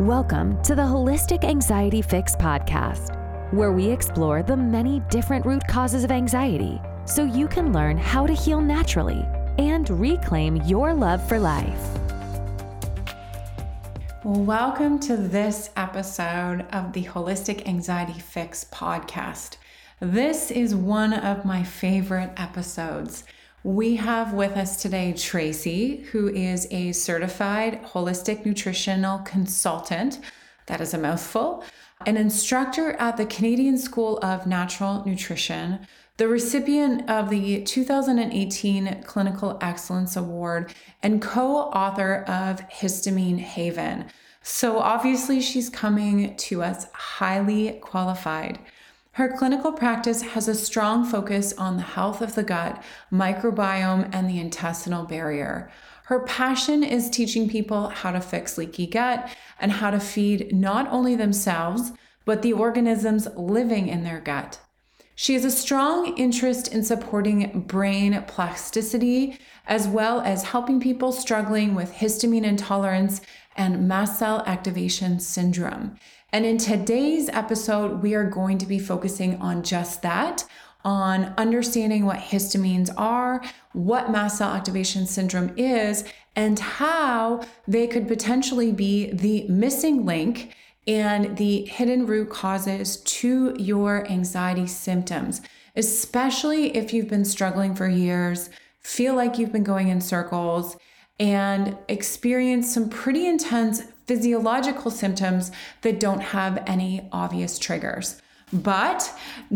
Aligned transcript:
Welcome 0.00 0.62
to 0.62 0.74
the 0.74 0.80
Holistic 0.80 1.44
Anxiety 1.44 2.00
Fix 2.00 2.34
podcast, 2.34 3.14
where 3.52 3.70
we 3.70 3.90
explore 3.90 4.42
the 4.42 4.56
many 4.56 5.00
different 5.10 5.44
root 5.44 5.62
causes 5.68 6.04
of 6.04 6.10
anxiety 6.10 6.80
so 7.04 7.22
you 7.22 7.46
can 7.46 7.70
learn 7.74 7.98
how 7.98 8.26
to 8.26 8.32
heal 8.32 8.62
naturally 8.62 9.26
and 9.58 9.90
reclaim 9.90 10.56
your 10.62 10.94
love 10.94 11.22
for 11.28 11.38
life. 11.38 11.86
Welcome 14.24 15.00
to 15.00 15.18
this 15.18 15.68
episode 15.76 16.64
of 16.72 16.94
the 16.94 17.04
Holistic 17.04 17.68
Anxiety 17.68 18.18
Fix 18.18 18.64
podcast. 18.64 19.58
This 20.00 20.50
is 20.50 20.74
one 20.74 21.12
of 21.12 21.44
my 21.44 21.62
favorite 21.62 22.30
episodes. 22.38 23.24
We 23.62 23.96
have 23.96 24.32
with 24.32 24.56
us 24.56 24.80
today 24.80 25.12
Tracey, 25.12 25.98
who 26.12 26.28
is 26.28 26.66
a 26.70 26.92
certified 26.92 27.84
holistic 27.84 28.46
nutritional 28.46 29.18
consultant. 29.18 30.18
That 30.64 30.80
is 30.80 30.94
a 30.94 30.98
mouthful. 30.98 31.62
An 32.06 32.16
instructor 32.16 32.92
at 32.92 33.18
the 33.18 33.26
Canadian 33.26 33.76
School 33.76 34.18
of 34.22 34.46
Natural 34.46 35.04
Nutrition, 35.04 35.80
the 36.16 36.26
recipient 36.26 37.10
of 37.10 37.28
the 37.28 37.62
2018 37.64 39.02
Clinical 39.02 39.58
Excellence 39.60 40.16
Award, 40.16 40.72
and 41.02 41.20
co 41.20 41.56
author 41.56 42.22
of 42.26 42.66
Histamine 42.70 43.40
Haven. 43.40 44.06
So, 44.40 44.78
obviously, 44.78 45.42
she's 45.42 45.68
coming 45.68 46.34
to 46.34 46.62
us 46.62 46.90
highly 46.94 47.72
qualified. 47.82 48.58
Her 49.20 49.28
clinical 49.28 49.72
practice 49.72 50.22
has 50.22 50.48
a 50.48 50.54
strong 50.54 51.04
focus 51.04 51.52
on 51.58 51.76
the 51.76 51.82
health 51.82 52.22
of 52.22 52.34
the 52.34 52.42
gut, 52.42 52.82
microbiome, 53.12 54.08
and 54.14 54.26
the 54.26 54.40
intestinal 54.40 55.04
barrier. 55.04 55.70
Her 56.04 56.20
passion 56.20 56.82
is 56.82 57.10
teaching 57.10 57.46
people 57.46 57.90
how 57.90 58.12
to 58.12 58.22
fix 58.22 58.56
leaky 58.56 58.86
gut 58.86 59.28
and 59.60 59.72
how 59.72 59.90
to 59.90 60.00
feed 60.00 60.54
not 60.54 60.88
only 60.88 61.16
themselves, 61.16 61.92
but 62.24 62.40
the 62.40 62.54
organisms 62.54 63.28
living 63.36 63.88
in 63.88 64.04
their 64.04 64.20
gut. 64.20 64.58
She 65.16 65.34
has 65.34 65.44
a 65.44 65.50
strong 65.50 66.16
interest 66.16 66.68
in 66.68 66.82
supporting 66.82 67.64
brain 67.66 68.24
plasticity, 68.26 69.38
as 69.66 69.86
well 69.86 70.22
as 70.22 70.44
helping 70.44 70.80
people 70.80 71.12
struggling 71.12 71.74
with 71.74 71.92
histamine 71.92 72.44
intolerance 72.44 73.20
and 73.54 73.86
mast 73.86 74.18
cell 74.18 74.42
activation 74.46 75.20
syndrome. 75.20 75.98
And 76.32 76.46
in 76.46 76.58
today's 76.58 77.28
episode, 77.28 78.02
we 78.02 78.14
are 78.14 78.28
going 78.28 78.58
to 78.58 78.66
be 78.66 78.78
focusing 78.78 79.40
on 79.40 79.62
just 79.62 80.02
that 80.02 80.44
on 80.84 81.34
understanding 81.36 82.06
what 82.06 82.18
histamines 82.18 82.90
are, 82.96 83.42
what 83.72 84.10
mast 84.10 84.38
cell 84.38 84.52
activation 84.52 85.06
syndrome 85.06 85.52
is, 85.56 86.04
and 86.36 86.58
how 86.58 87.44
they 87.68 87.86
could 87.86 88.08
potentially 88.08 88.72
be 88.72 89.10
the 89.12 89.46
missing 89.48 90.06
link 90.06 90.56
and 90.86 91.36
the 91.36 91.66
hidden 91.66 92.06
root 92.06 92.30
causes 92.30 92.98
to 92.98 93.54
your 93.58 94.06
anxiety 94.10 94.66
symptoms, 94.66 95.42
especially 95.76 96.74
if 96.76 96.94
you've 96.94 97.08
been 97.08 97.24
struggling 97.24 97.74
for 97.74 97.86
years, 97.86 98.48
feel 98.80 99.14
like 99.14 99.38
you've 99.38 99.52
been 99.52 99.64
going 99.64 99.88
in 99.88 100.00
circles, 100.00 100.76
and 101.18 101.76
experience 101.88 102.72
some 102.72 102.88
pretty 102.88 103.26
intense 103.26 103.82
physiological 104.10 104.90
symptoms 104.90 105.52
that 105.82 106.00
don't 106.00 106.18
have 106.18 106.60
any 106.66 107.08
obvious 107.12 107.60
triggers. 107.60 108.20
But 108.52 109.08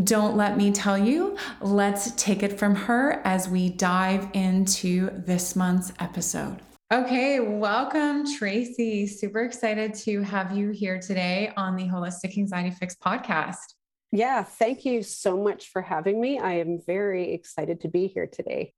don't 0.05 0.37
let 0.37 0.57
me 0.57 0.71
tell 0.71 0.97
you, 0.97 1.37
let's 1.61 2.13
take 2.13 2.45
it 2.45 2.57
from 2.57 2.77
her 2.77 3.21
as 3.25 3.49
we 3.49 3.71
dive 3.71 4.29
into 4.33 5.11
this 5.11 5.57
month's 5.57 5.93
episode. 5.99 6.61
Okay, 6.93 7.41
welcome, 7.41 8.33
Tracey. 8.37 9.09
Super 9.09 9.43
excited 9.43 9.93
to 10.05 10.23
have 10.23 10.57
you 10.57 10.71
here 10.71 11.01
today 11.01 11.53
on 11.57 11.75
the 11.75 11.89
Holistic 11.89 12.39
Anxiety 12.39 12.71
Fix 12.71 12.95
podcast. 12.95 13.75
Yeah, 14.13 14.45
thank 14.45 14.85
you 14.85 15.03
so 15.03 15.37
much 15.37 15.71
for 15.71 15.83
having 15.83 16.21
me. 16.21 16.39
I 16.39 16.59
am 16.59 16.79
very 16.87 17.33
excited 17.33 17.81
to 17.81 17.89
be 17.89 18.07
here 18.07 18.29
today. 18.29 18.73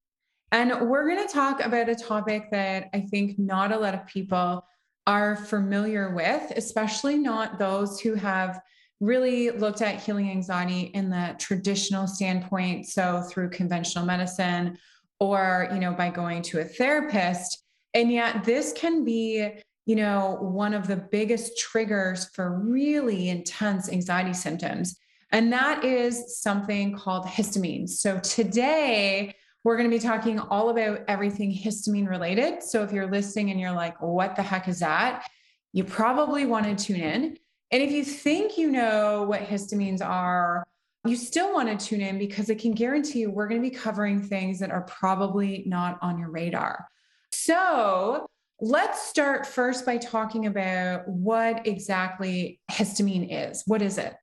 And 0.52 0.88
we're 0.88 1.06
going 1.06 1.26
to 1.26 1.30
talk 1.30 1.60
about 1.60 1.90
a 1.90 1.94
topic 1.94 2.50
that 2.52 2.88
I 2.94 3.00
think 3.00 3.38
not 3.38 3.72
a 3.72 3.78
lot 3.78 3.92
of 3.92 4.06
people 4.06 4.64
are 5.06 5.36
familiar 5.36 6.14
with, 6.14 6.52
especially 6.56 7.16
not 7.16 7.58
those 7.58 8.00
who 8.00 8.14
have 8.14 8.60
really 9.00 9.50
looked 9.50 9.82
at 9.82 10.02
healing 10.02 10.30
anxiety 10.30 10.90
in 10.94 11.10
the 11.10 11.36
traditional 11.38 12.06
standpoint 12.06 12.86
so 12.86 13.22
through 13.22 13.50
conventional 13.50 14.04
medicine 14.06 14.78
or 15.20 15.68
you 15.72 15.78
know 15.78 15.92
by 15.92 16.10
going 16.10 16.42
to 16.42 16.60
a 16.60 16.64
therapist. 16.64 17.62
And 17.94 18.10
yet 18.10 18.44
this 18.44 18.72
can 18.72 19.04
be 19.04 19.50
you 19.84 19.96
know 19.96 20.38
one 20.40 20.74
of 20.74 20.86
the 20.86 20.96
biggest 20.96 21.58
triggers 21.58 22.28
for 22.34 22.58
really 22.58 23.28
intense 23.28 23.90
anxiety 23.90 24.32
symptoms. 24.32 24.96
And 25.32 25.52
that 25.52 25.84
is 25.84 26.40
something 26.40 26.96
called 26.96 27.26
histamine 27.26 27.88
so 27.88 28.18
today 28.20 29.34
we're 29.66 29.76
going 29.76 29.90
to 29.90 29.96
be 29.96 30.00
talking 30.00 30.38
all 30.38 30.68
about 30.68 31.00
everything 31.08 31.52
histamine 31.52 32.08
related. 32.08 32.62
So 32.62 32.84
if 32.84 32.92
you're 32.92 33.10
listening 33.10 33.50
and 33.50 33.58
you're 33.58 33.72
like, 33.72 34.00
what 34.00 34.36
the 34.36 34.42
heck 34.42 34.68
is 34.68 34.78
that? 34.78 35.26
You 35.72 35.82
probably 35.82 36.46
want 36.46 36.66
to 36.66 36.84
tune 36.84 37.00
in. 37.00 37.36
And 37.72 37.82
if 37.82 37.90
you 37.90 38.04
think 38.04 38.56
you 38.58 38.70
know 38.70 39.24
what 39.24 39.40
histamines 39.40 40.00
are, 40.00 40.64
you 41.04 41.16
still 41.16 41.52
want 41.52 41.68
to 41.68 41.84
tune 41.84 42.00
in 42.00 42.16
because 42.16 42.48
I 42.48 42.54
can 42.54 42.74
guarantee 42.74 43.18
you 43.18 43.30
we're 43.32 43.48
going 43.48 43.60
to 43.60 43.68
be 43.68 43.74
covering 43.74 44.22
things 44.22 44.60
that 44.60 44.70
are 44.70 44.82
probably 44.82 45.64
not 45.66 45.98
on 46.00 46.16
your 46.16 46.30
radar. 46.30 46.86
So 47.32 48.24
let's 48.60 49.02
start 49.02 49.48
first 49.48 49.84
by 49.84 49.96
talking 49.96 50.46
about 50.46 51.08
what 51.08 51.66
exactly 51.66 52.60
histamine 52.70 53.50
is. 53.50 53.64
What 53.66 53.82
is 53.82 53.98
it? 53.98 54.14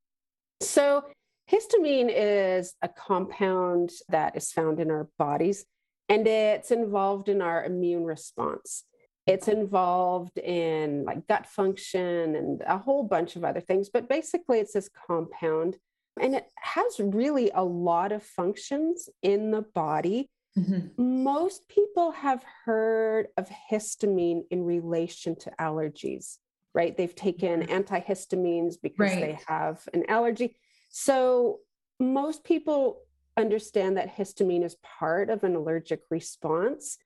So, 0.62 1.04
Histamine 1.50 2.10
is 2.10 2.74
a 2.82 2.88
compound 2.88 3.90
that 4.08 4.36
is 4.36 4.50
found 4.50 4.80
in 4.80 4.90
our 4.90 5.08
bodies 5.18 5.66
and 6.08 6.26
it's 6.26 6.70
involved 6.70 7.28
in 7.28 7.42
our 7.42 7.64
immune 7.64 8.04
response. 8.04 8.84
It's 9.26 9.48
involved 9.48 10.38
in 10.38 11.04
like 11.04 11.26
gut 11.26 11.46
function 11.46 12.36
and 12.36 12.62
a 12.66 12.78
whole 12.78 13.04
bunch 13.04 13.36
of 13.36 13.44
other 13.44 13.60
things, 13.60 13.88
but 13.88 14.08
basically 14.08 14.58
it's 14.58 14.74
this 14.74 14.90
compound 15.06 15.76
and 16.20 16.34
it 16.34 16.46
has 16.56 17.00
really 17.00 17.50
a 17.54 17.64
lot 17.64 18.12
of 18.12 18.22
functions 18.22 19.08
in 19.22 19.50
the 19.50 19.62
body. 19.62 20.30
Mm-hmm. 20.58 21.24
Most 21.24 21.68
people 21.68 22.12
have 22.12 22.44
heard 22.64 23.28
of 23.36 23.50
histamine 23.70 24.42
in 24.50 24.62
relation 24.64 25.36
to 25.40 25.50
allergies, 25.58 26.36
right? 26.74 26.96
They've 26.96 27.14
taken 27.14 27.62
mm-hmm. 27.62 27.72
antihistamines 27.72 28.74
because 28.80 29.10
right. 29.10 29.20
they 29.20 29.38
have 29.48 29.88
an 29.92 30.04
allergy. 30.08 30.56
So, 30.96 31.58
most 31.98 32.44
people 32.44 33.00
understand 33.36 33.96
that 33.96 34.16
histamine 34.16 34.62
is 34.62 34.76
part 34.76 35.28
of 35.28 35.42
an 35.42 35.56
allergic 35.56 36.02
response, 36.08 36.98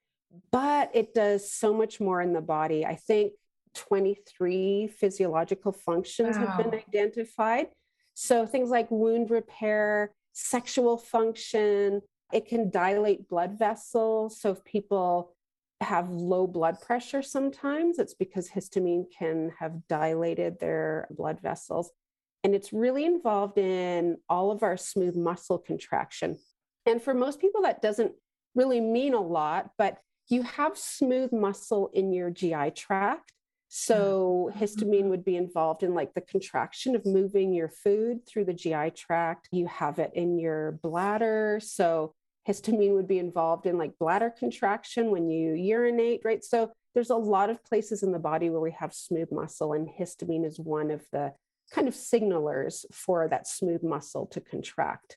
but 0.52 0.90
it 0.92 1.14
does 1.14 1.50
so 1.50 1.72
much 1.72 1.98
more 1.98 2.20
in 2.20 2.34
the 2.34 2.42
body. 2.42 2.84
I 2.84 2.96
think 2.96 3.32
23 3.74 4.88
physiological 4.88 5.72
functions 5.72 6.36
wow. 6.36 6.44
have 6.48 6.58
been 6.58 6.78
identified. 6.78 7.68
So, 8.12 8.44
things 8.44 8.68
like 8.68 8.90
wound 8.90 9.30
repair, 9.30 10.12
sexual 10.34 10.98
function, 10.98 12.02
it 12.30 12.44
can 12.44 12.68
dilate 12.68 13.26
blood 13.26 13.58
vessels. 13.58 14.38
So, 14.38 14.50
if 14.50 14.62
people 14.66 15.34
have 15.80 16.10
low 16.10 16.46
blood 16.46 16.78
pressure 16.82 17.22
sometimes, 17.22 17.98
it's 17.98 18.12
because 18.12 18.50
histamine 18.50 19.06
can 19.18 19.50
have 19.58 19.88
dilated 19.88 20.60
their 20.60 21.08
blood 21.10 21.40
vessels. 21.40 21.90
And 22.44 22.54
it's 22.54 22.72
really 22.72 23.04
involved 23.04 23.58
in 23.58 24.18
all 24.28 24.50
of 24.50 24.62
our 24.62 24.76
smooth 24.76 25.16
muscle 25.16 25.58
contraction. 25.58 26.38
And 26.86 27.02
for 27.02 27.14
most 27.14 27.40
people, 27.40 27.62
that 27.62 27.82
doesn't 27.82 28.12
really 28.54 28.80
mean 28.80 29.14
a 29.14 29.20
lot, 29.20 29.70
but 29.76 29.98
you 30.28 30.42
have 30.42 30.76
smooth 30.76 31.32
muscle 31.32 31.90
in 31.92 32.12
your 32.12 32.30
GI 32.30 32.72
tract. 32.72 33.32
So 33.68 34.50
mm-hmm. 34.50 34.62
histamine 34.62 35.10
would 35.10 35.24
be 35.24 35.36
involved 35.36 35.82
in 35.82 35.94
like 35.94 36.14
the 36.14 36.20
contraction 36.20 36.96
of 36.96 37.04
moving 37.04 37.52
your 37.52 37.68
food 37.68 38.26
through 38.26 38.46
the 38.46 38.54
GI 38.54 38.92
tract. 38.94 39.48
You 39.52 39.66
have 39.66 39.98
it 39.98 40.12
in 40.14 40.38
your 40.38 40.72
bladder. 40.82 41.60
So 41.62 42.14
histamine 42.48 42.94
would 42.94 43.08
be 43.08 43.18
involved 43.18 43.66
in 43.66 43.76
like 43.76 43.98
bladder 43.98 44.32
contraction 44.36 45.10
when 45.10 45.28
you 45.28 45.52
urinate, 45.52 46.22
right? 46.24 46.42
So 46.42 46.72
there's 46.94 47.10
a 47.10 47.16
lot 47.16 47.50
of 47.50 47.62
places 47.64 48.02
in 48.02 48.12
the 48.12 48.18
body 48.18 48.48
where 48.48 48.60
we 48.60 48.72
have 48.72 48.94
smooth 48.94 49.28
muscle, 49.30 49.74
and 49.74 49.88
histamine 49.88 50.46
is 50.46 50.58
one 50.58 50.90
of 50.90 51.04
the 51.12 51.32
kind 51.72 51.88
of 51.88 51.94
signalers 51.94 52.84
for 52.92 53.28
that 53.28 53.46
smooth 53.46 53.82
muscle 53.82 54.26
to 54.26 54.40
contract. 54.40 55.16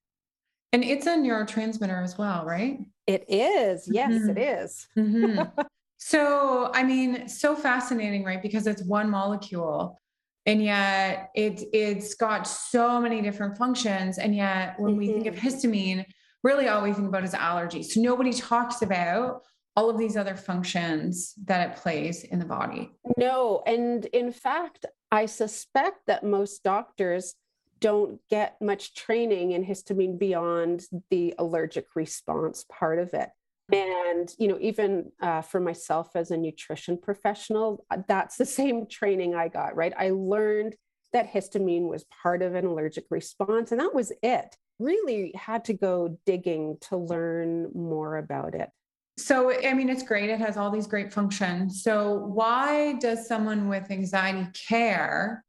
And 0.74 0.84
it's 0.84 1.06
a 1.06 1.12
neurotransmitter 1.12 2.02
as 2.02 2.18
well, 2.18 2.46
right? 2.46 2.80
It 3.08 3.26
is. 3.28 3.90
Yes, 3.92 4.14
mm-hmm. 4.14 4.30
it 4.30 4.38
is. 4.38 4.88
Mm-hmm. 4.98 5.62
so, 5.98 6.72
I 6.74 6.84
mean, 6.84 7.28
so 7.28 7.56
fascinating, 7.56 8.24
right? 8.24 8.42
Because 8.42 8.68
it's 8.68 8.84
one 8.84 9.10
molecule 9.10 9.98
and 10.46 10.64
yet 10.64 11.30
it 11.36 11.64
it's 11.74 12.16
got 12.16 12.48
so 12.48 13.00
many 13.00 13.22
different 13.22 13.58
functions 13.58 14.18
and 14.18 14.36
yet 14.36 14.80
when 14.80 14.92
mm-hmm. 14.92 15.00
we 15.00 15.08
think 15.08 15.28
of 15.28 15.36
mm-hmm. 15.36 15.48
histamine 15.48 16.06
really 16.44 16.68
all 16.68 16.82
we 16.82 16.94
think 16.94 17.08
about 17.08 17.24
is 17.24 17.34
allergies 17.34 17.86
so 17.86 18.02
nobody 18.02 18.34
talks 18.34 18.82
about 18.82 19.42
all 19.76 19.90
of 19.90 19.98
these 19.98 20.18
other 20.18 20.36
functions 20.36 21.34
that 21.46 21.70
it 21.70 21.78
plays 21.78 22.24
in 22.24 22.40
the 22.40 22.46
body 22.46 22.92
no 23.18 23.62
and 23.66 24.06
in 24.08 24.32
fact 24.32 24.86
I 25.12 25.26
suspect 25.26 26.08
that 26.08 26.24
most 26.24 26.64
doctors 26.64 27.36
don't 27.80 28.20
get 28.30 28.62
much 28.62 28.94
training 28.94 29.52
in 29.52 29.66
histamine 29.66 30.18
beyond 30.18 30.84
the 31.10 31.34
allergic 31.38 31.88
response 31.96 32.66
part 32.70 33.00
of 33.00 33.14
it. 33.14 33.30
And, 33.74 34.34
you 34.38 34.48
know, 34.48 34.58
even 34.60 35.12
uh, 35.22 35.42
for 35.42 35.60
myself 35.60 36.16
as 36.16 36.32
a 36.32 36.38
nutrition 36.38 36.98
professional, 36.98 37.86
that's 38.08 38.38
the 38.38 38.46
same 38.46 38.86
training 38.86 39.34
I 39.34 39.48
got, 39.48 39.76
right? 39.76 39.94
I 39.98 40.12
learned 40.12 40.76
that 41.14 41.32
histamine 41.32 41.90
was 41.90 42.06
part 42.24 42.42
of 42.42 42.56
an 42.56 42.66
allergic 42.66 43.06
response, 43.10 43.72
and 43.72 43.82
that 43.82 43.96
was 43.96 44.12
it. 44.22 44.56
Really 44.80 45.34
had 45.36 45.66
to 45.66 45.74
go 45.74 46.18
digging 46.26 46.78
to 46.90 46.98
learn 46.98 47.70
more 47.74 48.18
about 48.18 48.56
it. 48.56 48.70
So, 49.18 49.52
I 49.52 49.74
mean, 49.74 49.90
it's 49.90 50.04
great. 50.04 50.30
It 50.30 50.40
has 50.40 50.58
all 50.58 50.72
these 50.72 50.88
great 50.88 51.14
functions. 51.14 51.84
So, 51.84 52.16
why 52.16 52.94
does 52.94 53.28
someone 53.28 53.68
with 53.68 53.92
anxiety 53.92 54.48
care 54.68 55.44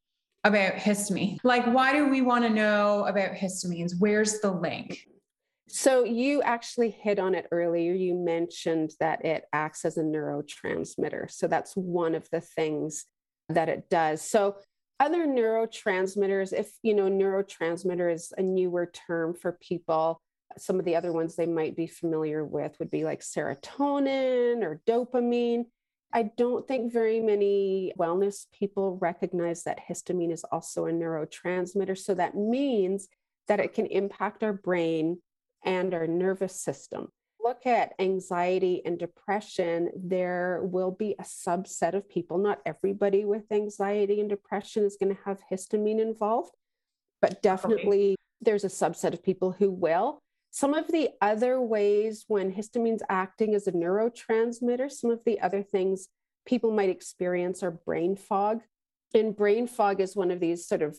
about 0.44 0.74
histamine? 0.74 1.38
Like, 1.44 1.66
why 1.66 1.92
do 1.92 2.08
we 2.08 2.20
want 2.20 2.44
to 2.44 2.50
know 2.50 3.06
about 3.06 3.32
histamines? 3.32 3.92
Where's 3.98 4.40
the 4.40 4.50
link? 4.50 5.06
So, 5.68 6.04
you 6.04 6.42
actually 6.42 6.90
hit 6.90 7.18
on 7.18 7.34
it 7.34 7.46
earlier. 7.52 7.94
You 7.94 8.14
mentioned 8.14 8.92
that 9.00 9.24
it 9.24 9.44
acts 9.52 9.84
as 9.84 9.96
a 9.96 10.02
neurotransmitter. 10.02 11.30
So, 11.30 11.46
that's 11.46 11.74
one 11.74 12.14
of 12.14 12.28
the 12.30 12.40
things 12.40 13.06
that 13.48 13.68
it 13.68 13.88
does. 13.88 14.22
So, 14.22 14.56
other 14.98 15.26
neurotransmitters, 15.26 16.52
if 16.52 16.72
you 16.82 16.94
know, 16.94 17.08
neurotransmitter 17.08 18.12
is 18.12 18.32
a 18.36 18.42
newer 18.42 18.90
term 19.06 19.34
for 19.34 19.52
people 19.52 20.20
some 20.58 20.78
of 20.78 20.84
the 20.84 20.96
other 20.96 21.12
ones 21.12 21.34
they 21.34 21.46
might 21.46 21.76
be 21.76 21.86
familiar 21.86 22.44
with 22.44 22.78
would 22.78 22.90
be 22.90 23.04
like 23.04 23.20
serotonin 23.20 24.62
or 24.62 24.80
dopamine. 24.86 25.64
I 26.12 26.30
don't 26.36 26.68
think 26.68 26.92
very 26.92 27.20
many 27.20 27.92
wellness 27.98 28.46
people 28.52 28.98
recognize 29.00 29.64
that 29.64 29.80
histamine 29.88 30.32
is 30.32 30.44
also 30.44 30.86
a 30.86 30.92
neurotransmitter. 30.92 31.96
So 31.96 32.14
that 32.14 32.34
means 32.34 33.08
that 33.48 33.60
it 33.60 33.74
can 33.74 33.86
impact 33.86 34.44
our 34.44 34.52
brain 34.52 35.18
and 35.64 35.94
our 35.94 36.06
nervous 36.06 36.60
system. 36.60 37.08
Look 37.42 37.66
at 37.66 37.92
anxiety 37.98 38.82
and 38.84 38.98
depression, 38.98 39.90
there 39.96 40.60
will 40.62 40.92
be 40.92 41.16
a 41.18 41.24
subset 41.24 41.94
of 41.94 42.08
people. 42.08 42.38
Not 42.38 42.60
everybody 42.64 43.24
with 43.24 43.50
anxiety 43.50 44.20
and 44.20 44.28
depression 44.28 44.84
is 44.84 44.96
going 45.00 45.14
to 45.14 45.22
have 45.24 45.40
histamine 45.50 46.00
involved, 46.00 46.54
but 47.20 47.42
definitely 47.42 48.10
okay. 48.10 48.16
there's 48.42 48.64
a 48.64 48.68
subset 48.68 49.12
of 49.12 49.24
people 49.24 49.50
who 49.50 49.72
will. 49.72 50.21
Some 50.54 50.74
of 50.74 50.86
the 50.88 51.08
other 51.22 51.62
ways 51.62 52.26
when 52.28 52.52
histamine's 52.52 53.02
acting 53.08 53.54
as 53.54 53.66
a 53.66 53.72
neurotransmitter, 53.72 54.92
some 54.92 55.10
of 55.10 55.20
the 55.24 55.40
other 55.40 55.62
things 55.62 56.08
people 56.44 56.70
might 56.70 56.90
experience 56.90 57.62
are 57.62 57.70
brain 57.70 58.16
fog. 58.16 58.60
And 59.14 59.34
brain 59.34 59.66
fog 59.66 60.02
is 60.02 60.14
one 60.14 60.30
of 60.30 60.40
these 60.40 60.66
sort 60.66 60.82
of 60.82 60.98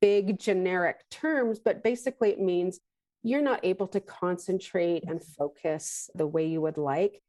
big 0.00 0.38
generic 0.38 0.98
terms, 1.10 1.58
but 1.58 1.82
basically 1.82 2.30
it 2.30 2.40
means 2.40 2.78
you're 3.24 3.42
not 3.42 3.64
able 3.64 3.88
to 3.88 4.00
concentrate 4.00 5.02
and 5.08 5.24
focus 5.24 6.08
the 6.14 6.26
way 6.26 6.46
you 6.46 6.60
would 6.60 6.78
like. 6.78 7.20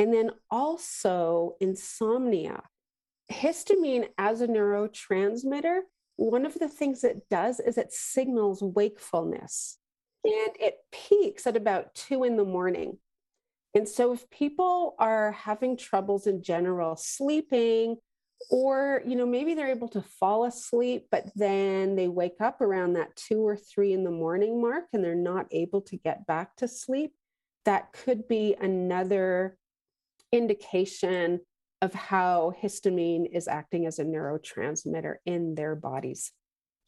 And 0.00 0.12
then 0.12 0.32
also 0.50 1.54
insomnia. 1.60 2.64
Histamine 3.30 4.08
as 4.18 4.40
a 4.40 4.48
neurotransmitter, 4.48 5.82
one 6.16 6.46
of 6.46 6.54
the 6.54 6.68
things 6.68 7.04
it 7.04 7.28
does 7.30 7.60
is 7.60 7.78
it 7.78 7.92
signals 7.92 8.60
wakefulness 8.60 9.78
and 10.24 10.56
it 10.60 10.76
peaks 10.92 11.46
at 11.46 11.56
about 11.56 11.94
two 11.94 12.24
in 12.24 12.36
the 12.36 12.44
morning. 12.44 12.98
And 13.74 13.88
so 13.88 14.12
if 14.12 14.28
people 14.30 14.94
are 14.98 15.32
having 15.32 15.76
troubles 15.76 16.26
in 16.26 16.42
general 16.42 16.96
sleeping, 16.96 17.96
or 18.50 19.02
you 19.06 19.16
know 19.16 19.26
maybe 19.26 19.54
they're 19.54 19.68
able 19.70 19.88
to 19.88 20.02
fall 20.02 20.44
asleep 20.44 21.06
but 21.10 21.26
then 21.34 21.94
they 21.94 22.08
wake 22.08 22.40
up 22.40 22.60
around 22.60 22.94
that 22.94 23.14
two 23.16 23.46
or 23.46 23.56
three 23.56 23.92
in 23.92 24.04
the 24.04 24.10
morning 24.10 24.60
mark 24.60 24.84
and 24.92 25.04
they're 25.04 25.14
not 25.14 25.46
able 25.50 25.80
to 25.80 25.96
get 25.96 26.26
back 26.26 26.56
to 26.56 26.66
sleep 26.66 27.12
that 27.64 27.92
could 27.92 28.26
be 28.26 28.56
another 28.60 29.56
indication 30.32 31.40
of 31.80 31.92
how 31.94 32.52
histamine 32.62 33.26
is 33.32 33.48
acting 33.48 33.86
as 33.86 33.98
a 33.98 34.04
neurotransmitter 34.04 35.16
in 35.26 35.54
their 35.54 35.74
bodies 35.74 36.32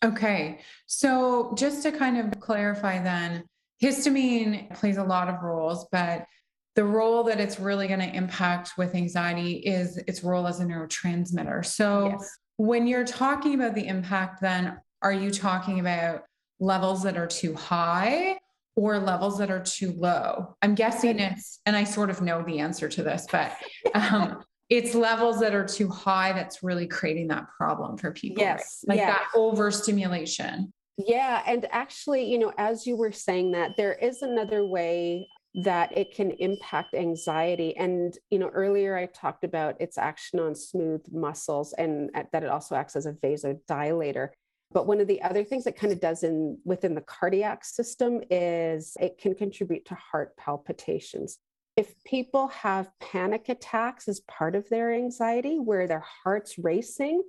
Okay. 0.05 0.61
So 0.87 1.55
just 1.57 1.83
to 1.83 1.93
kind 1.93 2.19
of 2.19 2.39
clarify 2.41 3.03
then, 3.03 3.45
histamine 3.83 4.73
plays 4.75 4.99
a 4.99 5.05
lot 5.05 5.29
of 5.29 5.43
roles, 5.43 5.87
but 5.91 6.27
the 6.75 6.85
role 6.85 7.25
that 7.25 7.41
it's 7.41 7.59
really 7.59 7.87
going 7.87 8.01
to 8.01 8.15
impact 8.15 8.73
with 8.77 8.95
anxiety 8.95 9.55
is 9.55 9.97
its 9.97 10.23
role 10.23 10.47
as 10.47 10.61
a 10.61 10.65
neurotransmitter. 10.65 11.65
So 11.65 12.09
yes. 12.11 12.31
when 12.57 12.87
you're 12.87 13.05
talking 13.05 13.55
about 13.55 13.75
the 13.75 13.87
impact, 13.87 14.41
then 14.41 14.79
are 15.01 15.13
you 15.13 15.31
talking 15.31 15.81
about 15.81 16.23
levels 16.61 17.03
that 17.05 17.17
are 17.17 17.27
too 17.27 17.55
high 17.55 18.39
or 18.77 18.99
levels 18.99 19.39
that 19.39 19.51
are 19.51 19.63
too 19.63 19.93
low? 19.93 20.57
I'm 20.63 20.75
guessing 20.75 21.21
it's, 21.21 21.61
and 21.65 21.77
I 21.77 21.85
sort 21.85 22.11
of 22.11 22.21
know 22.21 22.43
the 22.43 22.59
answer 22.59 22.89
to 22.89 23.03
this, 23.03 23.27
but 23.31 23.53
um, 23.95 24.43
it's 24.77 24.95
levels 24.95 25.41
that 25.41 25.55
are 25.55 25.67
too 25.67 25.89
high 25.89 26.33
that's 26.33 26.63
really 26.63 26.87
creating 26.87 27.29
that 27.29 27.47
problem 27.57 27.97
for 27.97 28.13
people. 28.13 28.43
Yes. 28.43 28.85
Right? 28.87 28.97
Like 28.97 29.07
yeah. 29.07 29.13
that 29.13 29.27
overstimulation. 29.35 30.73
Yeah. 30.97 31.43
And 31.47 31.67
actually, 31.71 32.25
you 32.25 32.39
know, 32.39 32.53
as 32.59 32.87
you 32.87 32.97
were 32.97 33.13
saying 33.13 33.53
that, 33.53 33.77
there 33.77 33.95
is 33.95 34.23
another 34.23 34.65
way 34.65 35.29
that 35.63 35.97
it 35.97 36.15
can 36.15 36.33
impact 36.33 36.95
anxiety. 36.95 37.77
And, 37.77 38.17
you 38.31 38.39
know, 38.39 38.49
earlier 38.49 38.97
I 38.97 39.07
talked 39.07 39.45
about 39.45 39.81
its 39.81 39.99
action 39.99 40.41
on 40.41 40.55
smooth 40.55 41.03
muscles 41.13 41.73
and 41.75 42.11
that 42.33 42.43
it 42.43 42.49
also 42.49 42.75
acts 42.75 42.97
as 42.97 43.07
a 43.07 43.13
vasodilator. 43.13 44.31
But 44.73 44.89
one 44.89 45.01
of 45.01 45.07
the 45.07 45.23
other 45.23 45.45
things 45.45 45.67
it 45.67 45.79
kind 45.79 45.93
of 45.93 46.01
does 46.01 46.25
in 46.25 46.59
within 46.65 46.97
the 46.97 47.01
cardiac 47.03 47.65
system 47.65 48.23
is 48.31 48.97
it 49.01 49.19
can 49.19 49.35
contribute 49.35 49.85
to 49.87 49.95
heart 49.95 50.37
palpitations 50.37 51.39
if 51.77 51.95
people 52.05 52.49
have 52.49 52.91
panic 53.01 53.49
attacks 53.49 54.07
as 54.09 54.21
part 54.21 54.55
of 54.55 54.69
their 54.69 54.93
anxiety 54.93 55.59
where 55.59 55.87
their 55.87 56.05
heart's 56.23 56.59
racing 56.59 57.23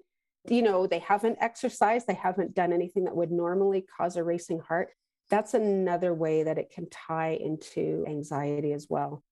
you 0.48 0.62
know 0.62 0.86
they 0.86 1.00
haven't 1.00 1.38
exercised 1.42 2.06
they 2.08 2.14
haven't 2.14 2.54
done 2.54 2.72
anything 2.72 3.06
that 3.06 3.16
would 3.16 3.32
normally 3.32 3.84
cause 3.98 4.16
a 4.16 4.24
racing 4.24 4.60
heart 4.60 4.90
that's 5.30 5.54
another 5.54 6.14
way 6.14 6.44
that 6.44 6.58
it 6.58 6.70
can 6.70 6.90
tie 6.90 7.38
into 7.42 8.06
anxiety 8.08 8.74
as 8.74 8.88
well. 8.90 9.24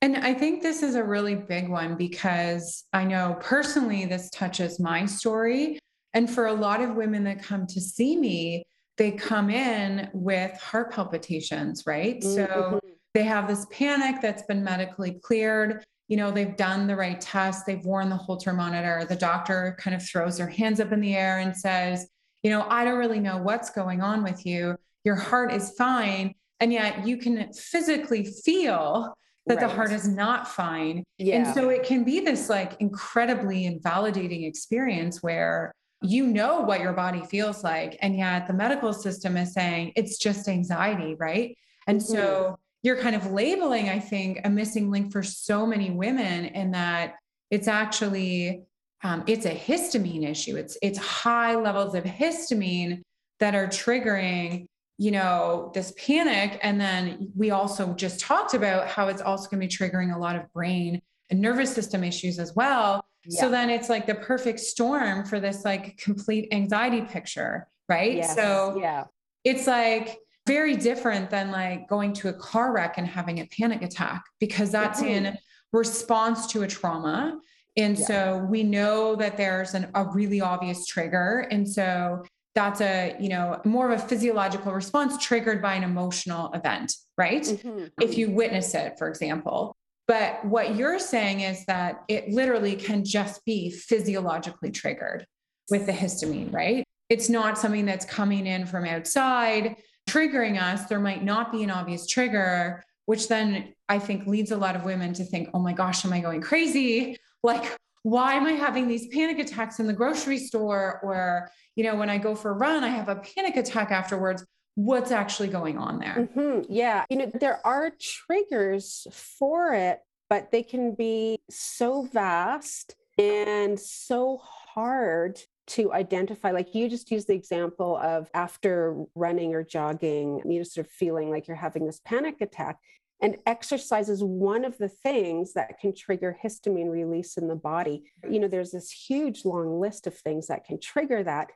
And 0.00 0.16
i 0.16 0.34
think 0.34 0.62
this 0.62 0.82
is 0.82 0.94
a 0.94 1.04
really 1.04 1.34
big 1.34 1.68
one 1.68 1.96
because 1.96 2.84
i 2.92 3.04
know 3.04 3.36
personally 3.40 4.04
this 4.04 4.30
touches 4.30 4.80
my 4.80 5.06
story. 5.06 5.78
And 6.14 6.28
for 6.28 6.46
a 6.46 6.52
lot 6.52 6.82
of 6.82 6.94
women 6.94 7.24
that 7.24 7.42
come 7.42 7.66
to 7.68 7.80
see 7.80 8.16
me 8.16 8.64
they 8.98 9.12
come 9.12 9.48
in 9.48 10.10
with 10.12 10.60
heart 10.60 10.92
palpitations 10.92 11.84
right? 11.86 12.20
Mm-hmm. 12.20 12.34
so 12.34 12.80
they 13.14 13.24
have 13.24 13.48
this 13.48 13.66
panic 13.70 14.20
that's 14.20 14.42
been 14.44 14.64
medically 14.64 15.20
cleared. 15.22 15.84
You 16.08 16.16
know, 16.16 16.30
they've 16.30 16.56
done 16.56 16.86
the 16.86 16.96
right 16.96 17.20
test, 17.20 17.66
they've 17.66 17.84
worn 17.84 18.10
the 18.10 18.16
Holter 18.16 18.52
monitor. 18.52 19.06
The 19.08 19.16
doctor 19.16 19.76
kind 19.78 19.94
of 19.94 20.02
throws 20.02 20.36
their 20.36 20.48
hands 20.48 20.80
up 20.80 20.92
in 20.92 21.00
the 21.00 21.14
air 21.14 21.38
and 21.38 21.56
says, 21.56 22.06
You 22.42 22.50
know, 22.50 22.66
I 22.68 22.84
don't 22.84 22.98
really 22.98 23.20
know 23.20 23.38
what's 23.38 23.70
going 23.70 24.00
on 24.00 24.22
with 24.22 24.44
you. 24.44 24.76
Your 25.04 25.16
heart 25.16 25.52
is 25.52 25.72
fine. 25.76 26.34
And 26.60 26.72
yet 26.72 27.06
you 27.06 27.16
can 27.16 27.52
physically 27.52 28.24
feel 28.24 29.14
that 29.46 29.56
right. 29.56 29.68
the 29.68 29.74
heart 29.74 29.90
is 29.90 30.06
not 30.06 30.46
fine. 30.46 31.02
Yeah. 31.18 31.36
And 31.36 31.54
so 31.54 31.68
it 31.70 31.82
can 31.82 32.04
be 32.04 32.20
this 32.20 32.48
like 32.48 32.80
incredibly 32.80 33.66
invalidating 33.66 34.44
experience 34.44 35.22
where 35.22 35.72
you 36.02 36.26
know 36.26 36.60
what 36.60 36.80
your 36.80 36.92
body 36.92 37.22
feels 37.22 37.64
like. 37.64 37.96
And 38.00 38.16
yet 38.16 38.46
the 38.46 38.52
medical 38.52 38.92
system 38.92 39.36
is 39.36 39.52
saying 39.52 39.92
it's 39.96 40.18
just 40.18 40.48
anxiety, 40.48 41.16
right? 41.18 41.56
And 41.86 42.00
mm-hmm. 42.00 42.12
so 42.12 42.58
you're 42.82 42.96
kind 42.96 43.14
of 43.14 43.30
labeling, 43.30 43.88
I 43.88 44.00
think, 44.00 44.40
a 44.44 44.50
missing 44.50 44.90
link 44.90 45.12
for 45.12 45.22
so 45.22 45.66
many 45.66 45.90
women 45.90 46.46
in 46.46 46.72
that 46.72 47.14
it's 47.50 47.68
actually 47.68 48.64
um, 49.04 49.24
it's 49.26 49.46
a 49.46 49.54
histamine 49.54 50.28
issue. 50.28 50.56
It's 50.56 50.76
it's 50.82 50.98
high 50.98 51.54
levels 51.54 51.94
of 51.94 52.04
histamine 52.04 53.02
that 53.40 53.54
are 53.54 53.66
triggering, 53.66 54.66
you 54.98 55.10
know, 55.10 55.70
this 55.74 55.92
panic. 55.98 56.58
And 56.62 56.80
then 56.80 57.32
we 57.36 57.50
also 57.50 57.92
just 57.94 58.20
talked 58.20 58.54
about 58.54 58.88
how 58.88 59.08
it's 59.08 59.20
also 59.20 59.48
going 59.48 59.60
to 59.60 59.66
be 59.66 59.90
triggering 59.90 60.14
a 60.14 60.18
lot 60.18 60.36
of 60.36 60.52
brain 60.52 61.02
and 61.30 61.40
nervous 61.40 61.74
system 61.74 62.04
issues 62.04 62.38
as 62.38 62.54
well. 62.54 63.04
Yeah. 63.24 63.40
So 63.40 63.50
then 63.50 63.70
it's 63.70 63.88
like 63.88 64.06
the 64.06 64.14
perfect 64.14 64.60
storm 64.60 65.24
for 65.24 65.40
this 65.40 65.64
like 65.64 65.96
complete 65.98 66.48
anxiety 66.52 67.02
picture, 67.02 67.68
right? 67.88 68.16
Yes. 68.16 68.34
So 68.34 68.78
yeah, 68.80 69.04
it's 69.44 69.66
like 69.66 70.18
very 70.46 70.76
different 70.76 71.30
than 71.30 71.50
like 71.50 71.88
going 71.88 72.12
to 72.12 72.28
a 72.28 72.32
car 72.32 72.72
wreck 72.72 72.98
and 72.98 73.06
having 73.06 73.40
a 73.40 73.46
panic 73.46 73.82
attack 73.82 74.24
because 74.40 74.70
that's 74.70 75.00
mm-hmm. 75.00 75.26
in 75.26 75.38
response 75.72 76.46
to 76.48 76.62
a 76.62 76.68
trauma. 76.68 77.38
And 77.76 77.98
yeah. 77.98 78.06
so 78.06 78.46
we 78.50 78.62
know 78.62 79.16
that 79.16 79.36
there's 79.36 79.74
an, 79.74 79.88
a 79.94 80.04
really 80.04 80.40
obvious 80.40 80.86
trigger. 80.86 81.46
And 81.50 81.68
so 81.68 82.24
that's 82.54 82.80
a, 82.80 83.16
you 83.18 83.28
know, 83.30 83.60
more 83.64 83.90
of 83.90 83.98
a 83.98 84.06
physiological 84.06 84.72
response 84.72 85.16
triggered 85.24 85.62
by 85.62 85.74
an 85.74 85.84
emotional 85.84 86.52
event, 86.52 86.92
right? 87.16 87.42
Mm-hmm. 87.42 87.86
If 88.00 88.18
you 88.18 88.30
witness 88.30 88.74
it, 88.74 88.98
for 88.98 89.08
example. 89.08 89.74
But 90.08 90.44
what 90.44 90.76
you're 90.76 90.98
saying 90.98 91.40
is 91.40 91.64
that 91.66 92.02
it 92.08 92.28
literally 92.28 92.74
can 92.76 93.04
just 93.04 93.44
be 93.44 93.70
physiologically 93.70 94.70
triggered. 94.70 95.26
with 95.70 95.86
the 95.86 95.92
histamine, 95.92 96.52
right? 96.52 96.84
It's 97.08 97.28
not 97.28 97.58
something 97.58 97.86
that's 97.86 98.04
coming 98.04 98.46
in 98.46 98.66
from 98.66 98.84
outside, 98.84 99.76
triggering 100.12 100.60
us. 100.60 100.86
There 100.86 101.00
might 101.00 101.24
not 101.24 101.52
be 101.52 101.62
an 101.62 101.70
obvious 101.70 102.06
trigger, 102.06 102.84
which 103.06 103.28
then 103.28 103.74
I 103.88 103.98
think 103.98 104.26
leads 104.26 104.50
a 104.50 104.56
lot 104.56 104.76
of 104.76 104.84
women 104.84 105.12
to 105.14 105.24
think, 105.24 105.48
oh 105.54 105.58
my 105.58 105.72
gosh, 105.72 106.04
am 106.04 106.12
I 106.12 106.20
going 106.20 106.40
crazy? 106.40 107.16
Like, 107.44 107.76
why 108.04 108.34
am 108.34 108.46
I 108.46 108.52
having 108.52 108.86
these 108.86 109.08
panic 109.08 109.40
attacks 109.40 109.80
in 109.80 109.88
the 109.88 109.92
grocery 109.92 110.38
store? 110.38 111.00
Or, 111.02 111.50
you 111.74 111.82
know, 111.82 111.96
when 111.96 112.08
I 112.08 112.18
go 112.18 112.36
for 112.36 112.52
a 112.52 112.54
run, 112.54 112.84
I 112.84 112.88
have 112.88 113.08
a 113.08 113.16
panic 113.16 113.56
attack 113.56 113.90
afterwards. 113.90 114.46
What's 114.76 115.10
actually 115.10 115.48
going 115.48 115.76
on 115.76 115.98
there? 115.98 116.28
Mm-hmm. 116.36 116.72
Yeah. 116.72 117.04
You 117.10 117.16
know, 117.16 117.32
there 117.34 117.58
are 117.66 117.90
triggers 118.00 119.08
for 119.10 119.74
it, 119.74 119.98
but 120.30 120.52
they 120.52 120.62
can 120.62 120.94
be 120.94 121.40
so 121.50 122.02
vast 122.02 122.94
and 123.18 123.76
so 123.80 124.36
hard 124.36 125.40
to 125.74 125.92
identify 125.92 126.50
like 126.50 126.74
you 126.74 126.88
just 126.88 127.10
use 127.10 127.24
the 127.24 127.34
example 127.34 127.96
of 127.98 128.28
after 128.34 129.04
running 129.14 129.54
or 129.54 129.62
jogging 129.62 130.42
you 130.44 130.60
just 130.60 130.74
sort 130.74 130.86
of 130.86 130.92
feeling 130.92 131.30
like 131.30 131.46
you're 131.46 131.56
having 131.56 131.86
this 131.86 132.00
panic 132.04 132.40
attack 132.40 132.78
and 133.22 133.36
exercise 133.46 134.08
is 134.08 134.22
one 134.22 134.64
of 134.64 134.76
the 134.78 134.88
things 134.88 135.52
that 135.52 135.78
can 135.78 135.94
trigger 135.94 136.36
histamine 136.44 136.90
release 136.90 137.36
in 137.36 137.46
the 137.46 137.54
body. 137.54 138.02
You 138.28 138.40
know, 138.40 138.48
there's 138.48 138.72
this 138.72 138.90
huge 138.90 139.44
long 139.44 139.80
list 139.80 140.08
of 140.08 140.18
things 140.18 140.48
that 140.48 140.64
can 140.64 140.80
trigger 140.80 141.22
that. 141.22 141.50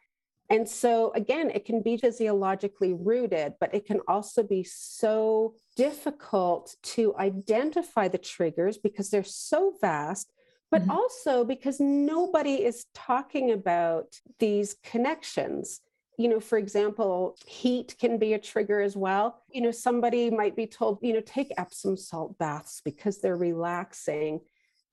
And 0.48 0.68
so, 0.68 1.12
again, 1.14 1.50
it 1.50 1.64
can 1.64 1.82
be 1.82 1.96
physiologically 1.96 2.92
rooted, 2.92 3.54
but 3.58 3.74
it 3.74 3.84
can 3.84 3.98
also 4.06 4.44
be 4.44 4.62
so 4.62 5.54
difficult 5.74 6.76
to 6.82 7.16
identify 7.16 8.06
the 8.06 8.18
triggers 8.18 8.78
because 8.78 9.10
they're 9.10 9.24
so 9.24 9.74
vast, 9.80 10.30
but 10.70 10.82
mm-hmm. 10.82 10.90
also 10.90 11.44
because 11.44 11.80
nobody 11.80 12.64
is 12.64 12.86
talking 12.94 13.52
about 13.52 14.20
these 14.38 14.76
connections 14.82 15.80
you 16.18 16.28
know, 16.28 16.40
for 16.40 16.56
example, 16.58 17.36
heat 17.46 17.94
can 17.98 18.18
be 18.18 18.32
a 18.32 18.38
trigger 18.38 18.80
as 18.80 18.96
well. 18.96 19.42
You 19.50 19.60
know, 19.60 19.70
somebody 19.70 20.30
might 20.30 20.56
be 20.56 20.66
told, 20.66 20.98
you 21.02 21.12
know, 21.12 21.20
take 21.20 21.52
Epsom 21.58 21.96
salt 21.96 22.38
baths 22.38 22.80
because 22.84 23.18
they're 23.18 23.36
relaxing 23.36 24.40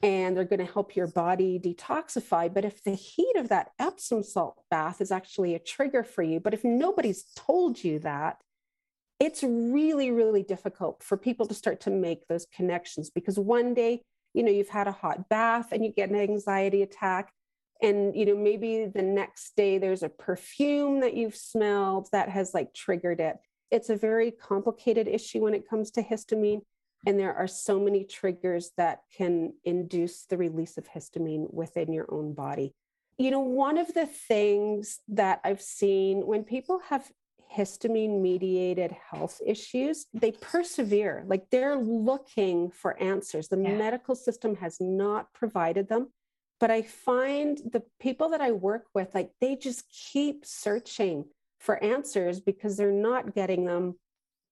and 0.01 0.35
they're 0.35 0.43
going 0.43 0.65
to 0.65 0.71
help 0.71 0.97
your 0.97 1.07
body 1.07 1.59
detoxify. 1.63 2.53
But 2.53 2.65
if 2.65 2.83
the 2.83 2.95
heat 2.95 3.35
of 3.37 3.47
that 3.49 3.71
Epsom 3.79 4.21
salt 4.21 4.61
bath 4.69 4.99
is 4.99 5.11
actually 5.11 5.55
a 5.55 5.59
trigger 5.59 6.03
for 6.03 6.23
you, 6.23 6.41
but 6.41 6.53
if 6.53 6.65
nobody's 6.65 7.23
told 7.35 7.81
you 7.81 7.99
that, 7.99 8.41
it's 9.19 9.43
really, 9.43 10.11
really 10.11 10.43
difficult 10.43 11.01
for 11.01 11.15
people 11.15 11.45
to 11.45 11.53
start 11.53 11.79
to 11.81 11.89
make 11.89 12.27
those 12.27 12.45
connections 12.53 13.09
because 13.09 13.39
one 13.39 13.73
day, 13.73 14.03
you 14.33 14.43
know, 14.43 14.51
you've 14.51 14.69
had 14.69 14.87
a 14.87 14.91
hot 14.91 15.29
bath 15.29 15.71
and 15.71 15.83
you 15.85 15.91
get 15.91 16.09
an 16.09 16.15
anxiety 16.15 16.81
attack 16.81 17.31
and 17.83 18.15
you 18.15 18.25
know 18.25 18.35
maybe 18.35 18.85
the 18.85 19.01
next 19.01 19.55
day 19.55 19.77
there's 19.77 20.03
a 20.03 20.09
perfume 20.09 21.01
that 21.01 21.13
you've 21.13 21.35
smelled 21.35 22.07
that 22.11 22.29
has 22.29 22.53
like 22.53 22.73
triggered 22.73 23.19
it. 23.19 23.37
It's 23.69 23.89
a 23.89 23.95
very 23.95 24.31
complicated 24.31 25.07
issue 25.07 25.41
when 25.41 25.53
it 25.53 25.69
comes 25.69 25.91
to 25.91 26.03
histamine 26.03 26.61
and 27.05 27.19
there 27.19 27.35
are 27.35 27.47
so 27.47 27.79
many 27.79 28.05
triggers 28.05 28.71
that 28.77 29.01
can 29.15 29.53
induce 29.65 30.25
the 30.25 30.37
release 30.37 30.77
of 30.77 30.87
histamine 30.87 31.53
within 31.53 31.91
your 31.91 32.07
own 32.09 32.33
body. 32.33 32.73
You 33.17 33.31
know 33.31 33.41
one 33.41 33.77
of 33.77 33.93
the 33.93 34.07
things 34.07 34.99
that 35.09 35.39
i've 35.43 35.61
seen 35.61 36.25
when 36.25 36.43
people 36.43 36.79
have 36.89 37.11
histamine 37.55 38.21
mediated 38.21 38.95
health 39.11 39.39
issues 39.45 40.07
they 40.13 40.31
persevere 40.31 41.23
like 41.27 41.43
they're 41.51 41.77
looking 41.77 42.71
for 42.71 43.01
answers 43.01 43.47
the 43.47 43.57
yeah. 43.57 43.75
medical 43.75 44.15
system 44.15 44.55
has 44.55 44.77
not 44.79 45.31
provided 45.33 45.87
them 45.87 46.07
but 46.63 46.71
I 46.71 46.81
find 46.81 47.57
the 47.57 47.83
people 47.99 48.29
that 48.29 48.39
I 48.39 48.51
work 48.53 48.85
with, 48.93 49.13
like 49.13 49.31
they 49.41 49.57
just 49.57 49.83
keep 49.89 50.45
searching 50.45 51.25
for 51.59 51.83
answers 51.83 52.39
because 52.39 52.77
they're 52.77 52.89
not 52.89 53.35
getting 53.35 53.65
them, 53.65 53.95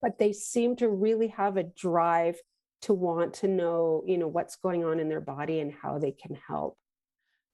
but 0.01 0.20
they 0.20 0.34
seem 0.34 0.75
to 0.75 0.89
really 0.89 1.29
have 1.29 1.55
a 1.55 1.63
drive 1.63 2.36
to 2.81 2.93
want 2.93 3.36
to 3.36 3.48
know, 3.48 4.03
you 4.05 4.17
know, 4.17 4.27
what's 4.27 4.58
going 4.58 4.84
on 4.84 5.00
in 5.00 5.08
their 5.08 5.22
body 5.22 5.62
and 5.62 5.72
how 5.72 6.00
they 6.00 6.12
can 6.12 6.38
help. 6.48 6.75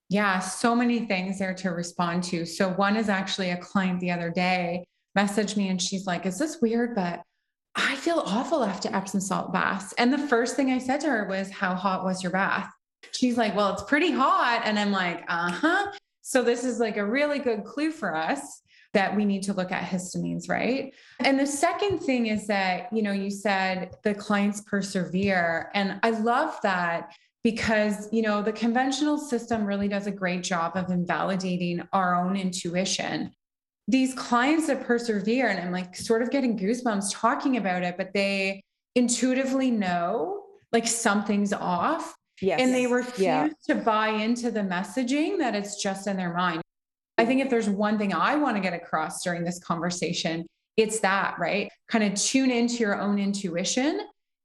Yeah, 0.10 0.40
so 0.40 0.74
many 0.74 1.06
things 1.06 1.38
there 1.38 1.54
to 1.54 1.70
respond 1.70 2.24
to. 2.24 2.44
So 2.44 2.70
one 2.70 2.98
is 2.98 3.10
actually 3.10 3.52
a 3.52 3.58
client 3.58 4.00
the 4.00 4.10
other 4.10 4.32
day 4.32 4.86
messaged 5.18 5.58
me 5.58 5.70
and 5.70 5.82
she's 5.82 6.06
like, 6.06 6.26
"Is 6.26 6.38
this 6.38 6.60
weird, 6.62 6.96
but 6.96 7.24
I 7.76 7.96
feel 7.96 8.24
awful 8.26 8.64
after 8.64 8.94
Epsom 8.96 9.22
salt 9.22 9.52
baths." 9.52 9.94
And 9.98 10.14
the 10.14 10.28
first 10.28 10.56
thing 10.56 10.72
I 10.72 10.78
said 10.78 11.02
to 11.02 11.08
her 11.08 11.28
was, 11.28 11.50
"How 11.50 11.74
hot 11.76 12.04
was 12.04 12.22
your 12.22 12.32
bath?" 12.32 12.72
She's 13.12 13.38
like, 13.38 13.56
Well, 13.56 13.74
it's 13.74 13.84
pretty 13.84 14.12
hot. 14.12 14.62
And 14.66 14.78
I'm 14.78 14.92
like, 14.92 15.24
Uh 15.28 15.52
huh. 15.52 15.92
So 16.22 16.44
this 16.44 16.64
is 16.64 16.80
like 16.80 16.98
a 16.98 17.06
really 17.06 17.40
good 17.40 17.64
clue 17.64 17.92
for 17.92 18.16
us 18.16 18.62
that 18.94 19.16
we 19.16 19.26
need 19.26 19.44
to 19.44 19.54
look 19.54 19.72
at 19.72 19.84
histamines, 19.84 20.50
right? 20.50 20.94
And 21.20 21.40
the 21.40 21.46
second 21.46 22.00
thing 22.00 22.28
is 22.28 22.48
that, 22.48 22.92
you 22.92 23.02
know, 23.02 23.12
you 23.12 23.30
said 23.30 23.92
the 24.04 24.14
clients 24.14 24.62
persevere. 24.62 25.70
And 25.74 26.00
I 26.04 26.12
love 26.12 26.58
that 26.64 27.14
because, 27.44 28.10
you 28.12 28.22
know, 28.22 28.42
the 28.42 28.52
conventional 28.52 29.18
system 29.18 29.66
really 29.66 29.88
does 29.88 30.08
a 30.08 30.12
great 30.12 30.44
job 30.44 30.76
of 30.76 30.90
invalidating 30.90 31.82
our 31.94 32.16
own 32.16 32.36
intuition. 32.36 33.32
These 33.88 34.14
clients 34.16 34.68
that 34.68 34.86
persevere, 34.86 35.48
and 35.48 35.60
I'm 35.60 35.72
like 35.72 35.96
sort 35.96 36.22
of 36.22 36.30
getting 36.30 36.58
goosebumps 36.58 37.12
talking 37.14 37.58
about 37.58 37.84
it, 37.84 37.96
but 37.98 38.14
they 38.14 38.62
intuitively 38.96 39.72
know 39.72 40.44
like 40.74 40.88
something's 40.88 41.54
off 41.54 42.16
Yes. 42.42 42.62
And 42.62 42.74
they 42.74 42.86
refuse 42.86 43.20
yeah. 43.20 43.50
to 43.68 43.76
buy 43.76 44.10
into 44.10 44.52
the 44.52 44.60
messaging 44.60 45.40
that 45.40 45.56
it's 45.56 45.82
just 45.82 46.08
in 46.08 46.18
their 46.18 46.34
mind. 46.34 46.62
I 47.18 47.26
think 47.26 47.42
if 47.42 47.50
there's 47.50 47.70
one 47.70 47.98
thing 47.98 48.14
I 48.14 48.36
want 48.36 48.56
to 48.58 48.62
get 48.62 48.74
across 48.74 49.24
during 49.24 49.44
this 49.44 49.60
conversation, 49.60 50.46
it's 50.76 51.00
that, 51.00 51.36
right? 51.40 51.70
Kind 51.88 52.04
of 52.04 52.14
tune 52.14 52.52
into 52.52 52.78
your 52.78 53.00
own 53.00 53.18
intuition 53.18 54.02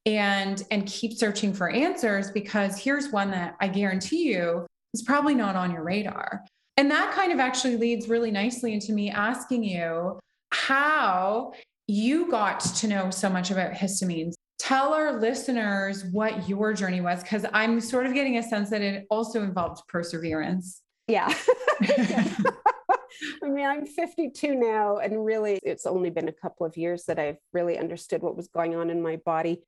and 0.06 0.64
and 0.70 0.86
keep 0.86 1.12
searching 1.16 1.52
for 1.52 1.70
answers 1.70 2.30
because 2.30 2.76
here's 2.78 3.10
one 3.10 3.30
that 3.30 3.54
I 3.60 3.68
guarantee 3.68 4.24
you 4.32 4.66
is 4.94 5.02
probably 5.02 5.34
not 5.34 5.54
on 5.54 5.70
your 5.70 5.84
radar. 5.84 6.42
And 6.76 6.90
that 6.90 7.12
kind 7.12 7.32
of 7.32 7.38
actually 7.38 7.76
leads 7.76 8.08
really 8.08 8.30
nicely 8.30 8.72
into 8.72 8.92
me 8.92 9.10
asking 9.10 9.64
you 9.64 10.18
how 10.52 11.52
you 11.86 12.30
got 12.30 12.60
to 12.60 12.86
know 12.86 13.10
so 13.10 13.28
much 13.28 13.50
about 13.50 13.72
histamines 13.72 14.34
tell 14.58 14.94
our 14.94 15.18
listeners 15.18 16.04
what 16.12 16.48
your 16.48 16.72
journey 16.72 17.00
was 17.00 17.20
because 17.20 17.44
i'm 17.52 17.80
sort 17.80 18.06
of 18.06 18.14
getting 18.14 18.38
a 18.38 18.42
sense 18.42 18.70
that 18.70 18.80
it 18.80 19.04
also 19.10 19.42
involved 19.42 19.82
perseverance 19.88 20.82
yeah 21.08 21.34
I 23.42 23.48
mean, 23.48 23.66
I'm 23.66 23.86
52 23.86 24.54
now, 24.54 24.98
and 24.98 25.24
really, 25.24 25.60
it's 25.62 25.86
only 25.86 26.10
been 26.10 26.28
a 26.28 26.32
couple 26.32 26.66
of 26.66 26.76
years 26.76 27.04
that 27.04 27.18
I've 27.18 27.38
really 27.52 27.78
understood 27.78 28.22
what 28.22 28.36
was 28.36 28.48
going 28.48 28.74
on 28.74 28.90
in 28.90 29.02
my 29.02 29.16
body. 29.16 29.62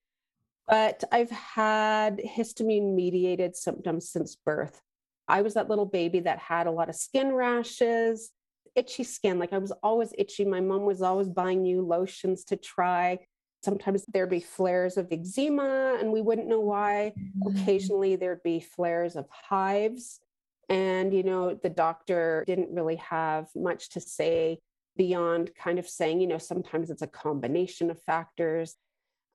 But 0.67 1.05
I've 1.13 1.31
had 1.31 2.19
histamine 2.19 2.95
mediated 2.95 3.55
symptoms 3.55 4.09
since 4.11 4.37
birth. 4.37 4.81
I 5.29 5.43
was 5.43 5.55
that 5.55 5.69
little 5.69 5.87
baby 5.87 6.21
that 6.21 6.39
had 6.39 6.67
a 6.67 6.71
lot 6.71 6.89
of 6.89 6.95
skin 6.95 7.33
rashes, 7.33 8.31
itchy 8.75 9.05
skin. 9.05 9.39
Like 9.39 9.53
I 9.53 9.59
was 9.59 9.73
always 9.83 10.13
itchy. 10.19 10.45
My 10.45 10.61
mom 10.61 10.85
was 10.85 11.03
always 11.03 11.29
buying 11.29 11.63
new 11.63 11.83
lotions 11.83 12.45
to 12.45 12.57
try. 12.57 13.21
Sometimes 13.63 14.05
there'd 14.07 14.29
be 14.29 14.41
flares 14.41 14.97
of 14.97 15.09
eczema 15.11 15.97
and 15.99 16.13
we 16.13 16.21
wouldn't 16.21 16.49
know 16.49 16.61
why. 16.61 17.15
Mm-hmm. 17.19 17.57
Occasionally 17.57 18.17
there'd 18.17 18.43
be 18.43 18.61
flares 18.61 19.17
of 19.17 19.27
hives. 19.31 20.21
And, 20.69 21.13
you 21.13 21.23
know, 21.23 21.55
the 21.55 21.71
doctor 21.71 22.45
didn't 22.47 22.75
really 22.75 22.97
have 22.97 23.49
much 23.55 23.91
to 23.91 24.01
say 24.01 24.59
beyond 24.97 25.55
kind 25.55 25.79
of 25.79 25.89
saying, 25.89 26.21
you 26.21 26.27
know, 26.27 26.39
sometimes 26.39 26.91
it's 26.91 27.03
a 27.03 27.07
combination 27.07 27.91
of 27.91 28.03
factors. 28.03 28.77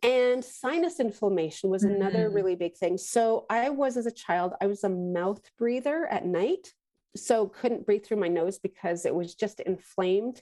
And 0.01 0.43
sinus 0.43 0.99
inflammation 0.99 1.69
was 1.69 1.83
mm-hmm. 1.83 1.95
another 1.95 2.29
really 2.29 2.55
big 2.55 2.75
thing. 2.75 2.97
So 2.97 3.45
I 3.49 3.69
was, 3.69 3.97
as 3.97 4.05
a 4.05 4.11
child, 4.11 4.53
I 4.61 4.67
was 4.67 4.83
a 4.83 4.89
mouth 4.89 5.41
breather 5.57 6.05
at 6.05 6.25
night. 6.25 6.73
So 7.15 7.47
couldn't 7.47 7.85
breathe 7.85 8.05
through 8.05 8.19
my 8.19 8.27
nose 8.27 8.59
because 8.59 9.05
it 9.05 9.13
was 9.13 9.35
just 9.35 9.59
inflamed 9.61 10.41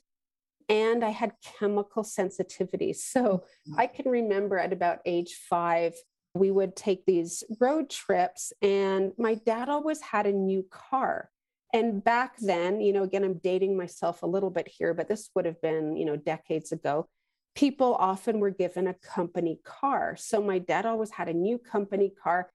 and 0.69 1.03
I 1.03 1.09
had 1.09 1.33
chemical 1.59 2.03
sensitivity. 2.03 2.93
So 2.93 3.21
mm-hmm. 3.21 3.79
I 3.79 3.87
can 3.87 4.09
remember 4.09 4.57
at 4.57 4.73
about 4.73 4.99
age 5.05 5.39
five, 5.49 5.95
we 6.33 6.51
would 6.51 6.75
take 6.75 7.05
these 7.05 7.43
road 7.59 7.89
trips, 7.89 8.53
and 8.61 9.11
my 9.17 9.35
dad 9.35 9.69
always 9.69 10.01
had 10.01 10.27
a 10.27 10.31
new 10.31 10.65
car. 10.69 11.29
And 11.73 12.03
back 12.03 12.35
then, 12.39 12.79
you 12.79 12.93
know, 12.93 13.03
again, 13.03 13.23
I'm 13.23 13.39
dating 13.43 13.75
myself 13.75 14.23
a 14.23 14.27
little 14.27 14.49
bit 14.49 14.67
here, 14.67 14.93
but 14.93 15.07
this 15.07 15.29
would 15.35 15.45
have 15.45 15.61
been, 15.61 15.97
you 15.97 16.05
know, 16.05 16.15
decades 16.15 16.71
ago. 16.71 17.09
People 17.57 17.95
often 17.95 18.39
were 18.39 18.51
given 18.51 18.85
a 18.85 18.93
company 18.93 19.59
car. 19.63 20.15
So 20.15 20.41
my 20.41 20.59
dad 20.59 20.85
always 20.85 21.09
had 21.09 21.27
a 21.27 21.33
new 21.33 21.57
company 21.57 22.13
car. 22.23 22.51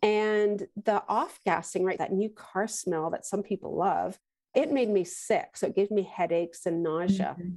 And 0.00 0.66
the 0.82 1.02
off 1.08 1.40
gassing, 1.44 1.84
right, 1.84 1.98
that 1.98 2.12
new 2.12 2.30
car 2.30 2.66
smell 2.66 3.10
that 3.10 3.26
some 3.26 3.42
people 3.42 3.76
love, 3.76 4.18
it 4.54 4.72
made 4.72 4.88
me 4.88 5.04
sick. 5.04 5.56
So 5.56 5.66
it 5.66 5.76
gave 5.76 5.90
me 5.90 6.02
headaches 6.10 6.64
and 6.64 6.82
nausea. 6.82 7.36
Mm-hmm. 7.38 7.56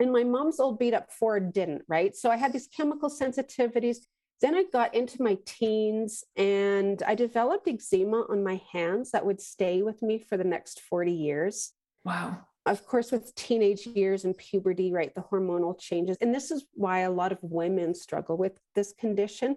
And 0.00 0.12
my 0.12 0.24
mom's 0.24 0.58
old 0.58 0.78
beat 0.78 0.94
up 0.94 1.12
Ford 1.12 1.52
didn't, 1.52 1.82
right? 1.88 2.16
So 2.16 2.30
I 2.30 2.36
had 2.36 2.54
these 2.54 2.68
chemical 2.74 3.10
sensitivities. 3.10 3.98
Then 4.40 4.54
I 4.54 4.64
got 4.72 4.94
into 4.94 5.22
my 5.22 5.36
teens 5.44 6.24
and 6.36 7.02
I 7.02 7.14
developed 7.14 7.68
eczema 7.68 8.24
on 8.28 8.42
my 8.42 8.60
hands 8.72 9.10
that 9.10 9.26
would 9.26 9.40
stay 9.40 9.82
with 9.82 10.02
me 10.02 10.18
for 10.18 10.38
the 10.38 10.44
next 10.44 10.80
40 10.80 11.12
years. 11.12 11.72
Wow. 12.04 12.46
Of 12.64 12.86
course, 12.86 13.10
with 13.10 13.34
teenage 13.34 13.86
years 13.86 14.24
and 14.24 14.36
puberty, 14.36 14.92
right, 14.92 15.14
the 15.14 15.22
hormonal 15.22 15.78
changes. 15.78 16.16
And 16.20 16.34
this 16.34 16.50
is 16.50 16.66
why 16.74 17.00
a 17.00 17.10
lot 17.10 17.32
of 17.32 17.38
women 17.42 17.94
struggle 17.94 18.36
with 18.36 18.52
this 18.74 18.92
condition 18.98 19.56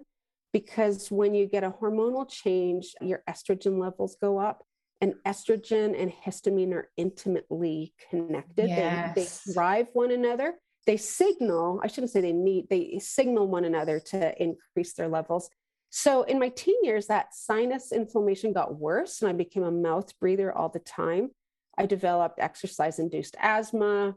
because 0.52 1.10
when 1.10 1.34
you 1.34 1.46
get 1.46 1.62
a 1.62 1.70
hormonal 1.70 2.28
change, 2.28 2.94
your 3.00 3.22
estrogen 3.28 3.78
levels 3.78 4.16
go 4.20 4.38
up. 4.38 4.64
And 5.02 5.14
estrogen 5.26 6.00
and 6.00 6.10
histamine 6.10 6.72
are 6.72 6.90
intimately 6.96 7.92
connected. 8.08 8.68
Yes. 8.70 9.14
They, 9.14 9.24
they 9.24 9.52
drive 9.52 9.88
one 9.92 10.10
another 10.10 10.54
they 10.86 10.96
signal, 10.96 11.80
I 11.82 11.88
shouldn't 11.88 12.12
say 12.12 12.20
they 12.20 12.32
need, 12.32 12.68
they 12.70 12.98
signal 13.00 13.48
one 13.48 13.64
another 13.64 14.00
to 14.00 14.42
increase 14.42 14.94
their 14.94 15.08
levels. 15.08 15.50
So 15.90 16.22
in 16.22 16.38
my 16.38 16.48
teen 16.50 16.76
years, 16.82 17.08
that 17.08 17.34
sinus 17.34 17.92
inflammation 17.92 18.52
got 18.52 18.78
worse 18.78 19.20
and 19.20 19.28
I 19.28 19.32
became 19.32 19.64
a 19.64 19.70
mouth 19.70 20.16
breather 20.20 20.56
all 20.56 20.68
the 20.68 20.78
time. 20.78 21.30
I 21.78 21.86
developed 21.86 22.38
exercise 22.40 22.98
induced 22.98 23.36
asthma 23.38 24.14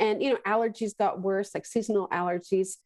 and, 0.00 0.22
you 0.22 0.30
know, 0.30 0.38
allergies 0.46 0.96
got 0.96 1.20
worse, 1.20 1.54
like 1.54 1.66
seasonal 1.66 2.08
allergies. 2.08 2.76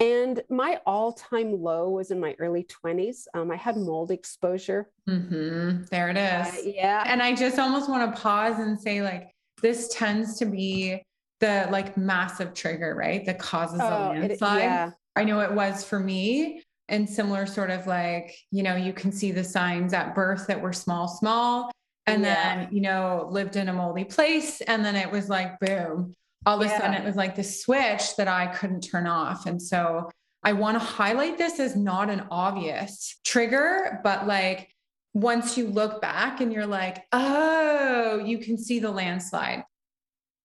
And 0.00 0.42
my 0.48 0.80
all 0.86 1.12
time 1.12 1.60
low 1.60 1.90
was 1.90 2.10
in 2.10 2.20
my 2.20 2.36
early 2.38 2.64
20s. 2.84 3.24
Um, 3.34 3.50
I 3.50 3.56
had 3.56 3.76
mold 3.76 4.10
exposure. 4.12 4.90
Mm-hmm. 5.08 5.84
There 5.90 6.08
it 6.10 6.16
is. 6.16 6.66
Uh, 6.66 6.70
yeah. 6.74 7.02
And 7.06 7.20
I 7.22 7.34
just 7.34 7.58
almost 7.58 7.88
want 7.90 8.14
to 8.14 8.20
pause 8.20 8.60
and 8.60 8.80
say, 8.80 9.02
like, 9.02 9.30
this 9.60 9.88
tends 9.88 10.38
to 10.38 10.46
be 10.46 11.02
the 11.40 11.68
like 11.70 11.96
massive 11.96 12.54
trigger, 12.54 12.94
right? 12.96 13.24
That 13.26 13.38
causes 13.40 13.80
Oh, 13.82 13.86
a 13.86 14.12
it- 14.14 14.18
landslide. 14.20 14.62
yeah. 14.62 14.90
I 15.16 15.24
know 15.24 15.40
it 15.40 15.52
was 15.52 15.82
for 15.84 15.98
me. 15.98 16.62
And 16.90 17.08
similar, 17.10 17.44
sort 17.44 17.70
of 17.70 17.86
like, 17.86 18.34
you 18.50 18.62
know, 18.62 18.74
you 18.76 18.92
can 18.94 19.12
see 19.12 19.30
the 19.32 19.44
signs 19.44 19.92
at 19.92 20.14
birth 20.14 20.46
that 20.46 20.60
were 20.62 20.72
small, 20.72 21.06
small. 21.08 21.70
And 22.08 22.24
Yeah. 22.24 22.56
then, 22.64 22.74
you 22.74 22.80
know, 22.80 23.28
lived 23.30 23.56
in 23.56 23.68
a 23.68 23.72
moldy 23.72 24.04
place. 24.04 24.60
And 24.62 24.84
then 24.84 24.96
it 24.96 25.10
was 25.10 25.28
like, 25.28 25.60
boom, 25.60 26.14
all 26.46 26.60
of 26.60 26.66
a 26.66 26.70
sudden 26.70 26.94
it 26.94 27.04
was 27.04 27.16
like 27.16 27.34
the 27.34 27.44
switch 27.44 28.16
that 28.16 28.28
I 28.28 28.46
couldn't 28.46 28.80
turn 28.80 29.06
off. 29.06 29.46
And 29.46 29.60
so 29.60 30.10
I 30.42 30.52
want 30.54 30.76
to 30.76 30.84
highlight 30.84 31.36
this 31.36 31.60
as 31.60 31.76
not 31.76 32.08
an 32.10 32.26
obvious 32.30 33.18
trigger, 33.24 34.00
but 34.02 34.26
like 34.26 34.74
once 35.12 35.58
you 35.58 35.66
look 35.66 36.00
back 36.00 36.40
and 36.40 36.52
you're 36.52 36.66
like, 36.66 37.04
oh, 37.12 38.22
you 38.24 38.38
can 38.38 38.56
see 38.56 38.78
the 38.78 38.90
landslide. 38.90 39.64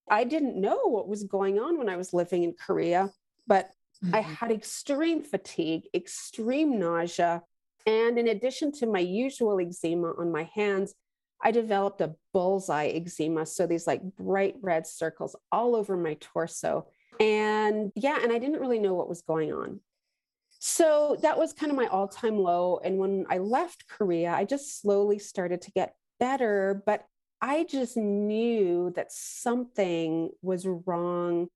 I 0.09 0.25
didn't 0.25 0.59
know 0.59 0.81
what 0.87 1.07
was 1.07 1.23
going 1.23 1.59
on 1.59 1.77
when 1.77 1.87
I 1.89 1.95
was 1.95 2.13
living 2.13 2.43
in 2.43 2.53
Korea, 2.53 3.09
but 3.47 3.69
I 4.11 4.19
Mhm. 4.21 4.23
had 4.23 4.51
extreme 4.51 5.23
fatigue, 5.23 5.87
extreme 5.93 6.77
nausea. 6.77 7.43
And 7.85 8.17
in 8.17 8.27
addition 8.27 8.71
to 8.73 8.85
my 8.85 8.99
usual 8.99 9.59
eczema 9.61 10.11
on 10.17 10.31
my 10.31 10.43
hands, 10.43 10.93
I 11.43 11.51
developed 11.51 12.01
a 12.01 12.15
bullseye 12.31 12.87
eczema. 12.87 13.45
So 13.45 13.67
these 13.67 13.85
like 13.85 14.01
bright 14.17 14.55
red 14.61 14.87
circles 14.87 15.35
all 15.51 15.75
over 15.75 15.97
my 15.97 16.17
torso. 16.19 16.87
And 17.19 17.91
yeah, 17.95 18.19
and 18.23 18.31
I 18.31 18.39
didn't 18.39 18.61
really 18.61 18.79
know 18.79 18.93
what 18.93 19.09
was 19.09 19.21
going 19.21 19.53
on. 19.53 19.81
So 20.59 21.17
that 21.21 21.37
was 21.37 21.51
kind 21.51 21.71
of 21.71 21.77
my 21.77 21.87
all 21.87 22.07
time 22.07 22.37
low. 22.37 22.79
And 22.83 22.97
when 22.97 23.25
I 23.29 23.39
left 23.39 23.87
Korea, 23.89 24.31
I 24.31 24.45
just 24.45 24.81
slowly 24.81 25.19
started 25.19 25.61
to 25.63 25.71
get 25.71 25.95
better. 26.19 26.81
But 26.85 27.05
I 27.41 27.65
just 27.65 27.97
knew 27.97 28.93
that 28.95 29.11
something 29.11 30.29
was 30.41 30.65
wrong 30.65 31.49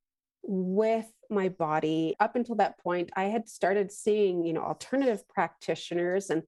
with 0.44 1.06
my 1.30 1.48
body. 1.48 2.16
Up 2.20 2.36
until 2.36 2.56
that 2.56 2.78
point, 2.80 3.10
I 3.16 3.26
had 3.26 3.48
started 3.48 3.92
seeing, 3.94 4.46
you 4.46 4.52
know, 4.52 4.64
alternative 4.64 5.28
practitioners 5.30 6.30
and 6.30 6.44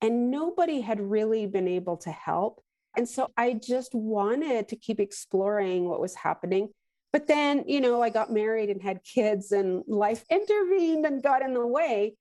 and 0.00 0.30
nobody 0.30 0.82
had 0.82 1.00
really 1.00 1.46
been 1.46 1.66
able 1.66 1.96
to 1.98 2.10
help. 2.10 2.62
And 2.96 3.08
so 3.08 3.30
I 3.36 3.54
just 3.54 3.94
wanted 3.94 4.68
to 4.68 4.76
keep 4.76 5.00
exploring 5.00 5.88
what 5.88 6.00
was 6.00 6.14
happening. 6.14 6.68
But 7.12 7.26
then, 7.26 7.64
you 7.66 7.80
know, 7.80 8.02
I 8.02 8.10
got 8.10 8.32
married 8.32 8.70
and 8.70 8.82
had 8.82 9.04
kids 9.04 9.52
and 9.52 9.84
life 9.86 10.24
intervened 10.30 11.06
and 11.06 11.22
got 11.22 11.42
in 11.42 11.54
the 11.54 11.66
way. 11.66 12.16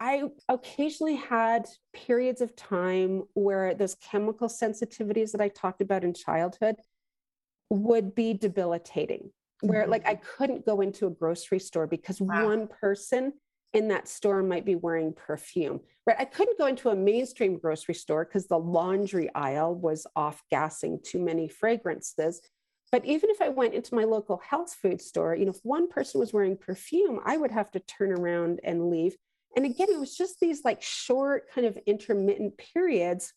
I 0.00 0.24
occasionally 0.48 1.16
had 1.16 1.66
periods 1.92 2.40
of 2.40 2.54
time 2.56 3.24
where 3.34 3.74
those 3.74 3.96
chemical 3.96 4.48
sensitivities 4.48 5.32
that 5.32 5.40
I 5.40 5.48
talked 5.48 5.82
about 5.82 6.04
in 6.04 6.14
childhood 6.14 6.76
would 7.68 8.14
be 8.14 8.32
debilitating, 8.32 9.32
where 9.60 9.82
mm-hmm. 9.82 9.90
like 9.90 10.06
I 10.06 10.14
couldn't 10.14 10.64
go 10.64 10.80
into 10.80 11.06
a 11.06 11.10
grocery 11.10 11.58
store 11.58 11.86
because 11.86 12.20
Wow. 12.20 12.46
one 12.46 12.68
person 12.68 13.32
in 13.72 13.88
that 13.88 14.08
store 14.08 14.42
might 14.42 14.64
be 14.64 14.76
wearing 14.76 15.12
perfume, 15.12 15.80
right? 16.06 16.16
I 16.18 16.24
couldn't 16.24 16.58
go 16.58 16.66
into 16.66 16.88
a 16.88 16.96
mainstream 16.96 17.58
grocery 17.58 17.94
store 17.94 18.24
because 18.24 18.46
the 18.46 18.58
laundry 18.58 19.32
aisle 19.34 19.74
was 19.74 20.06
off 20.16 20.42
gassing 20.50 21.00
too 21.04 21.18
many 21.18 21.48
fragrances. 21.48 22.40
But 22.90 23.04
even 23.04 23.28
if 23.28 23.42
I 23.42 23.50
went 23.50 23.74
into 23.74 23.94
my 23.94 24.04
local 24.04 24.38
health 24.38 24.74
food 24.80 25.02
store, 25.02 25.34
you 25.34 25.44
know, 25.44 25.50
if 25.50 25.60
one 25.62 25.88
person 25.88 26.18
was 26.20 26.32
wearing 26.32 26.56
perfume, 26.56 27.20
I 27.24 27.36
would 27.36 27.50
have 27.50 27.70
to 27.72 27.80
turn 27.80 28.12
around 28.12 28.60
and 28.64 28.90
leave. 28.90 29.14
And 29.56 29.66
again, 29.66 29.88
it 29.90 30.00
was 30.00 30.16
just 30.16 30.40
these 30.40 30.64
like 30.64 30.80
short, 30.80 31.50
kind 31.54 31.66
of 31.66 31.78
intermittent 31.86 32.56
periods. 32.56 33.34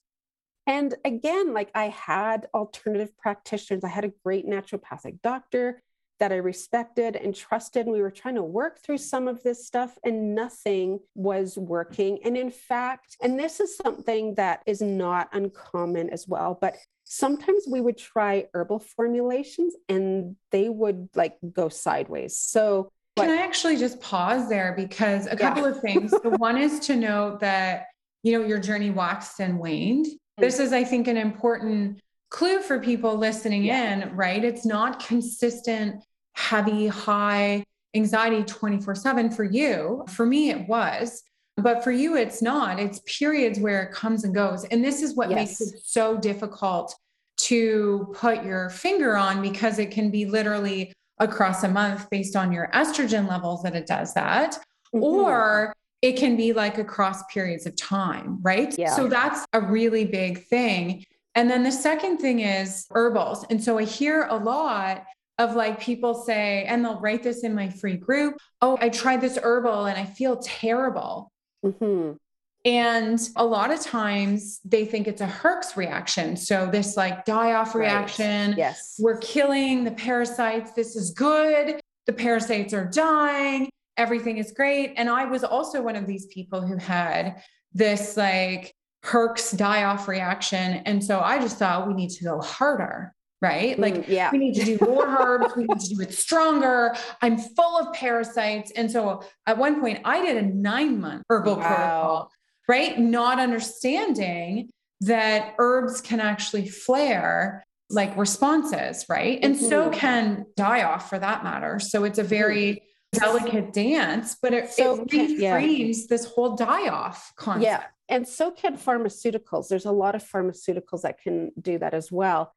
And 0.68 0.96
again, 1.04 1.54
like 1.54 1.72
I 1.76 1.90
had 1.90 2.48
alternative 2.54 3.18
practitioners, 3.18 3.84
I 3.84 3.90
had 3.90 4.06
a 4.06 4.14
great 4.24 4.48
naturopathic 4.48 5.22
doctor 5.22 5.82
that 6.22 6.32
I 6.32 6.36
respected 6.36 7.16
and 7.16 7.36
trusted. 7.36 7.88
And 7.88 7.94
we 7.94 8.02
were 8.02 8.12
trying 8.12 8.36
to 8.36 8.44
work 8.44 8.80
through 8.80 9.00
some 9.00 9.28
of 9.28 9.42
this 9.42 9.66
stuff, 9.66 9.98
and 10.06 10.36
nothing 10.36 11.00
was 11.16 11.58
working. 11.58 12.20
And 12.24 12.38
in 12.38 12.52
fact, 12.52 13.18
and 13.24 13.38
this 13.40 13.60
is 13.60 13.76
something 13.76 14.36
that 14.36 14.62
is 14.68 14.82
not 14.84 15.30
uncommon 15.34 16.12
as 16.12 16.28
well, 16.28 16.58
but 16.62 16.76
sometimes 17.06 17.64
we 17.68 17.82
would 17.82 17.98
try 17.98 18.46
herbal 18.54 18.80
formulations 18.80 19.74
and 19.90 20.36
they 20.52 20.70
would 20.70 21.10
like 21.16 21.38
go 21.52 21.68
sideways. 21.70 22.38
So, 22.38 22.92
Can 23.18 23.28
but- 23.28 23.30
I 23.40 23.42
actually 23.42 23.78
just 23.78 24.00
pause 24.00 24.48
there 24.48 24.74
because 24.78 25.26
a 25.26 25.32
Yeah. 25.32 25.36
couple 25.38 25.66
of 25.66 25.82
things. 25.82 26.12
the 26.12 26.30
one 26.38 26.56
is 26.58 26.80
to 26.82 26.96
note 26.96 27.40
that 27.40 27.88
you 28.22 28.38
know 28.38 28.46
your 28.46 28.60
journey 28.60 28.92
waxed 28.92 29.40
and 29.40 29.58
waned. 29.60 30.06
Mm-hmm. 30.06 30.42
This 30.44 30.60
is, 30.60 30.72
I 30.72 30.84
think, 30.84 31.08
an 31.08 31.18
important 31.18 32.00
clue 32.30 32.62
for 32.62 32.80
people 32.80 33.18
listening 33.18 33.64
Yeah. 33.64 33.94
in, 34.06 34.16
right? 34.16 34.42
It's 34.46 34.66
not 34.66 35.04
consistent, 35.06 36.02
heavy, 36.42 36.88
high 36.88 37.64
anxiety 37.96 38.44
24 38.44 38.96
7 38.96 39.32
for 39.32 39.44
you. 39.44 40.04
For 40.10 40.26
me, 40.26 40.50
it 40.50 40.68
was. 40.68 41.24
But 41.58 41.84
for 41.84 41.92
you, 41.92 42.18
it's 42.18 42.42
not. 42.42 42.80
It's 42.80 43.02
periods 43.06 43.60
where 43.60 43.84
it 43.84 43.92
comes 43.92 44.24
and 44.24 44.34
goes. 44.34 44.64
And 44.66 44.84
this 44.84 45.02
is 45.02 45.16
what 45.16 45.30
makes 45.30 45.62
it 45.62 45.74
so 45.84 46.18
difficult 46.18 46.96
to 47.38 48.14
put 48.16 48.44
your 48.44 48.70
finger 48.70 49.18
on 49.18 49.42
because 49.42 49.78
it 49.78 49.92
can 49.92 50.10
be 50.10 50.26
literally 50.26 50.94
across 51.20 51.64
a 51.64 51.68
month 51.68 52.10
based 52.10 52.36
on 52.36 52.52
your 52.52 52.70
estrogen 52.74 53.30
levels 53.30 53.62
that 53.64 53.76
it 53.76 53.86
does 53.86 54.14
that. 54.14 54.58
Mhm. 54.96 55.02
Or 55.02 55.74
it 56.02 56.14
can 56.14 56.36
be 56.36 56.54
like 56.54 56.78
across 56.78 57.24
periods 57.32 57.66
of 57.68 57.76
time, 57.76 58.40
right? 58.42 58.74
Yeah. 58.78 58.96
So 58.96 59.08
that's 59.08 59.46
a 59.54 59.62
really 59.62 60.06
big 60.06 60.48
thing. 60.48 61.04
And 61.36 61.50
then 61.50 61.64
the 61.64 61.72
second 61.72 62.18
thing 62.18 62.40
is 62.40 62.88
herbals. 62.92 63.46
And 63.50 63.64
so 63.64 63.78
I 63.78 63.84
hear 63.84 64.24
a 64.24 64.36
lot 64.36 65.06
of 65.42 65.56
like 65.56 65.80
people 65.80 66.14
say, 66.14 66.64
and 66.66 66.84
they'll 66.84 67.00
write 67.00 67.24
this 67.24 67.44
in 67.44 67.54
my 67.56 67.70
free 67.70 67.98
group 67.98 68.36
Oh, 68.64 68.78
I 68.80 68.90
tried 68.90 69.22
this 69.22 69.38
herbal 69.42 69.86
and 69.86 69.98
I 69.98 70.06
feel 70.06 70.38
terrible. 70.38 71.32
Mhm. 71.66 72.18
And 72.64 73.20
a 73.36 73.44
lot 73.44 73.72
of 73.72 73.80
times 73.82 74.60
they 74.64 74.86
think 74.86 75.08
it's 75.08 75.22
a 75.22 75.26
Herx 75.28 75.76
reaction. 75.76 76.38
So 76.38 76.68
this 76.68 76.96
like 76.96 77.26
die 77.26 77.54
off 77.54 77.74
Right. 77.74 77.82
reaction. 77.88 78.54
yes. 78.56 78.98
We're 79.00 79.18
killing 79.18 79.84
the 79.84 79.92
parasites. 79.92 80.72
This 80.74 80.96
is 80.96 81.10
good. 81.12 81.80
The 82.06 82.14
parasites 82.14 82.72
are 82.74 82.86
dying. 82.86 83.70
Everything 83.98 84.38
is 84.38 84.52
great. 84.52 84.94
And 84.98 85.10
I 85.10 85.26
was 85.26 85.44
also 85.44 85.82
one 85.82 85.96
of 85.96 86.06
these 86.06 86.28
people 86.28 86.62
who 86.62 86.78
had 86.78 87.42
this 87.74 88.16
like 88.16 88.74
Herx 89.04 89.58
die 89.58 89.84
off 89.86 90.08
reaction. 90.08 90.74
And 90.86 91.04
so 91.04 91.20
I 91.20 91.40
just 91.40 91.58
thought 91.58 91.88
we 91.88 91.96
need 91.96 92.12
to 92.12 92.24
go 92.24 92.40
harder, 92.42 93.14
right? 93.42 93.78
Like 93.80 93.96
Mm, 93.96 94.08
yeah. 94.08 94.30
we 94.32 94.38
need 94.38 94.54
to 94.56 94.64
do 94.66 94.78
more 94.86 95.06
herbs. 95.08 95.56
We 95.56 95.64
need 95.64 95.80
to 95.80 95.96
do 95.96 96.02
it 96.02 96.14
stronger. 96.14 96.96
I'm 97.22 97.38
full 97.38 97.78
of 97.80 97.94
parasites. 97.94 98.72
And 98.72 98.90
so 98.92 99.24
at 99.48 99.58
one 99.58 99.80
point, 99.82 100.00
I 100.06 100.24
did 100.24 100.38
a 100.38 100.48
nine 100.48 101.02
month 101.02 101.24
herbal 101.30 101.56
Wow. 101.56 101.62
protocol, 101.62 102.32
right? 102.68 103.00
Not 103.00 103.40
understanding 103.40 104.70
that 105.02 105.56
herbs 105.58 106.02
can 106.02 106.20
actually 106.20 106.68
flare 106.68 107.64
like 107.90 108.16
responses, 108.16 109.06
right? 109.10 109.40
And 109.44 109.58
so 109.58 109.90
Mhm. 109.90 109.94
can 109.94 110.46
die 110.56 110.84
off 110.84 111.10
for 111.10 111.20
that 111.20 111.44
matter. 111.44 111.80
So 111.80 112.04
it's 112.06 112.20
a 112.20 112.24
very 112.24 112.84
delicate 113.12 113.74
dance, 113.74 114.38
but 114.42 114.54
it, 114.54 114.72
So 114.72 115.02
it 115.02 115.10
can- 115.12 115.40
yeah. 115.40 115.60
reframes 115.60 116.08
this 116.08 116.24
whole 116.26 116.56
die 116.56 116.88
off 116.88 117.34
concept. 117.36 117.66
Yeah. 117.66 117.84
And 118.08 118.26
so 118.28 118.52
can 118.52 118.78
pharmaceuticals. 118.78 119.68
There's 119.68 119.86
a 119.86 119.92
lot 119.92 120.16
of 120.16 120.24
pharmaceuticals 120.24 121.02
that 121.02 121.20
can 121.22 121.52
do 121.60 121.78
that 121.80 121.94
as 121.94 122.12
well. 122.12 122.54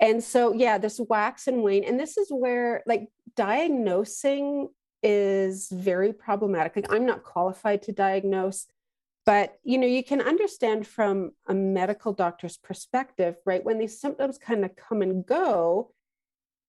And 0.00 0.22
so, 0.22 0.52
yeah, 0.52 0.78
this 0.78 1.00
wax 1.08 1.46
and 1.46 1.62
wane. 1.62 1.84
And 1.84 1.98
this 1.98 2.16
is 2.16 2.28
where, 2.30 2.82
like, 2.86 3.08
diagnosing 3.36 4.68
is 5.02 5.68
very 5.70 6.12
problematic. 6.12 6.74
Like 6.76 6.92
I'm 6.92 7.06
not 7.06 7.22
qualified 7.22 7.82
to 7.82 7.92
diagnose, 7.92 8.66
but 9.24 9.58
you 9.62 9.78
know, 9.78 9.86
you 9.86 10.02
can 10.02 10.20
understand 10.20 10.86
from 10.86 11.32
a 11.46 11.54
medical 11.54 12.12
doctor's 12.12 12.56
perspective, 12.56 13.36
right? 13.44 13.64
When 13.64 13.78
these 13.78 14.00
symptoms 14.00 14.38
kind 14.38 14.64
of 14.64 14.74
come 14.76 15.02
and 15.02 15.24
go, 15.24 15.92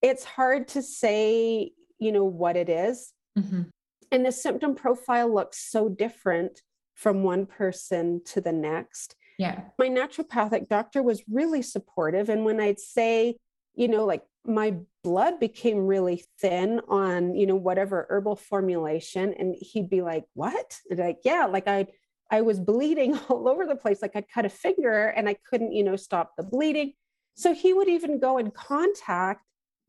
it's 0.02 0.24
hard 0.24 0.68
to 0.70 0.82
say, 0.82 1.72
you 1.98 2.12
know, 2.12 2.24
what 2.24 2.56
it 2.56 2.70
is. 2.70 3.14
Mm-hmm. 3.38 3.64
And 4.12 4.26
the 4.26 4.32
symptom 4.32 4.76
profile 4.76 5.34
looks 5.34 5.58
so 5.72 5.90
different 5.90 6.62
from 6.94 7.24
one 7.24 7.46
person 7.46 8.22
to 8.26 8.42
the 8.42 8.52
next. 8.52 9.16
Yeah. 9.40 9.62
My 9.80 9.88
naturopathic 9.88 10.68
doctor 10.68 11.02
was 11.02 11.24
really 11.32 11.62
supportive. 11.62 12.28
And 12.28 12.44
when 12.44 12.60
I'd 12.60 12.80
say, 12.80 13.38
you 13.74 13.88
know, 13.88 14.06
like 14.06 14.22
my 14.46 14.76
blood 15.02 15.40
became 15.40 15.88
really 15.88 16.26
thin 16.40 16.82
on, 16.90 17.36
you 17.36 17.48
know, 17.48 17.56
whatever 17.56 18.06
herbal 18.10 18.36
formulation, 18.36 19.34
and 19.40 19.56
he'd 19.56 19.90
be 19.90 20.02
like, 20.02 20.26
What? 20.34 20.78
And 20.90 21.00
like, 21.00 21.20
yeah, 21.24 21.46
like 21.46 21.70
I 21.70 21.88
I 22.30 22.42
was 22.42 22.60
bleeding 22.60 23.18
all 23.30 23.48
over 23.48 23.66
the 23.66 23.78
place. 23.78 24.02
Like 24.02 24.16
I'd 24.16 24.30
cut 24.30 24.46
a 24.46 24.50
finger 24.50 25.08
and 25.08 25.30
I 25.30 25.38
couldn't, 25.50 25.72
you 25.72 25.86
know, 25.86 25.96
stop 25.96 26.34
the 26.36 26.44
bleeding. 26.44 26.94
So 27.36 27.54
he 27.54 27.72
would 27.72 27.88
even 27.88 28.20
go 28.20 28.38
and 28.38 28.54
contact 28.54 29.46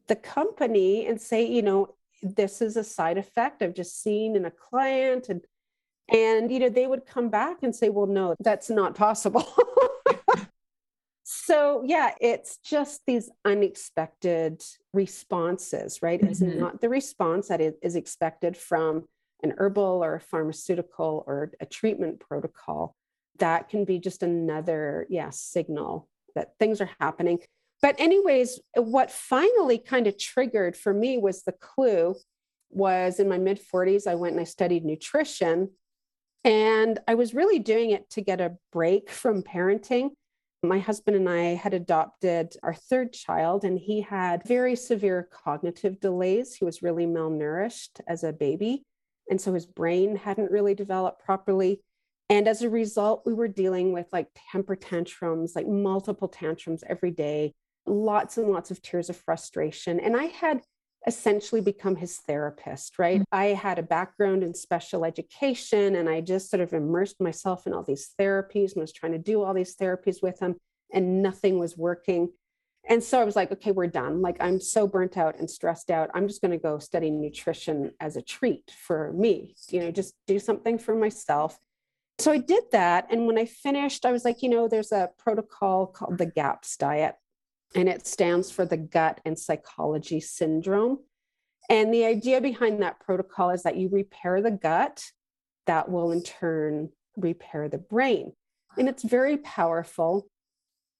the 0.06 0.14
company 0.14 1.06
and 1.06 1.20
say, 1.20 1.44
you 1.44 1.62
know, 1.62 1.96
this 2.22 2.62
is 2.62 2.76
a 2.76 2.84
side 2.84 3.18
effect 3.18 3.62
I've 3.62 3.74
just 3.74 4.00
seen 4.00 4.36
in 4.36 4.44
a 4.44 4.50
client 4.52 5.28
and 5.28 5.40
and, 6.10 6.50
you 6.50 6.58
know, 6.58 6.68
they 6.68 6.86
would 6.86 7.06
come 7.06 7.28
back 7.28 7.58
and 7.62 7.74
say, 7.74 7.88
well, 7.88 8.06
no, 8.06 8.34
that's 8.40 8.68
not 8.68 8.94
possible. 8.94 9.46
so, 11.24 11.82
yeah, 11.84 12.12
it's 12.20 12.58
just 12.58 13.02
these 13.06 13.30
unexpected 13.44 14.62
responses, 14.92 16.00
right? 16.02 16.20
Mm-hmm. 16.20 16.30
It's 16.30 16.40
not 16.40 16.80
the 16.80 16.88
response 16.88 17.48
that 17.48 17.60
is 17.60 17.94
expected 17.94 18.56
from 18.56 19.04
an 19.42 19.54
herbal 19.56 20.04
or 20.04 20.16
a 20.16 20.20
pharmaceutical 20.20 21.24
or 21.26 21.52
a 21.60 21.66
treatment 21.66 22.20
protocol. 22.20 22.96
That 23.38 23.68
can 23.68 23.84
be 23.84 23.98
just 23.98 24.22
another, 24.22 25.06
yeah, 25.08 25.30
signal 25.30 26.08
that 26.34 26.52
things 26.58 26.80
are 26.80 26.90
happening. 27.00 27.38
But, 27.80 27.96
anyways, 27.98 28.60
what 28.74 29.10
finally 29.10 29.78
kind 29.78 30.06
of 30.06 30.18
triggered 30.18 30.76
for 30.76 30.92
me 30.92 31.18
was 31.18 31.42
the 31.42 31.52
clue 31.52 32.16
was 32.70 33.18
in 33.18 33.28
my 33.28 33.38
mid 33.38 33.60
40s, 33.60 34.06
I 34.06 34.14
went 34.14 34.32
and 34.32 34.40
I 34.40 34.44
studied 34.44 34.84
nutrition 34.84 35.70
and 36.44 36.98
I 37.06 37.14
was 37.14 37.34
really 37.34 37.58
doing 37.58 37.90
it 37.90 38.08
to 38.10 38.22
get 38.22 38.40
a 38.40 38.56
break 38.72 39.10
from 39.10 39.42
parenting. 39.42 40.10
My 40.62 40.78
husband 40.78 41.16
and 41.16 41.28
I 41.28 41.54
had 41.54 41.72
adopted 41.72 42.54
our 42.62 42.74
third 42.74 43.12
child, 43.12 43.64
and 43.64 43.78
he 43.78 44.02
had 44.02 44.46
very 44.46 44.76
severe 44.76 45.28
cognitive 45.30 46.00
delays. 46.00 46.54
He 46.54 46.64
was 46.64 46.82
really 46.82 47.06
malnourished 47.06 48.00
as 48.06 48.24
a 48.24 48.32
baby. 48.32 48.84
And 49.30 49.40
so 49.40 49.54
his 49.54 49.64
brain 49.64 50.16
hadn't 50.16 50.50
really 50.50 50.74
developed 50.74 51.24
properly. 51.24 51.80
And 52.28 52.46
as 52.46 52.62
a 52.62 52.70
result, 52.70 53.22
we 53.24 53.32
were 53.32 53.48
dealing 53.48 53.92
with 53.92 54.06
like 54.12 54.28
temper 54.52 54.76
tantrums, 54.76 55.54
like 55.56 55.66
multiple 55.66 56.28
tantrums 56.28 56.84
every 56.86 57.10
day, 57.10 57.54
lots 57.86 58.38
and 58.38 58.48
lots 58.48 58.70
of 58.70 58.82
tears 58.82 59.08
of 59.08 59.16
frustration. 59.16 59.98
And 59.98 60.16
I 60.16 60.24
had 60.24 60.60
essentially 61.06 61.60
become 61.60 61.96
his 61.96 62.16
therapist, 62.18 62.98
right? 62.98 63.20
Mm-hmm. 63.20 63.34
I 63.34 63.46
had 63.46 63.78
a 63.78 63.82
background 63.82 64.42
in 64.42 64.54
special 64.54 65.04
education 65.04 65.96
and 65.96 66.08
I 66.08 66.20
just 66.20 66.50
sort 66.50 66.60
of 66.60 66.72
immersed 66.72 67.20
myself 67.20 67.66
in 67.66 67.72
all 67.72 67.82
these 67.82 68.10
therapies 68.20 68.72
and 68.72 68.82
was 68.82 68.92
trying 68.92 69.12
to 69.12 69.18
do 69.18 69.42
all 69.42 69.54
these 69.54 69.76
therapies 69.76 70.22
with 70.22 70.40
him 70.40 70.56
and 70.92 71.22
nothing 71.22 71.58
was 71.58 71.76
working. 71.76 72.30
And 72.88 73.02
so 73.02 73.20
I 73.20 73.24
was 73.24 73.36
like, 73.36 73.52
okay, 73.52 73.72
we're 73.72 73.86
done. 73.86 74.22
Like, 74.22 74.36
I'm 74.40 74.60
so 74.60 74.86
burnt 74.86 75.16
out 75.16 75.38
and 75.38 75.50
stressed 75.50 75.90
out. 75.90 76.10
I'm 76.14 76.26
just 76.26 76.40
going 76.40 76.52
to 76.52 76.58
go 76.58 76.78
study 76.78 77.10
nutrition 77.10 77.92
as 78.00 78.16
a 78.16 78.22
treat 78.22 78.70
for 78.70 79.12
me, 79.12 79.54
you 79.70 79.80
know, 79.80 79.90
just 79.90 80.14
do 80.26 80.38
something 80.38 80.78
for 80.78 80.94
myself. 80.94 81.58
So 82.18 82.32
I 82.32 82.38
did 82.38 82.64
that. 82.72 83.06
And 83.10 83.26
when 83.26 83.38
I 83.38 83.46
finished, 83.46 84.04
I 84.04 84.12
was 84.12 84.24
like, 84.24 84.42
you 84.42 84.48
know, 84.48 84.68
there's 84.68 84.92
a 84.92 85.10
protocol 85.18 85.86
called 85.86 86.18
the 86.18 86.26
GAPS 86.26 86.76
diet 86.76 87.14
and 87.74 87.88
it 87.88 88.06
stands 88.06 88.50
for 88.50 88.64
the 88.64 88.76
gut 88.76 89.20
and 89.24 89.38
psychology 89.38 90.20
syndrome. 90.20 90.98
And 91.68 91.94
the 91.94 92.04
idea 92.04 92.40
behind 92.40 92.82
that 92.82 93.00
protocol 93.00 93.50
is 93.50 93.62
that 93.62 93.76
you 93.76 93.88
repair 93.88 94.42
the 94.42 94.50
gut, 94.50 95.04
that 95.66 95.88
will 95.88 96.10
in 96.10 96.22
turn 96.22 96.90
repair 97.16 97.68
the 97.68 97.78
brain. 97.78 98.32
And 98.76 98.88
it's 98.88 99.02
very 99.02 99.36
powerful. 99.36 100.26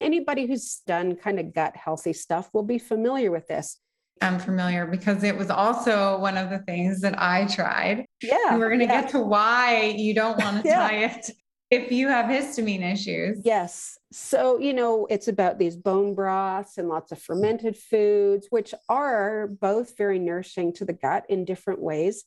Anybody 0.00 0.46
who's 0.46 0.80
done 0.87 1.16
kind 1.16 1.40
of 1.40 1.54
gut 1.54 1.76
healthy 1.76 2.12
stuff 2.12 2.50
will 2.52 2.62
be 2.62 2.78
familiar 2.78 3.30
with 3.30 3.48
this. 3.48 3.78
I'm 4.22 4.38
familiar 4.38 4.87
because 4.87 5.24
it 5.24 5.37
was 5.37 5.50
also 5.50 6.18
one 6.18 6.37
of 6.37 6.50
the 6.50 6.59
things 6.61 7.00
that 7.00 7.20
I 7.20 7.46
tried. 7.46 8.04
Yeah. 8.22 8.37
And 8.50 8.61
we're 8.61 8.68
going 8.68 8.80
to 8.80 8.85
yeah. 8.87 9.02
get 9.02 9.11
to 9.11 9.20
why 9.20 9.94
you 9.96 10.14
don't 10.14 10.38
want 10.38 10.62
to 10.62 10.68
yeah. 10.68 10.88
diet 10.88 11.30
if 11.70 11.92
you 11.92 12.09
have 12.09 12.26
histamine 12.26 12.92
issues. 12.92 13.40
Yes. 13.44 13.96
So, 14.12 14.59
you 14.59 14.74
know, 14.74 15.06
it's 15.09 15.28
about 15.28 15.59
these 15.59 15.76
bone 15.76 16.14
broths 16.14 16.78
and 16.78 16.88
lots 16.88 17.12
of 17.12 17.22
fermented 17.22 17.76
foods, 17.76 18.48
which 18.50 18.74
are 18.88 19.46
both 19.46 19.96
very 19.96 20.18
nourishing 20.18 20.72
to 20.74 20.85
the 20.85 20.92
gut 20.92 21.26
in 21.28 21.44
different 21.44 21.80
ways. 21.80 22.24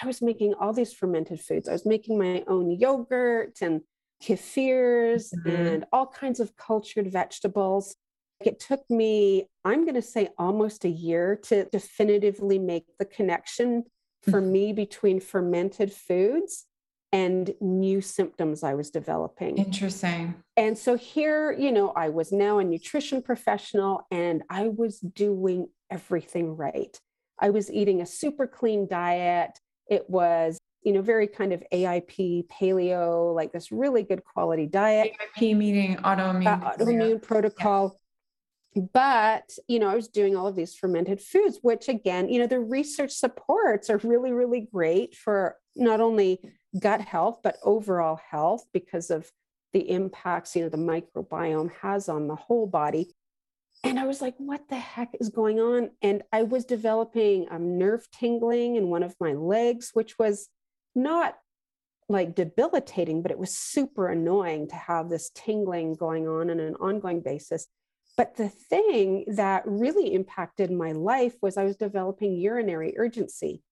I 0.00 0.06
was 0.06 0.22
making 0.22 0.54
all 0.54 0.72
these 0.72 0.92
fermented 0.92 1.40
foods. 1.40 1.68
I 1.68 1.72
was 1.72 1.84
making 1.84 2.18
my 2.18 2.44
own 2.46 2.70
yogurt 2.70 3.58
and 3.60 3.80
kefirs 4.22 5.34
mm-hmm. 5.34 5.48
and 5.48 5.84
all 5.92 6.06
kinds 6.06 6.38
of 6.38 6.56
cultured 6.56 7.10
vegetables. 7.10 7.96
It 8.44 8.60
took 8.60 8.88
me, 8.88 9.48
I'm 9.64 9.82
going 9.82 9.96
to 9.96 10.02
say, 10.02 10.28
almost 10.38 10.84
a 10.84 10.88
year 10.88 11.34
to 11.44 11.64
definitively 11.64 12.60
make 12.60 12.84
the 13.00 13.04
connection 13.04 13.84
for 14.30 14.40
me 14.54 14.72
between 14.72 15.18
fermented 15.18 15.92
foods 15.92 16.66
and 17.12 17.54
new 17.60 18.00
symptoms 18.00 18.62
I 18.62 18.74
was 18.74 18.90
developing. 18.90 19.56
Interesting. 19.56 20.34
And 20.56 20.76
so 20.76 20.96
here, 20.96 21.52
you 21.52 21.72
know, 21.72 21.90
I 21.90 22.10
was 22.10 22.32
now 22.32 22.58
a 22.58 22.64
nutrition 22.64 23.22
professional 23.22 24.06
and 24.10 24.42
I 24.50 24.68
was 24.68 24.98
doing 24.98 25.68
everything 25.90 26.56
right. 26.56 26.98
I 27.38 27.50
was 27.50 27.70
eating 27.70 28.02
a 28.02 28.06
super 28.06 28.46
clean 28.46 28.86
diet. 28.88 29.58
It 29.88 30.08
was, 30.10 30.58
you 30.82 30.92
know, 30.92 31.00
very 31.02 31.26
kind 31.26 31.52
of 31.52 31.62
AIP, 31.72 32.48
paleo, 32.48 33.34
like 33.34 33.52
this 33.52 33.72
really 33.72 34.02
good 34.02 34.24
quality 34.24 34.66
diet. 34.66 35.12
AIP 35.38 35.56
meaning 35.56 35.96
autoimmune, 35.98 36.46
uh, 36.46 36.72
autoimmune 36.72 37.22
protocol. 37.22 37.92
Yeah. 37.94 38.82
But, 38.92 39.50
you 39.66 39.78
know, 39.78 39.88
I 39.88 39.94
was 39.94 40.08
doing 40.08 40.36
all 40.36 40.46
of 40.46 40.54
these 40.54 40.74
fermented 40.74 41.20
foods, 41.20 41.58
which 41.62 41.88
again, 41.88 42.28
you 42.28 42.38
know, 42.38 42.46
the 42.46 42.60
research 42.60 43.12
supports 43.12 43.88
are 43.88 43.98
really, 43.98 44.30
really 44.30 44.68
great 44.72 45.16
for 45.16 45.56
not 45.74 46.00
only 46.00 46.40
gut 46.78 47.00
health, 47.00 47.40
but 47.42 47.58
overall 47.62 48.20
health 48.30 48.64
because 48.72 49.10
of 49.10 49.30
the 49.72 49.90
impacts, 49.90 50.56
you 50.56 50.62
know, 50.62 50.68
the 50.68 50.76
microbiome 50.76 51.70
has 51.82 52.08
on 52.08 52.26
the 52.26 52.36
whole 52.36 52.66
body. 52.66 53.14
And 53.84 53.98
I 53.98 54.06
was 54.06 54.20
like, 54.20 54.34
what 54.38 54.68
the 54.68 54.78
heck 54.78 55.10
is 55.20 55.28
going 55.28 55.60
on? 55.60 55.90
And 56.02 56.22
I 56.32 56.42
was 56.42 56.64
developing 56.64 57.46
a 57.48 57.56
um, 57.56 57.78
nerve 57.78 58.08
tingling 58.10 58.76
in 58.76 58.88
one 58.88 59.02
of 59.02 59.14
my 59.20 59.34
legs, 59.34 59.90
which 59.94 60.18
was 60.18 60.48
not 60.94 61.36
like 62.08 62.34
debilitating, 62.34 63.22
but 63.22 63.30
it 63.30 63.38
was 63.38 63.56
super 63.56 64.08
annoying 64.08 64.68
to 64.68 64.74
have 64.74 65.08
this 65.08 65.30
tingling 65.34 65.94
going 65.94 66.26
on 66.26 66.50
on 66.50 66.58
an 66.58 66.74
ongoing 66.76 67.20
basis. 67.20 67.66
But 68.16 68.36
the 68.36 68.48
thing 68.48 69.24
that 69.28 69.62
really 69.64 70.12
impacted 70.12 70.72
my 70.72 70.92
life 70.92 71.36
was 71.40 71.56
I 71.56 71.64
was 71.64 71.76
developing 71.76 72.34
urinary 72.34 72.94
urgency 72.96 73.62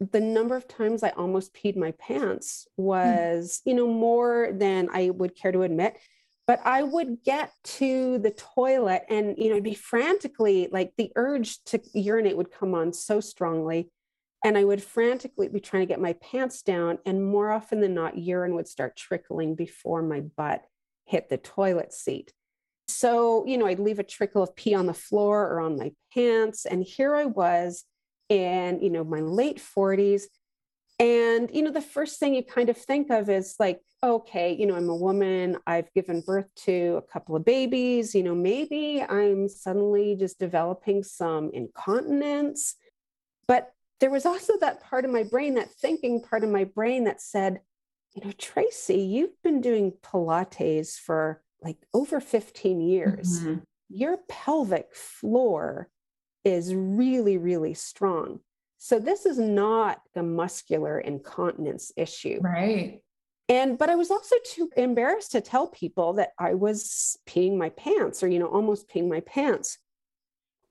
the 0.00 0.20
number 0.20 0.56
of 0.56 0.68
times 0.68 1.02
I 1.02 1.10
almost 1.10 1.54
peed 1.54 1.76
my 1.76 1.92
pants 1.92 2.66
hmm. 2.76 2.82
was, 2.84 3.60
you 3.64 3.74
know, 3.74 3.86
more 3.86 4.50
than 4.52 4.88
I 4.92 5.10
would 5.10 5.34
care 5.36 5.52
to 5.52 5.62
admit. 5.62 5.96
But 6.46 6.60
I 6.64 6.82
would 6.82 7.22
get 7.24 7.52
to 7.64 8.18
the 8.18 8.30
toilet 8.30 9.02
and, 9.10 9.36
you 9.36 9.52
know, 9.52 9.60
be 9.60 9.74
frantically 9.74 10.68
like 10.72 10.92
the 10.96 11.12
urge 11.14 11.62
to 11.64 11.80
urinate 11.92 12.38
would 12.38 12.50
come 12.50 12.74
on 12.74 12.94
so 12.94 13.20
strongly. 13.20 13.90
And 14.42 14.56
I 14.56 14.64
would 14.64 14.82
frantically 14.82 15.48
be 15.48 15.60
trying 15.60 15.82
to 15.82 15.92
get 15.92 16.00
my 16.00 16.14
pants 16.14 16.62
down. 16.62 17.00
And 17.04 17.26
more 17.26 17.50
often 17.50 17.80
than 17.80 17.92
not, 17.92 18.16
urine 18.16 18.54
would 18.54 18.68
start 18.68 18.96
trickling 18.96 19.56
before 19.56 20.00
my 20.00 20.20
butt 20.20 20.64
hit 21.04 21.28
the 21.28 21.36
toilet 21.36 21.92
seat. 21.92 22.32
So, 22.86 23.44
you 23.44 23.58
know, 23.58 23.66
I'd 23.66 23.78
leave 23.78 23.98
a 23.98 24.04
trickle 24.04 24.42
of 24.42 24.56
pee 24.56 24.74
on 24.74 24.86
the 24.86 24.94
floor 24.94 25.46
or 25.48 25.60
on 25.60 25.76
my 25.76 25.92
pants. 26.14 26.64
And 26.64 26.82
here 26.82 27.14
I 27.14 27.26
was 27.26 27.84
in 28.28 28.80
you 28.80 28.90
know 28.90 29.04
my 29.04 29.20
late 29.20 29.58
40s 29.58 30.24
and 31.00 31.50
you 31.52 31.62
know 31.62 31.70
the 31.70 31.80
first 31.80 32.18
thing 32.18 32.34
you 32.34 32.42
kind 32.42 32.68
of 32.68 32.76
think 32.76 33.10
of 33.10 33.30
is 33.30 33.54
like 33.58 33.80
okay 34.02 34.52
you 34.52 34.66
know 34.66 34.74
i'm 34.74 34.88
a 34.88 34.96
woman 34.96 35.56
i've 35.66 35.92
given 35.94 36.20
birth 36.20 36.46
to 36.54 36.96
a 36.96 37.12
couple 37.12 37.34
of 37.36 37.44
babies 37.44 38.14
you 38.14 38.22
know 38.22 38.34
maybe 38.34 39.02
i'm 39.08 39.48
suddenly 39.48 40.16
just 40.16 40.38
developing 40.38 41.02
some 41.02 41.50
incontinence. 41.52 42.74
But 43.46 43.72
there 44.00 44.10
was 44.10 44.26
also 44.26 44.58
that 44.60 44.82
part 44.82 45.04
of 45.04 45.10
my 45.10 45.22
brain 45.22 45.54
that 45.54 45.70
thinking 45.70 46.22
part 46.22 46.44
of 46.44 46.50
my 46.50 46.64
brain 46.64 47.04
that 47.04 47.20
said 47.20 47.60
you 48.14 48.24
know 48.24 48.32
tracey 48.32 49.00
you've 49.00 49.40
been 49.42 49.60
doing 49.60 49.92
pilates 50.02 50.98
for 50.98 51.42
like 51.62 51.78
over 51.94 52.20
15 52.20 52.80
years. 52.80 53.40
Mm-hmm. 53.40 53.54
your 53.88 54.18
pelvic 54.28 54.94
floor 54.94 55.88
is 56.44 56.74
really, 56.74 57.36
really 57.36 57.74
strong. 57.74 58.40
So 58.78 58.98
this 58.98 59.26
is 59.26 59.38
not 59.38 60.00
a 60.14 60.22
muscular 60.22 60.98
incontinence 60.98 61.92
issue. 61.96 62.38
Right. 62.40 63.00
And 63.48 63.78
but 63.78 63.88
I 63.88 63.96
was 63.96 64.10
also 64.10 64.36
too 64.44 64.70
embarrassed 64.76 65.32
to 65.32 65.40
tell 65.40 65.68
people 65.68 66.14
that 66.14 66.30
I 66.38 66.54
was 66.54 67.18
peeing 67.26 67.56
my 67.56 67.70
pants 67.70 68.22
or 68.22 68.28
you 68.28 68.38
know 68.38 68.46
almost 68.46 68.88
peeing 68.88 69.08
my 69.08 69.20
pants. 69.20 69.78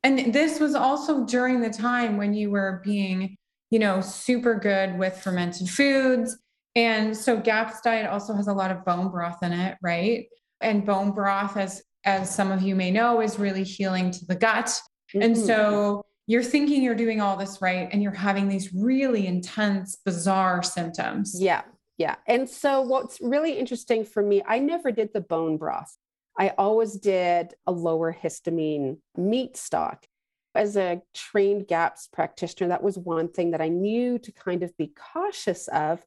And 0.03 0.31
this 0.33 0.59
was 0.59 0.75
also 0.75 1.25
during 1.25 1.59
the 1.59 1.71
time 1.71 2.17
when 2.17 2.33
you 2.33 2.51
were 2.51 2.81
being, 2.85 3.35
you 3.71 3.79
know, 3.79 3.99
super 3.99 4.55
good 4.55 4.97
with 4.97 5.17
fermented 5.17 5.69
foods. 5.69 6.37
And 6.75 7.17
so 7.17 7.37
GAPS 7.37 7.81
diet 7.81 8.07
also 8.07 8.33
has 8.35 8.47
a 8.47 8.53
lot 8.53 8.69
of 8.69 8.85
bone 8.85 9.09
broth 9.09 9.41
in 9.41 9.51
it, 9.51 9.77
right? 9.81 10.27
And 10.61 10.85
bone 10.85 11.11
broth, 11.11 11.57
as 11.57 11.81
as 12.05 12.33
some 12.33 12.51
of 12.51 12.61
you 12.61 12.75
may 12.75 12.91
know, 12.91 13.21
is 13.21 13.39
really 13.39 13.63
healing 13.63 14.11
to 14.11 14.25
the 14.25 14.35
gut. 14.35 14.79
Mm-hmm. 15.19 15.23
And 15.23 15.37
so 15.37 16.05
you're 16.27 16.43
thinking 16.43 16.83
you're 16.83 16.95
doing 16.95 17.21
all 17.21 17.37
this 17.37 17.61
right, 17.61 17.87
and 17.91 18.03
you're 18.03 18.11
having 18.11 18.49
these 18.49 18.73
really 18.73 19.27
intense, 19.27 19.95
bizarre 20.03 20.61
symptoms. 20.63 21.37
Yeah. 21.39 21.63
Yeah. 21.97 22.15
And 22.27 22.47
so 22.49 22.81
what's 22.81 23.19
really 23.21 23.57
interesting 23.57 24.05
for 24.05 24.21
me, 24.21 24.43
I 24.45 24.59
never 24.59 24.91
did 24.91 25.13
the 25.13 25.21
bone 25.21 25.57
broth. 25.57 25.95
I 26.37 26.49
always 26.57 26.97
did 26.97 27.55
a 27.65 27.71
lower 27.71 28.13
histamine 28.13 28.97
meat 29.15 29.57
stock. 29.57 30.05
As 30.53 30.75
a 30.75 31.01
trained 31.13 31.67
GAPS 31.67 32.07
practitioner, 32.11 32.69
that 32.69 32.83
was 32.83 32.97
one 32.97 33.29
thing 33.29 33.51
that 33.51 33.61
I 33.61 33.69
knew 33.69 34.19
to 34.19 34.31
kind 34.31 34.63
of 34.63 34.75
be 34.77 34.91
cautious 35.13 35.67
of. 35.69 36.05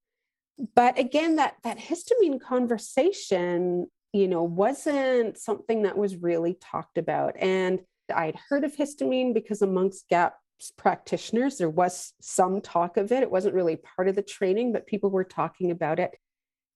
But 0.74 0.98
again, 0.98 1.36
that, 1.36 1.54
that 1.64 1.78
histamine 1.78 2.40
conversation, 2.40 3.86
you 4.12 4.28
know, 4.28 4.42
wasn't 4.42 5.38
something 5.38 5.82
that 5.82 5.96
was 5.96 6.16
really 6.16 6.54
talked 6.60 6.98
about. 6.98 7.36
And 7.38 7.80
I'd 8.10 8.38
heard 8.48 8.64
of 8.64 8.76
histamine 8.76 9.34
because 9.34 9.62
amongst 9.62 10.08
GAPS 10.08 10.72
practitioners, 10.76 11.58
there 11.58 11.70
was 11.70 12.12
some 12.20 12.60
talk 12.60 12.96
of 12.96 13.12
it. 13.12 13.22
It 13.22 13.30
wasn't 13.30 13.54
really 13.54 13.76
part 13.76 14.08
of 14.08 14.14
the 14.14 14.22
training, 14.22 14.72
but 14.72 14.86
people 14.86 15.10
were 15.10 15.24
talking 15.24 15.70
about 15.70 15.98
it. 15.98 16.12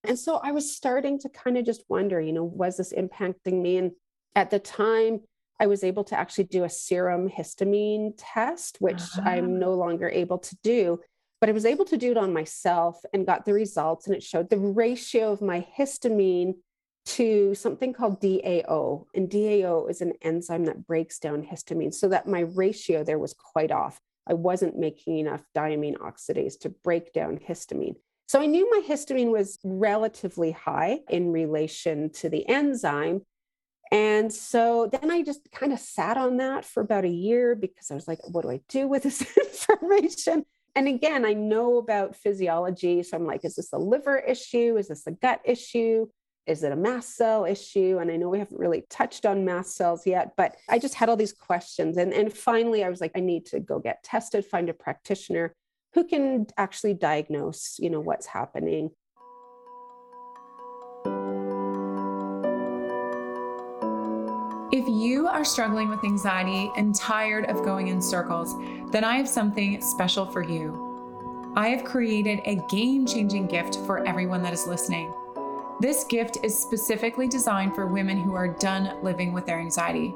And 0.05 0.19
so 0.19 0.37
I 0.37 0.53
was 0.53 0.75
starting 0.75 1.19
to 1.21 1.29
kind 1.29 1.57
of 1.57 1.65
just 1.65 1.85
wonder, 1.89 2.21
you 2.21 2.33
know, 2.33 2.45
was 2.45 2.77
this 2.77 2.93
impacting 2.93 3.63
me? 3.63 3.79
And 3.79 3.93
at 4.35 4.51
the 4.51 4.59
time, 4.59 5.21
I 5.61 5.67
was 5.67 5.85
able 5.85 6.05
to 6.05 6.19
actually 6.19 6.45
do 6.45 6.65
a 6.65 6.69
serum 6.69 7.29
histamine 7.31 8.13
test, 8.19 8.77
which 8.81 9.01
uh-huh. 9.01 9.23
I'm 9.25 9.59
no 9.59 9.75
longer 9.75 10.09
able 10.09 10.39
to 10.39 10.57
do. 10.63 11.01
But 11.41 11.49
I 11.49 11.53
was 11.53 11.67
able 11.67 11.85
to 11.87 11.97
do 11.97 12.11
it 12.11 12.17
on 12.17 12.33
myself 12.33 13.01
and 13.13 13.27
got 13.27 13.45
the 13.45 13.53
results, 13.53 14.07
and 14.07 14.17
it 14.17 14.23
showed 14.23 14.51
the 14.51 14.59
ratio 14.59 15.33
of 15.33 15.43
my 15.43 15.67
histamine 15.79 16.55
to 17.07 17.55
something 17.55 17.93
called 17.93 18.21
DAO. 18.21 19.07
And 19.15 19.29
DAO 19.29 19.91
is 19.91 20.01
an 20.01 20.15
enzyme 20.23 20.65
that 20.65 20.87
breaks 20.87 21.19
down 21.19 21.45
histamine, 21.45 21.93
so 21.93 22.09
that 22.09 22.27
my 22.27 22.41
ratio 22.41 23.05
there 23.05 23.19
was 23.19 23.35
quite 23.35 23.71
off. 23.71 24.01
I 24.27 24.35
wasn't 24.35 24.79
making 24.79 25.19
enough 25.19 25.43
diamine 25.55 25.99
oxidase 25.99 26.59
to 26.61 26.71
break 26.71 27.13
down 27.13 27.39
histamine. 27.39 27.97
So 28.27 28.41
I 28.41 28.47
knew 28.47 28.69
my 28.71 28.83
histamine 28.87 29.31
was 29.31 29.59
relatively 29.65 30.51
high 30.51 31.01
in 31.09 31.31
relation 31.31 32.11
to 32.15 32.31
the 32.31 32.49
enzyme. 32.49 33.23
And 33.93 34.33
so 34.33 34.89
then 34.91 35.11
I 35.11 35.23
just 35.23 35.51
kind 35.53 35.73
of 35.73 35.79
sat 35.79 36.17
on 36.17 36.39
that 36.39 36.65
for 36.65 36.81
about 36.81 37.05
a 37.05 37.09
year 37.09 37.55
because 37.55 37.91
I 37.91 37.95
was 37.95 38.09
like, 38.09 38.19
what 38.27 38.43
do 38.43 38.51
I 38.51 38.61
do 38.69 38.89
with 38.89 39.03
this 39.03 39.21
information? 39.37 40.47
And 40.75 40.89
again, 40.89 41.25
I 41.25 41.35
know 41.35 41.77
about 41.77 42.17
physiology. 42.17 43.03
So 43.03 43.17
I'm 43.17 43.27
like, 43.27 43.45
is 43.45 43.55
this 43.57 43.73
a 43.73 43.79
liver 43.79 44.19
issue? 44.19 44.77
Is 44.79 44.89
this 44.89 45.07
a 45.07 45.13
gut 45.13 45.41
issue? 45.45 46.07
Is 46.47 46.63
it 46.63 46.73
a 46.73 46.77
mast 46.77 47.17
cell 47.17 47.47
issue? 47.47 47.99
And 48.01 48.11
I 48.11 48.17
know 48.17 48.29
we 48.29 48.39
haven't 48.39 48.61
really 48.61 48.85
touched 48.91 49.25
on 49.25 49.47
mast 49.47 49.77
cells 49.77 50.07
yet, 50.07 50.35
but 50.37 50.57
I 50.69 50.79
just 50.79 50.95
had 50.95 51.09
all 51.09 51.17
these 51.17 51.33
questions. 51.33 51.97
And, 51.97 52.13
and 52.13 52.31
finally, 52.31 52.85
I 52.85 52.91
was 52.91 53.01
like, 53.01 53.13
I 53.15 53.21
need 53.21 53.47
to 53.47 53.61
go 53.61 53.79
get 53.79 54.03
tested, 54.05 54.45
find 54.45 54.69
a 54.69 54.75
practitioner 54.75 55.55
who 55.95 56.05
can 56.05 56.47
actually 56.59 56.93
diagnose, 56.93 57.77
you 57.79 57.89
know, 57.89 58.01
what's 58.01 58.27
happening. 58.27 58.91
If 64.71 64.87
you 64.89 65.29
are 65.29 65.45
struggling 65.45 65.89
with 65.89 66.05
anxiety 66.05 66.71
and 66.77 66.95
tired 66.95 67.47
of 67.49 67.65
going 67.65 67.89
in 67.89 68.03
circles, 68.03 68.53
then 68.91 69.05
I 69.05 69.17
have 69.17 69.29
something 69.29 69.81
special 69.81 70.27
for 70.27 70.43
you. 70.43 71.53
I 71.57 71.69
have 71.69 71.85
created 71.85 72.41
a 72.45 72.57
game 72.69 73.07
changing 73.07 73.47
gift 73.47 73.77
for 73.87 74.07
everyone 74.07 74.43
that 74.43 74.53
is 74.53 74.67
listening. 74.67 75.15
This 75.81 76.05
gift 76.05 76.39
is 76.45 76.57
specifically 76.57 77.27
designed 77.27 77.75
for 77.75 77.87
women 77.87 78.17
who 78.17 78.35
are 78.35 78.47
done 78.47 79.03
living 79.03 79.33
with 79.33 79.45
their 79.45 79.59
anxiety. 79.59 80.09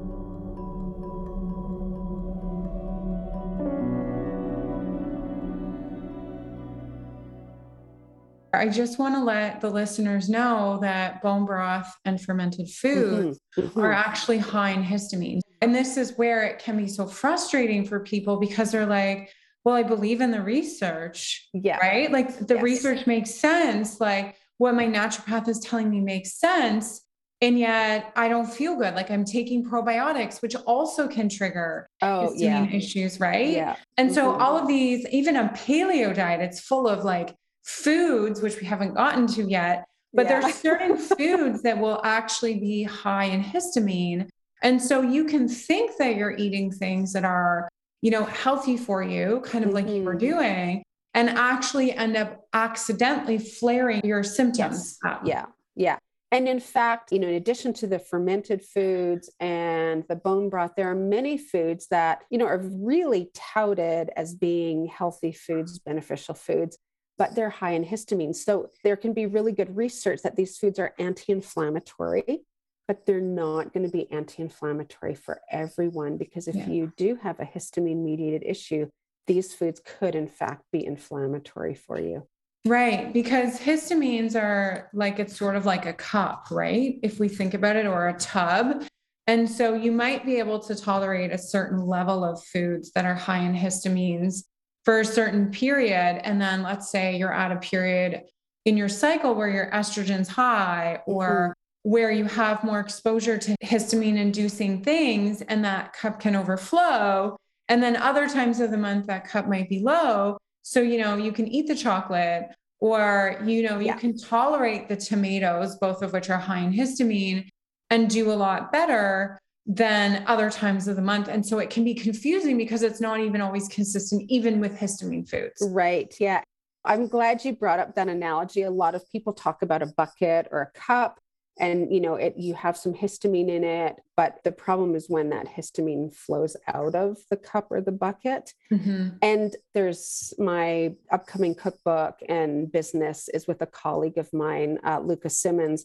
I 8.61 8.69
just 8.69 8.99
want 8.99 9.15
to 9.15 9.25
let 9.25 9.63
the 9.63 9.71
listeners 9.71 10.29
know 10.29 10.79
that 10.83 11.23
bone 11.23 11.47
broth 11.47 11.91
and 12.05 12.21
fermented 12.21 12.69
foods 12.69 13.41
mm-hmm. 13.57 13.69
Mm-hmm. 13.69 13.81
are 13.81 13.93
actually 13.93 14.37
high 14.37 14.71
in 14.71 14.83
histamine. 14.83 15.41
And 15.63 15.75
this 15.75 15.97
is 15.97 16.19
where 16.19 16.45
it 16.45 16.59
can 16.59 16.77
be 16.77 16.87
so 16.87 17.07
frustrating 17.07 17.87
for 17.87 18.01
people 18.01 18.39
because 18.39 18.71
they're 18.71 18.85
like, 18.85 19.31
well, 19.65 19.75
I 19.75 19.83
believe 19.83 20.21
in 20.21 20.31
the 20.31 20.43
research. 20.43 21.49
Yeah. 21.55 21.79
Right. 21.79 22.13
Like 22.13 22.47
the 22.47 22.57
yes. 22.57 22.63
research 22.63 23.07
makes 23.07 23.35
sense. 23.35 23.99
Like 23.99 24.37
what 24.59 24.75
my 24.75 24.87
naturopath 24.87 25.49
is 25.49 25.61
telling 25.61 25.89
me 25.89 26.01
makes 26.01 26.35
sense. 26.35 27.01
And 27.41 27.59
yet 27.59 28.13
I 28.15 28.29
don't 28.29 28.51
feel 28.51 28.77
good. 28.77 28.95
Like 28.95 29.11
I'm 29.11 29.25
taking 29.25 29.65
probiotics, 29.65 30.43
which 30.43 30.55
also 30.67 31.09
can 31.09 31.31
trigger 31.31 31.89
oh, 32.03 32.35
histamine 32.35 32.71
yeah. 32.71 32.77
issues. 32.77 33.19
Right. 33.19 33.55
Yeah. 33.55 33.77
And 33.97 34.11
mm-hmm. 34.11 34.15
so 34.15 34.35
all 34.35 34.59
of 34.59 34.69
these, 34.69 35.07
even 35.09 35.37
a 35.37 35.49
paleo 35.49 36.15
diet, 36.15 36.43
it's 36.43 36.61
full 36.61 36.87
of 36.87 37.05
like 37.05 37.35
foods, 37.71 38.43
which 38.43 38.61
we 38.61 38.67
haven't 38.67 38.95
gotten 38.95 39.27
to 39.29 39.43
yet, 39.43 39.85
but 40.13 40.27
yeah. 40.27 40.41
there's 40.41 40.55
certain 40.69 40.97
foods 40.97 41.63
that 41.63 41.79
will 41.79 42.01
actually 42.05 42.59
be 42.59 42.83
high 42.83 43.25
in 43.25 43.43
histamine. 43.43 44.29
And 44.63 44.81
so 44.81 45.03
you 45.03 45.25
can 45.25 45.49
think 45.49 45.93
that 45.99 46.17
you're 46.17 46.37
eating 46.37 46.71
things 46.71 47.13
that 47.15 47.25
are, 47.25 47.69
you 48.03 48.11
know, 48.11 48.25
healthy 48.25 48.77
for 48.77 49.03
you, 49.03 49.43
kind 49.45 49.65
of 49.65 49.71
mm-hmm. 49.71 49.87
like 49.87 49.95
you 49.95 50.03
were 50.03 50.17
mm-hmm. 50.17 50.39
doing, 50.39 50.83
and 51.15 51.31
actually 51.31 51.93
end 51.93 52.17
up 52.17 52.41
accidentally 52.53 53.39
flaring 53.39 54.01
your 54.05 54.23
symptoms. 54.23 54.99
Yes. 55.05 55.21
Yeah. 55.25 55.47
Yeah. 55.77 55.99
And 56.33 56.47
in 56.47 56.61
fact, 56.61 57.11
you 57.11 57.19
know, 57.19 57.27
in 57.27 57.35
addition 57.35 57.73
to 57.75 57.89
the 57.89 57.99
fermented 57.99 58.63
foods 58.63 59.31
and 59.41 60.05
the 60.09 60.15
bone 60.15 60.49
broth, 60.49 60.73
there 60.77 60.89
are 60.89 60.95
many 60.95 61.37
foods 61.37 61.89
that, 61.91 62.21
you 62.31 62.39
know, 62.39 62.47
are 62.47 62.63
really 62.63 63.31
touted 63.35 64.11
as 64.17 64.35
being 64.35 64.87
healthy 64.87 65.33
foods, 65.33 65.81
beneficial 65.81 66.35
foods 66.35 66.79
but 67.21 67.35
they're 67.35 67.51
high 67.51 67.73
in 67.73 67.85
histamine. 67.85 68.35
So 68.35 68.71
there 68.83 68.97
can 68.97 69.13
be 69.13 69.27
really 69.27 69.53
good 69.53 69.77
research 69.77 70.23
that 70.23 70.37
these 70.37 70.57
foods 70.57 70.79
are 70.79 70.95
anti 70.99 71.31
inflammatory, 71.31 72.41
but 72.89 73.05
they're 73.05 73.21
not 73.21 73.75
going 73.75 73.85
to 73.85 73.93
be 73.93 74.11
anti 74.11 74.43
inflammatory 74.43 75.15
for 75.15 75.43
everyone 75.51 76.17
because 76.17 76.49
if 76.49 76.57
yeah. 76.57 76.69
you 76.69 76.93
do 76.97 77.17
have 77.17 77.39
a 77.39 77.45
histamine 77.45 78.03
mediated 78.03 78.43
issue, 78.43 78.89
these 79.27 79.53
foods 79.53 79.83
could, 79.85 80.15
in 80.15 80.29
fact, 80.29 80.63
be 80.73 80.85
inflammatory 80.85 81.75
for 81.75 82.01
you. 82.01 82.27
Right. 82.65 83.13
Because 83.13 83.61
histamines 83.61 84.35
are 84.35 84.89
like, 84.95 85.19
it's 85.19 85.37
sort 85.37 85.57
of 85.57 85.67
like 85.67 85.85
a 85.85 85.93
cup, 85.93 86.47
right? 86.51 86.99
If 87.03 87.21
we 87.21 87.29
think 87.29 87.53
about 87.53 87.77
it, 87.77 87.85
or 87.85 88.09
a 88.09 88.15
tub. 88.15 88.87
And 89.27 89.49
so 89.49 89.75
you 89.75 89.93
might 89.93 90.25
be 90.25 90.39
able 90.39 90.59
to 90.61 90.75
tolerate 90.75 91.33
a 91.33 91.39
certain 91.39 91.87
level 91.87 92.25
of 92.25 92.43
foods 92.43 92.93
that 92.93 93.05
are 93.05 93.15
high 93.15 93.41
in 93.41 93.55
histamines 93.55 94.45
for 94.85 95.01
a 95.01 95.05
certain 95.05 95.51
period. 95.51 96.21
And 96.25 96.41
then 96.41 96.63
let's 96.63 96.91
say 96.91 97.17
you're 97.17 97.33
at 97.33 97.53
a 97.53 97.57
period 97.57 98.23
in 98.65 98.77
your 98.77 98.89
cycle 98.89 99.35
where 99.35 99.49
your 99.49 99.71
estrogen's 99.71 100.29
high 100.29 101.01
or 101.07 101.55
mm-hmm. 101.85 101.91
where 101.91 102.11
you 102.11 102.25
have 102.25 102.65
more 102.65 102.81
exposure 102.81 103.39
to 103.39 103.57
histamine 103.63 104.17
inducing 104.17 104.83
things 104.83 105.43
and 105.43 105.65
that 105.65 105.93
cup 105.93 106.21
can 106.21 106.37
overflow. 106.37 107.37
And 107.69 107.83
then 107.83 107.97
other 107.97 108.29
times 108.29 108.61
of 108.61 108.71
the 108.71 108.77
month, 108.77 109.07
that 109.07 109.29
cup 109.29 109.49
might 109.49 109.69
be 109.69 109.81
low. 109.81 110.39
So, 110.63 110.83
you 110.83 110.99
know, 110.99 111.17
you 111.17 111.33
can 111.33 111.47
eat 111.47 111.69
the 111.69 111.75
chocolate 111.75 112.49
or, 112.81 113.41
you 113.45 113.63
know, 113.63 113.79
you 113.79 113.87
yeah. 113.87 113.97
can 113.97 114.17
tolerate 114.17 114.89
the 114.89 114.97
tomatoes, 114.97 115.77
both 115.77 116.03
of 116.03 116.13
which 116.13 116.31
are 116.31 116.39
high 116.39 116.61
in 116.61 116.73
histamine, 116.73 117.49
and 117.91 118.09
do 118.09 118.31
a 118.31 118.35
lot 118.35 118.73
better 118.73 119.39
than 119.67 120.25
other 120.27 120.51
times 120.51 120.89
of 120.89 120.97
the 120.97 121.03
month. 121.03 121.29
And 121.29 121.45
so 121.45 121.59
it 121.59 121.71
can 121.71 121.85
be 121.85 121.95
confusing 121.95 122.57
because 122.57 122.83
it's 122.83 123.01
not 123.01 123.21
even 123.21 123.41
always 123.41 123.69
consistent, 123.69 124.25
even 124.29 124.61
with 124.61 124.77
histamine 124.77 125.29
foods. 125.29 125.63
Right. 125.71 126.15
Yeah. 126.19 126.43
I'm 126.85 127.09
glad 127.09 127.45
you 127.45 127.55
brought 127.55 127.79
up 127.79 127.95
that 127.97 128.09
analogy. 128.09 128.63
A 128.63 128.71
lot 128.71 128.95
of 128.95 129.09
people 129.11 129.33
talk 129.33 129.63
about 129.63 129.83
a 129.83 129.87
bucket 129.87 130.49
or 130.51 130.63
a 130.63 130.79
cup 130.79 131.21
and 131.61 131.93
you 131.93 132.01
know 132.01 132.15
it 132.15 132.35
you 132.37 132.55
have 132.55 132.77
some 132.77 132.93
histamine 132.93 133.49
in 133.49 133.63
it 133.63 133.97
but 134.17 134.39
the 134.45 134.51
problem 134.51 134.95
is 134.95 135.09
when 135.09 135.31
that 135.31 135.47
histamine 135.47 136.13
flows 136.13 136.57
out 136.69 136.95
of 136.95 137.19
the 137.31 137.37
cup 137.37 137.69
or 137.71 137.81
the 137.81 137.93
bucket 137.93 138.53
mm-hmm. 138.73 139.09
and 139.23 139.57
there's 139.75 140.33
my 140.39 140.93
upcoming 141.13 141.55
cookbook 141.55 142.19
and 142.29 142.73
business 142.73 143.29
is 143.29 143.47
with 143.47 143.61
a 143.63 143.67
colleague 143.67 144.19
of 144.19 144.33
mine 144.33 144.79
uh, 144.85 144.99
lucas 145.01 145.41
simmons 145.41 145.85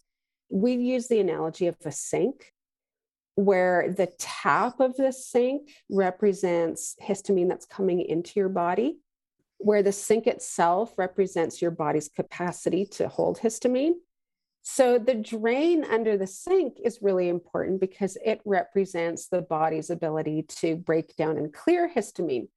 we 0.50 0.74
use 0.74 1.08
the 1.08 1.20
analogy 1.20 1.68
of 1.68 1.76
a 1.86 1.92
sink 1.92 2.54
where 3.36 3.94
the 3.96 4.08
tap 4.18 4.80
of 4.80 4.96
the 4.96 5.12
sink 5.12 5.70
represents 5.90 6.96
histamine 7.02 7.50
that's 7.50 7.66
coming 7.66 8.02
into 8.02 8.32
your 8.40 8.50
body 8.50 8.98
where 9.58 9.84
the 9.84 9.92
sink 9.92 10.28
itself 10.28 10.94
represents 10.98 11.62
your 11.62 11.72
body's 11.72 12.10
capacity 12.10 12.86
to 12.86 13.08
hold 13.08 13.40
histamine 13.40 13.94
so 14.68 14.98
the 14.98 15.14
drain 15.14 15.84
under 15.84 16.18
the 16.18 16.26
sink 16.26 16.80
is 16.84 16.98
really 17.00 17.30
important 17.30 17.80
because 17.80 18.18
it 18.26 18.42
represents 18.46 19.28
the 19.28 19.44
body's 19.44 19.92
ability 19.92 20.42
to 20.58 20.76
break 20.76 21.16
down 21.16 21.38
and 21.38 21.54
clear 21.54 21.88
histamine. 21.88 22.48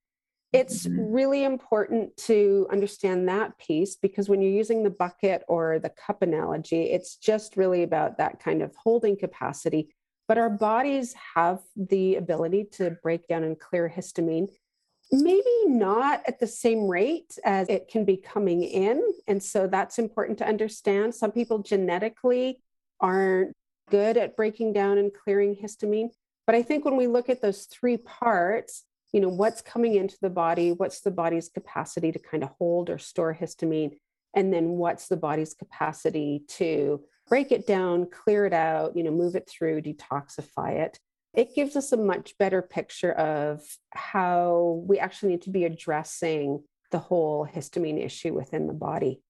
It's 0.51 0.87
mm-hmm. 0.87 1.13
really 1.13 1.43
important 1.43 2.17
to 2.25 2.67
understand 2.71 3.29
that 3.29 3.59
piece 3.59 3.95
because 3.95 4.27
when 4.27 4.41
you're 4.41 4.49
using 4.49 4.81
the 4.81 4.89
bucket 4.89 5.43
or 5.47 5.77
the 5.77 5.91
cup 5.91 6.23
analogy, 6.23 6.85
it's 6.85 7.15
just 7.15 7.55
really 7.55 7.83
about 7.83 8.17
that 8.17 8.39
kind 8.39 8.63
of 8.63 8.75
holding 8.75 9.15
capacity. 9.15 9.93
But 10.29 10.37
our 10.37 10.49
bodies 10.49 11.13
have 11.35 11.59
the 11.75 12.15
ability 12.15 12.69
to 12.73 12.91
break 13.03 13.27
down 13.27 13.43
and 13.43 13.59
clear 13.59 13.91
histamine 13.93 14.47
maybe 15.11 15.65
not 15.65 16.21
at 16.27 16.39
the 16.39 16.47
same 16.47 16.87
rate 16.87 17.37
as 17.43 17.67
it 17.69 17.87
can 17.87 18.05
be 18.05 18.17
coming 18.17 18.63
in. 18.63 19.01
And 19.27 19.41
so 19.41 19.67
that's 19.67 19.97
important 19.97 20.37
to 20.39 20.47
understand. 20.47 21.15
Some 21.15 21.31
people 21.31 21.59
genetically 21.59 22.61
aren't 22.99 23.55
good 23.89 24.17
at 24.17 24.35
breaking 24.35 24.73
down 24.73 24.97
and 24.97 25.11
clearing 25.11 25.55
histamine. 25.55 26.09
But 26.45 26.55
I 26.55 26.61
think 26.61 26.85
when 26.85 26.95
we 26.95 27.07
look 27.07 27.29
at 27.29 27.41
those 27.41 27.65
three 27.65 27.97
parts, 27.97 28.83
you 29.11 29.21
know, 29.21 29.29
what's 29.29 29.61
coming 29.61 29.95
into 29.95 30.17
the 30.21 30.29
body, 30.29 30.71
what's 30.71 31.01
the 31.01 31.11
body's 31.11 31.49
capacity 31.49 32.11
to 32.11 32.19
kind 32.19 32.43
of 32.43 32.49
hold 32.59 32.89
or 32.89 32.99
store 32.99 33.35
histamine, 33.39 33.97
and 34.35 34.53
then 34.53 34.69
what's 34.69 35.07
the 35.07 35.17
body's 35.17 35.55
capacity 35.55 36.43
to 36.49 37.01
break 37.29 37.51
it 37.51 37.67
down, 37.67 38.09
clear 38.09 38.45
it 38.45 38.53
out, 38.53 38.97
you 38.97 39.03
know, 39.03 39.11
move 39.11 39.35
it 39.35 39.47
through, 39.47 39.81
detoxify 39.81 40.79
it 40.79 40.99
it 41.33 41.55
gives 41.55 41.75
us 41.75 41.91
a 41.91 41.97
much 41.97 42.37
better 42.37 42.61
picture 42.61 43.11
of 43.13 43.61
how 43.91 44.83
we 44.87 44.99
actually 44.99 45.33
need 45.33 45.43
to 45.43 45.49
be 45.49 45.65
addressing 45.65 46.63
the 46.91 46.99
whole 46.99 47.47
histamine 47.47 48.03
issue 48.03 48.33
within 48.33 48.67
the 48.67 48.73
body. 48.73 49.21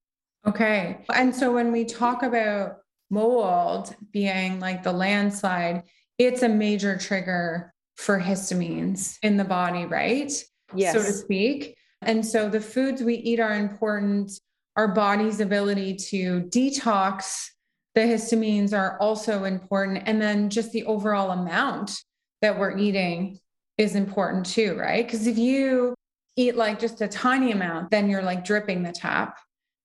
Okay. 0.47 0.99
And 1.13 1.35
so 1.35 1.51
when 1.51 1.71
we 1.71 1.83
talk 1.83 2.23
about 2.23 2.77
mold 3.09 3.95
being 4.11 4.59
like 4.59 4.83
the 4.83 4.93
landslide, 4.93 5.83
it's 6.17 6.41
a 6.41 6.49
major 6.49 6.97
trigger 6.97 7.73
for 7.97 8.19
histamines 8.19 9.17
in 9.21 9.35
the 9.35 9.43
body, 9.43 9.85
right? 9.85 10.31
Yes. 10.73 10.93
So 10.93 11.03
to 11.03 11.11
speak. 11.11 11.75
And 12.01 12.25
so 12.25 12.47
the 12.47 12.61
foods 12.61 13.03
we 13.03 13.15
eat 13.15 13.41
are 13.41 13.55
important. 13.55 14.31
Our 14.77 14.87
body's 14.87 15.41
ability 15.41 15.95
to 15.95 16.43
detox 16.43 17.49
the 17.95 18.01
histamines 18.01 18.77
are 18.77 18.97
also 18.99 19.43
important. 19.43 20.03
And 20.05 20.21
then 20.21 20.49
just 20.49 20.71
the 20.71 20.85
overall 20.85 21.31
amount 21.31 22.03
that 22.41 22.57
we're 22.57 22.77
eating 22.77 23.39
is 23.77 23.95
important 23.95 24.45
too, 24.45 24.77
right? 24.77 25.05
Because 25.05 25.27
if 25.27 25.37
you 25.37 25.95
eat 26.35 26.55
like 26.55 26.79
just 26.79 27.01
a 27.01 27.07
tiny 27.07 27.51
amount, 27.51 27.91
then 27.91 28.09
you're 28.09 28.21
like 28.21 28.45
dripping 28.45 28.83
the 28.83 28.91
tap, 28.91 29.37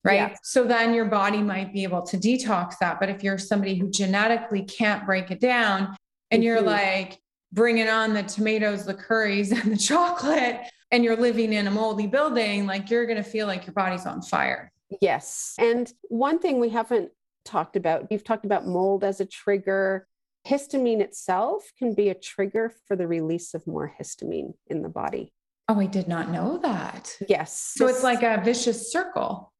right? 0.05 0.14
Yeah. 0.14 0.37
So 0.43 0.64
then 0.64 0.95
your 0.95 1.07
body 1.07 1.43
might 1.43 1.73
be 1.73 1.83
able 1.83 2.03
to 2.03 2.17
detox 2.17 2.75
that. 2.81 3.01
But 3.01 3.09
if 3.09 3.23
you're 3.23 3.38
somebody 3.38 3.77
who 3.77 3.90
genetically 3.90 4.62
can't 4.62 5.07
break 5.07 5.31
it 5.31 5.40
down 5.40 5.97
and 6.31 6.40
mm-hmm. 6.40 6.43
you're 6.43 6.61
like 6.61 7.19
bringing 7.53 7.88
on 7.88 8.12
the 8.12 8.23
tomatoes, 8.23 8.85
the 8.85 8.95
curries, 8.95 9.53
and 9.62 9.73
the 9.73 9.77
chocolate, 9.77 10.61
and 10.90 11.03
you're 11.03 11.17
living 11.17 11.53
in 11.53 11.67
a 11.67 11.71
moldy 11.71 12.07
building, 12.07 12.67
like 12.67 12.90
you're 12.90 13.07
going 13.07 13.23
to 13.23 13.29
feel 13.29 13.47
like 13.47 13.67
your 13.67 13.75
body's 13.75 14.07
on 14.07 14.23
fire. 14.23 14.71
Yes. 15.01 15.55
And 15.59 15.93
one 16.09 16.38
thing 16.38 16.61
we 16.61 16.69
haven't 16.69 17.11
talked 17.44 17.76
about. 17.76 18.07
You've 18.11 18.24
talked 18.24 18.44
about 18.44 18.66
mold 18.66 19.04
as 19.04 19.20
a 19.20 19.26
trigger. 19.26 20.07
Histamine 20.46 21.00
itself 21.00 21.64
can 21.78 21.94
be 21.94 22.11
a 22.11 22.14
trigger 22.14 22.72
for 22.87 22.96
the 22.96 23.07
release 23.07 23.54
of 23.54 23.66
more 23.66 23.94
histamine 23.98 24.54
in 24.66 24.83
the 24.83 24.88
body. 24.88 25.33
Oh, 25.68 25.80
I 25.80 25.87
did 25.87 26.09
not 26.09 26.30
know 26.30 26.59
that. 26.59 27.16
Yes. 27.28 27.72
So 27.76 27.87
it's 27.88 28.02
like 28.02 28.22
a 28.22 28.42
vicious 28.44 28.92
circle. 28.92 29.52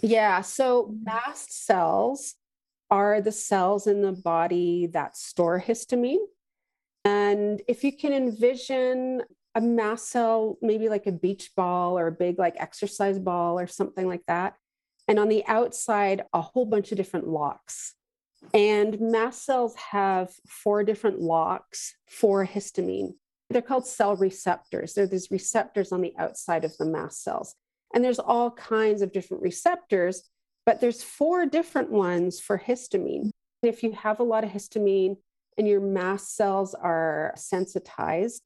Yeah. 0.00 0.40
So 0.42 0.94
mast 1.02 1.66
cells 1.66 2.34
are 2.90 3.20
the 3.20 3.32
cells 3.32 3.86
in 3.86 4.02
the 4.02 4.12
body 4.12 4.86
that 4.92 5.16
store 5.16 5.60
histamine. 5.60 6.24
And 7.04 7.62
if 7.66 7.82
you 7.82 7.96
can 7.96 8.12
envision 8.12 9.22
a 9.54 9.60
mast 9.60 10.10
cell, 10.10 10.58
maybe 10.62 10.88
like 10.88 11.06
a 11.06 11.12
beach 11.12 11.50
ball 11.56 11.98
or 11.98 12.06
a 12.06 12.12
big 12.12 12.38
like 12.38 12.54
exercise 12.58 13.18
ball 13.18 13.58
or 13.58 13.66
something 13.66 14.06
like 14.06 14.22
that, 14.28 14.54
and 15.10 15.18
on 15.18 15.28
the 15.28 15.44
outside, 15.48 16.22
a 16.32 16.40
whole 16.40 16.64
bunch 16.64 16.92
of 16.92 16.96
different 16.96 17.26
locks. 17.26 17.96
And 18.54 19.00
mast 19.00 19.44
cells 19.44 19.74
have 19.74 20.30
four 20.46 20.84
different 20.84 21.20
locks 21.20 21.96
for 22.06 22.46
histamine. 22.46 23.14
They're 23.48 23.60
called 23.60 23.88
cell 23.88 24.14
receptors. 24.14 24.94
They're 24.94 25.08
these 25.08 25.32
receptors 25.32 25.90
on 25.90 26.00
the 26.00 26.14
outside 26.16 26.64
of 26.64 26.76
the 26.76 26.84
mast 26.84 27.24
cells. 27.24 27.56
And 27.92 28.04
there's 28.04 28.20
all 28.20 28.52
kinds 28.52 29.02
of 29.02 29.12
different 29.12 29.42
receptors, 29.42 30.30
but 30.64 30.80
there's 30.80 31.02
four 31.02 31.44
different 31.44 31.90
ones 31.90 32.38
for 32.38 32.56
histamine. 32.56 33.30
If 33.64 33.82
you 33.82 33.90
have 33.90 34.20
a 34.20 34.22
lot 34.22 34.44
of 34.44 34.50
histamine 34.50 35.16
and 35.58 35.66
your 35.66 35.80
mast 35.80 36.36
cells 36.36 36.72
are 36.72 37.32
sensitized, 37.34 38.42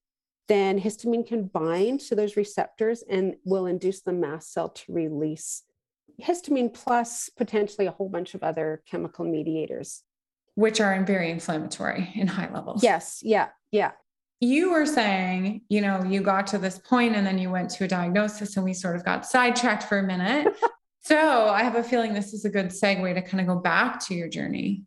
then 0.49 0.81
histamine 0.81 1.27
can 1.27 1.45
bind 1.45 2.01
to 2.01 2.15
those 2.15 2.39
receptors 2.39 3.05
and 3.07 3.35
will 3.45 3.67
induce 3.67 4.01
the 4.01 4.15
mast 4.15 4.51
cell 4.55 4.71
to 4.71 4.93
release 4.95 5.63
histamine 6.21 6.73
plus 6.73 7.29
potentially 7.37 7.87
a 7.87 7.91
whole 7.91 8.09
bunch 8.09 8.35
of 8.35 8.43
other 8.43 8.83
chemical 8.91 9.25
mediators. 9.25 10.03
Which 10.55 10.81
are 10.81 11.03
very 11.05 11.31
inflammatory 11.31 12.13
in 12.15 12.29
high 12.29 12.53
levels. 12.53 12.83
Yes. 12.83 13.21
Yeah. 13.23 13.49
Yeah. 13.73 13.93
You 14.41 14.73
were 14.73 14.87
saying, 14.87 15.63
you 15.69 15.81
know, 15.81 16.05
you 16.05 16.21
got 16.21 16.47
to 16.49 16.59
this 16.59 16.79
point 16.79 17.17
and 17.17 17.27
then 17.27 17.39
you 17.39 17.51
went 17.51 17.71
to 17.71 17.85
a 17.85 17.89
diagnosis 17.89 18.57
and 18.57 18.65
we 18.65 18.75
sort 18.75 18.95
of 18.95 19.05
got 19.05 19.27
sidetracked 19.27 19.85
for 19.85 19.99
a 19.99 20.03
minute. 20.03 20.55
so 21.01 21.49
I 21.49 21.63
have 21.63 21.77
a 21.77 21.83
feeling 21.83 22.13
this 22.13 22.33
is 22.33 22.45
a 22.45 22.51
good 22.51 22.67
segue 22.67 23.15
to 23.15 23.23
kind 23.23 23.41
of 23.41 23.47
go 23.47 23.61
back 23.61 24.05
to 24.07 24.15
your 24.15 24.29
journey. 24.29 24.85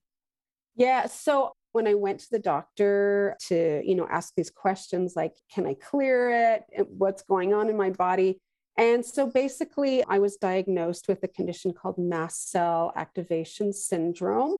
Yeah. 0.75 1.07
So 1.07 1.53
when 1.71 1.87
I 1.87 1.95
went 1.95 2.19
to 2.21 2.27
the 2.31 2.39
doctor 2.39 3.35
to, 3.47 3.81
you 3.83 3.95
know, 3.95 4.07
ask 4.09 4.33
these 4.35 4.49
questions 4.49 5.13
like, 5.15 5.33
can 5.53 5.65
I 5.65 5.73
clear 5.75 6.29
it? 6.29 6.87
What's 6.87 7.23
going 7.23 7.53
on 7.53 7.69
in 7.69 7.77
my 7.77 7.89
body? 7.89 8.39
And 8.77 9.03
so 9.03 9.25
basically, 9.25 10.03
I 10.07 10.19
was 10.19 10.37
diagnosed 10.37 11.07
with 11.07 11.23
a 11.23 11.27
condition 11.27 11.73
called 11.73 11.97
mast 11.97 12.51
cell 12.51 12.93
activation 12.95 13.73
syndrome. 13.73 14.55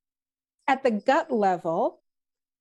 At 0.66 0.82
the 0.82 0.90
gut 0.90 1.30
level, 1.30 2.00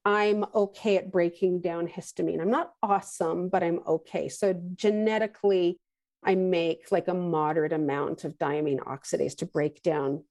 I'm 0.06 0.46
okay 0.54 0.98
at 0.98 1.12
breaking 1.12 1.62
down 1.62 1.88
histamine. 1.88 2.39
I'm 2.39 2.52
not 2.52 2.74
awesome, 2.84 3.50
but 3.50 3.63
I'm 3.63 3.80
okay. 3.88 4.30
So 4.30 4.54
genetically, 4.76 5.80
I 6.24 6.36
make 6.36 6.91
like 6.91 7.08
a 7.08 7.13
moderate 7.13 7.74
amount 7.74 8.24
of 8.24 8.38
diamine 8.38 8.80
oxidase 8.80 9.36
to 9.38 9.45
break 9.45 9.82
down. 9.82 10.24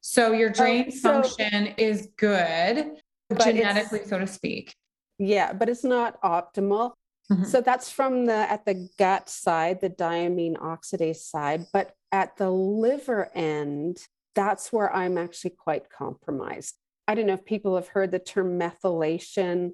So 0.00 0.32
your 0.32 0.50
drain 0.50 0.86
oh, 0.88 0.90
so, 0.90 1.22
function 1.22 1.74
is 1.78 2.08
good, 2.16 2.92
genetically, 3.40 4.04
so 4.04 4.18
to 4.18 4.26
speak. 4.26 4.74
Yeah, 5.18 5.52
but 5.52 5.68
it's 5.68 5.84
not 5.84 6.20
optimal. 6.22 6.92
Mm-hmm. 7.30 7.44
So 7.44 7.60
that's 7.60 7.90
from 7.90 8.26
the 8.26 8.34
at 8.34 8.66
the 8.66 8.88
gut 8.98 9.28
side, 9.28 9.80
the 9.80 9.90
diamine 9.90 10.56
oxidase 10.56 11.16
side, 11.16 11.66
but 11.72 11.92
at 12.12 12.36
the 12.36 12.50
liver 12.50 13.30
end, 13.34 13.98
that's 14.34 14.72
where 14.72 14.94
I'm 14.94 15.16
actually 15.16 15.54
quite 15.56 15.88
compromised. 15.90 16.74
I 17.08 17.14
don't 17.14 17.26
know 17.26 17.34
if 17.34 17.44
people 17.44 17.76
have 17.76 17.88
heard 17.88 18.10
the 18.10 18.18
term 18.18 18.58
methylation 18.58 19.72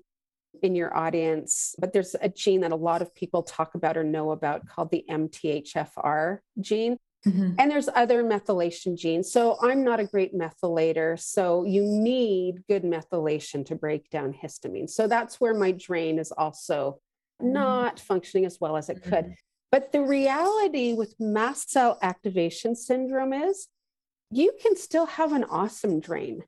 in 0.62 0.74
your 0.74 0.96
audience, 0.96 1.74
but 1.78 1.92
there's 1.92 2.16
a 2.20 2.28
gene 2.28 2.60
that 2.60 2.72
a 2.72 2.76
lot 2.76 3.02
of 3.02 3.14
people 3.14 3.42
talk 3.42 3.74
about 3.74 3.96
or 3.96 4.04
know 4.04 4.32
about 4.32 4.66
called 4.66 4.90
the 4.90 5.04
MTHFR 5.08 6.38
gene. 6.60 6.98
Mm-hmm. 7.26 7.54
And 7.58 7.70
there's 7.70 7.88
other 7.94 8.24
methylation 8.24 8.96
genes. 8.96 9.30
So 9.30 9.58
I'm 9.60 9.84
not 9.84 10.00
a 10.00 10.04
great 10.04 10.34
methylator. 10.34 11.20
So 11.20 11.64
you 11.64 11.84
need 11.84 12.64
good 12.66 12.82
methylation 12.82 13.66
to 13.66 13.74
break 13.74 14.08
down 14.08 14.32
histamine. 14.32 14.88
So 14.88 15.06
that's 15.06 15.38
where 15.40 15.52
my 15.52 15.72
drain 15.72 16.18
is 16.18 16.32
also 16.32 16.98
not 17.42 18.00
functioning 18.00 18.44
as 18.44 18.58
well 18.60 18.76
as 18.76 18.88
it 18.88 19.02
could. 19.02 19.26
Mhm. 19.26 19.34
But 19.72 19.92
the 19.92 20.02
reality 20.02 20.94
with 20.94 21.14
mast 21.20 21.70
cell 21.70 21.98
activation 22.02 22.74
syndrome 22.74 23.32
is 23.32 23.68
you 24.30 24.52
can 24.60 24.76
still 24.76 25.06
have 25.06 25.32
an 25.32 25.44
awesome 25.44 26.00
drain. 26.00 26.44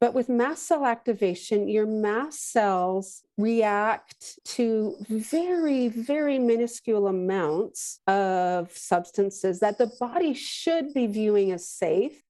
But 0.00 0.14
with 0.14 0.28
mast 0.28 0.66
cell 0.66 0.86
activation, 0.86 1.68
your 1.68 1.86
mast 1.86 2.52
cells 2.52 3.24
react 3.36 4.38
to 4.44 4.94
very, 5.08 5.88
very 5.88 6.38
minuscule 6.38 7.08
amounts 7.08 7.98
of 8.06 8.76
substances 8.76 9.58
that 9.58 9.78
the 9.78 9.90
body 9.98 10.34
should 10.34 10.94
be 10.94 11.08
viewing 11.08 11.50
as 11.50 11.68
safe. 11.68 12.22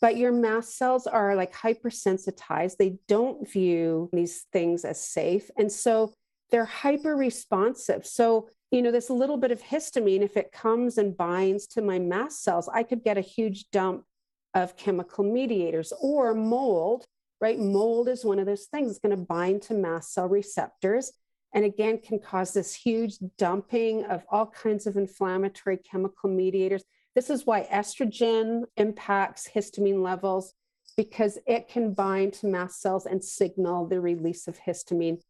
But 0.00 0.16
your 0.16 0.32
mast 0.32 0.76
cells 0.78 1.06
are 1.06 1.36
like 1.36 1.52
hypersensitized. 1.52 2.78
They 2.78 2.98
don't 3.08 3.46
view 3.48 4.08
these 4.12 4.46
things 4.50 4.84
as 4.84 4.98
safe. 4.98 5.50
And 5.58 5.70
so 5.70 6.14
they're 6.52 6.64
hyper 6.64 7.16
responsive. 7.16 8.06
So, 8.06 8.48
you 8.70 8.82
know, 8.82 8.92
this 8.92 9.10
little 9.10 9.36
bit 9.36 9.50
of 9.50 9.60
histamine, 9.60 10.22
if 10.22 10.36
it 10.36 10.52
comes 10.52 10.98
and 10.98 11.16
binds 11.16 11.66
to 11.68 11.82
my 11.82 11.98
mast 11.98 12.44
cells, 12.44 12.68
I 12.72 12.84
could 12.84 13.02
get 13.02 13.18
a 13.18 13.22
huge 13.22 13.70
dump 13.70 14.04
of 14.54 14.76
chemical 14.76 15.24
mediators 15.24 15.92
or 16.00 16.34
mold, 16.34 17.06
right? 17.40 17.58
Mold 17.58 18.08
is 18.08 18.24
one 18.24 18.38
of 18.38 18.46
those 18.46 18.66
things 18.66 18.88
that's 18.88 19.00
going 19.00 19.18
to 19.18 19.24
bind 19.24 19.62
to 19.62 19.74
mast 19.74 20.12
cell 20.12 20.28
receptors 20.28 21.12
and 21.54 21.64
again 21.64 21.98
can 21.98 22.18
cause 22.18 22.52
this 22.52 22.74
huge 22.74 23.16
dumping 23.36 24.04
of 24.06 24.24
all 24.30 24.46
kinds 24.46 24.86
of 24.86 24.96
inflammatory 24.96 25.76
chemical 25.76 26.30
mediators. 26.30 26.84
This 27.14 27.28
is 27.28 27.46
why 27.46 27.68
estrogen 27.70 28.64
impacts 28.76 29.48
histamine 29.54 30.02
levels 30.02 30.54
because 30.96 31.38
it 31.46 31.68
can 31.68 31.94
bind 31.94 32.34
to 32.34 32.46
mast 32.46 32.80
cells 32.80 33.06
and 33.06 33.22
signal 33.22 33.86
the 33.86 34.00
release 34.00 34.48
of 34.48 34.58
histamine. 34.58 35.20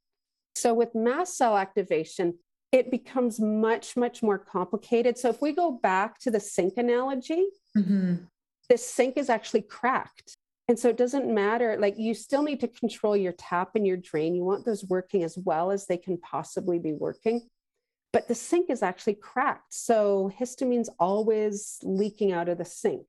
So 0.54 0.74
with 0.74 0.94
mast 0.94 1.36
cell 1.36 1.56
activation, 1.56 2.38
it 2.70 2.90
becomes 2.90 3.40
much, 3.40 3.96
much 3.96 4.22
more 4.22 4.38
complicated. 4.38 5.18
So 5.18 5.28
if 5.28 5.42
we 5.42 5.52
go 5.52 5.72
back 5.72 6.18
to 6.20 6.30
the 6.30 6.40
sink 6.40 6.74
analogy, 6.76 7.46
Mhm. 7.76 8.28
the 8.68 8.78
sink 8.78 9.16
is 9.16 9.28
actually 9.28 9.62
cracked. 9.62 10.36
And 10.68 10.78
so 10.78 10.88
it 10.88 10.96
doesn't 10.96 11.32
matter, 11.32 11.76
like 11.76 11.98
you 11.98 12.14
still 12.14 12.42
need 12.42 12.60
to 12.60 12.68
control 12.68 13.16
your 13.16 13.32
tap 13.32 13.74
and 13.74 13.86
your 13.86 13.96
drain. 13.96 14.34
You 14.34 14.44
want 14.44 14.64
those 14.64 14.84
working 14.84 15.22
as 15.22 15.36
well 15.36 15.70
as 15.70 15.86
they 15.86 15.98
can 15.98 16.16
possibly 16.18 16.78
be 16.78 16.92
working. 16.92 17.50
But 18.12 18.28
the 18.28 18.34
sink 18.34 18.70
is 18.70 18.82
actually 18.82 19.14
cracked. 19.14 19.74
So 19.74 20.30
histamine's 20.38 20.90
always 21.00 21.78
leaking 21.82 22.32
out 22.32 22.48
of 22.48 22.58
the 22.58 22.64
sink. 22.64 23.06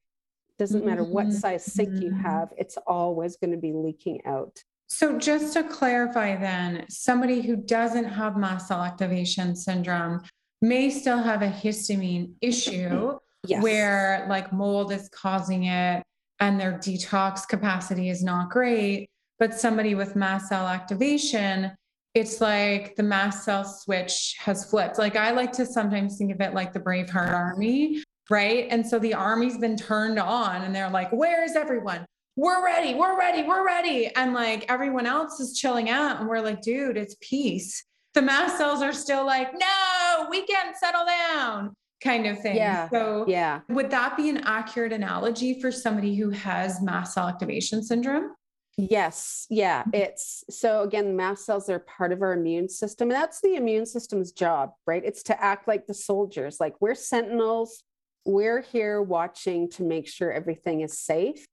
Doesn't 0.58 0.86
matter 0.86 1.04
what 1.04 1.32
size 1.32 1.66
sink 1.66 2.02
you 2.02 2.12
Mhm. 2.12 2.22
have, 2.22 2.54
it's 2.58 2.78
always 2.78 3.38
going 3.38 3.52
to 3.52 3.58
be 3.58 3.74
leaking 3.74 4.26
out. 4.26 4.64
So, 4.88 5.18
just 5.18 5.54
to 5.54 5.64
clarify, 5.64 6.36
then, 6.36 6.86
somebody 6.90 7.42
who 7.42 7.56
doesn't 7.56 8.06
have 8.06 8.38
mast 8.38 8.68
cell 8.68 8.82
activation 8.84 9.56
syndrome 9.56 10.22
may 10.62 10.90
still 10.90 11.18
have 11.22 11.42
a 11.42 11.50
histamine 11.50 12.34
issue 12.42 13.18
Yes. 13.48 13.62
where, 13.62 14.26
like, 14.30 14.54
mold 14.54 14.92
is 14.94 15.10
causing 15.10 15.66
it 15.66 16.04
and 16.40 16.60
their 16.60 16.74
detox 16.74 17.48
capacity 17.48 18.10
is 18.10 18.24
not 18.24 18.50
great. 18.50 19.10
But 19.40 19.60
somebody 19.60 19.96
with 19.96 20.16
mast 20.16 20.48
cell 20.48 20.68
activation, 20.68 21.72
it's 22.14 22.40
like 22.40 22.96
the 22.96 23.04
mast 23.04 23.44
cell 23.44 23.66
switch 23.66 24.36
has 24.40 24.70
flipped. 24.70 24.98
Like, 25.00 25.16
I 25.18 25.32
like 25.32 25.52
to 25.54 25.66
sometimes 25.66 26.18
think 26.18 26.32
of 26.32 26.40
it 26.40 26.54
like 26.54 26.72
the 26.72 26.80
Braveheart 26.80 27.32
Army, 27.34 28.02
right? 28.30 28.68
And 28.70 28.86
so 28.88 29.00
the 29.00 29.14
army's 29.16 29.58
been 29.58 29.76
turned 29.76 30.20
on 30.20 30.62
and 30.62 30.74
they're 30.74 30.90
like, 30.90 31.12
where 31.12 31.44
is 31.44 31.56
everyone? 31.56 32.06
We're 32.36 32.64
ready, 32.64 32.94
we're 32.96 33.18
ready, 33.18 33.44
we're 33.44 33.66
ready. 33.66 34.12
And 34.16 34.34
like 34.34 34.66
everyone 34.70 35.06
else 35.06 35.40
is 35.40 35.58
chilling 35.58 35.90
out. 35.90 36.20
And 36.20 36.28
we're 36.28 36.42
like, 36.42 36.62
dude, 36.62 36.98
it's 36.98 37.16
peace. 37.22 37.84
The 38.14 38.22
mast 38.22 38.58
cells 38.58 38.82
are 38.82 38.94
still 38.94 39.26
like, 39.26 39.54
no, 39.54 40.28
we 40.30 40.46
can't 40.46 40.76
settle 40.78 41.06
down, 41.06 41.74
kind 42.04 42.28
of 42.28 42.40
thing. 42.42 42.56
Yeah. 42.56 42.90
So, 42.90 43.26
Yeah. 43.28 43.62
would 43.70 43.90
that 43.92 44.18
be 44.18 44.30
an 44.30 44.40
accurate 44.46 44.94
analogy 44.94 45.60
for 45.60 45.72
somebody 45.72 46.16
who 46.16 46.30
has 46.30 46.82
mast 46.82 47.14
cell 47.16 47.28
activation 47.28 47.84
syndrome? 47.84 48.32
Yes, 48.76 49.46
yeah, 49.52 49.82
mm-hmm. 49.84 49.94
it's 49.94 50.44
so 50.50 50.82
again, 50.82 51.16
mast 51.16 51.46
cells 51.46 51.70
are 51.70 51.78
part 51.78 52.12
of 52.12 52.24
our 52.24 52.34
immune 52.34 52.68
system, 52.68 53.12
and 53.12 53.16
that's 53.16 53.40
the 53.40 53.56
immune 53.56 53.86
system's 53.86 54.32
job, 54.32 54.72
right? 54.88 55.04
It's 55.06 55.22
to 55.24 55.44
act 55.44 55.68
like 55.68 55.86
the 55.86 55.94
soldiers, 55.94 56.58
like 56.60 56.74
we're 56.82 56.96
sentinels, 56.96 57.84
we're 58.26 58.62
here 58.62 59.00
watching 59.00 59.70
to 59.72 59.84
make 59.84 60.08
sure 60.08 60.32
everything 60.32 60.82
is 60.82 60.98
safe. 60.98 61.46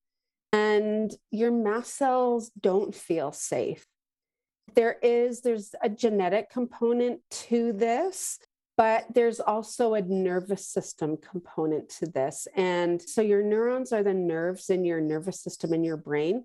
And 0.53 1.13
your 1.31 1.53
mast 1.53 1.97
cells 1.97 2.51
don't 2.61 2.95
feel 2.95 3.33
safe. 3.33 3.87
There 4.75 4.97
is, 5.03 5.41
there's 5.43 5.75
a 5.83 5.89
genetic 5.89 6.51
component 6.51 7.21
to 7.31 7.73
this, 7.73 8.39
but 8.77 9.07
there's 9.15 9.41
also 9.41 9.95
a 9.95 10.03
nervous 10.03 10.67
system 10.67 11.17
component 11.17 11.89
to 12.01 12.07
this. 12.07 12.49
And 12.57 13.01
so 13.01 13.21
your 13.21 13.43
neurons 13.43 13.93
are 13.93 14.03
the 14.03 14.15
nerves 14.15 14.71
in 14.71 14.85
your 14.85 15.01
nervous 15.01 15.41
system 15.41 15.73
in 15.73 15.85
your 15.85 15.97
brain 15.97 16.45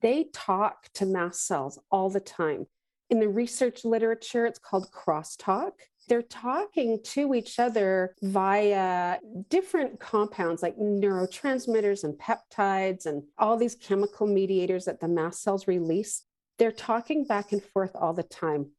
they 0.00 0.24
talk 0.32 0.88
to 0.94 1.06
mast 1.06 1.46
cells 1.46 1.78
all 1.90 2.10
the 2.10 2.20
time. 2.20 2.66
In 3.08 3.20
the 3.20 3.28
research 3.28 3.84
literature, 3.84 4.46
it's 4.46 4.58
called 4.58 4.90
crosstalk. 4.92 5.72
They're 6.10 6.22
talking 6.22 6.98
to 7.04 7.34
each 7.34 7.60
other 7.60 8.16
via 8.20 9.18
different 9.48 10.00
compounds 10.00 10.60
like 10.60 10.76
neurotransmitters 10.76 12.02
and 12.02 12.18
peptides 12.18 13.06
and 13.06 13.22
all 13.38 13.56
these 13.56 13.76
chemical 13.76 14.26
mediators 14.26 14.86
that 14.86 14.98
the 14.98 15.06
mast 15.06 15.40
cells 15.40 15.68
release. 15.68 16.24
They're 16.58 16.72
talking 16.72 17.26
back 17.26 17.52
and 17.52 17.62
forth 17.62 17.92
all 17.94 18.12
the 18.12 18.24
time. 18.24 18.72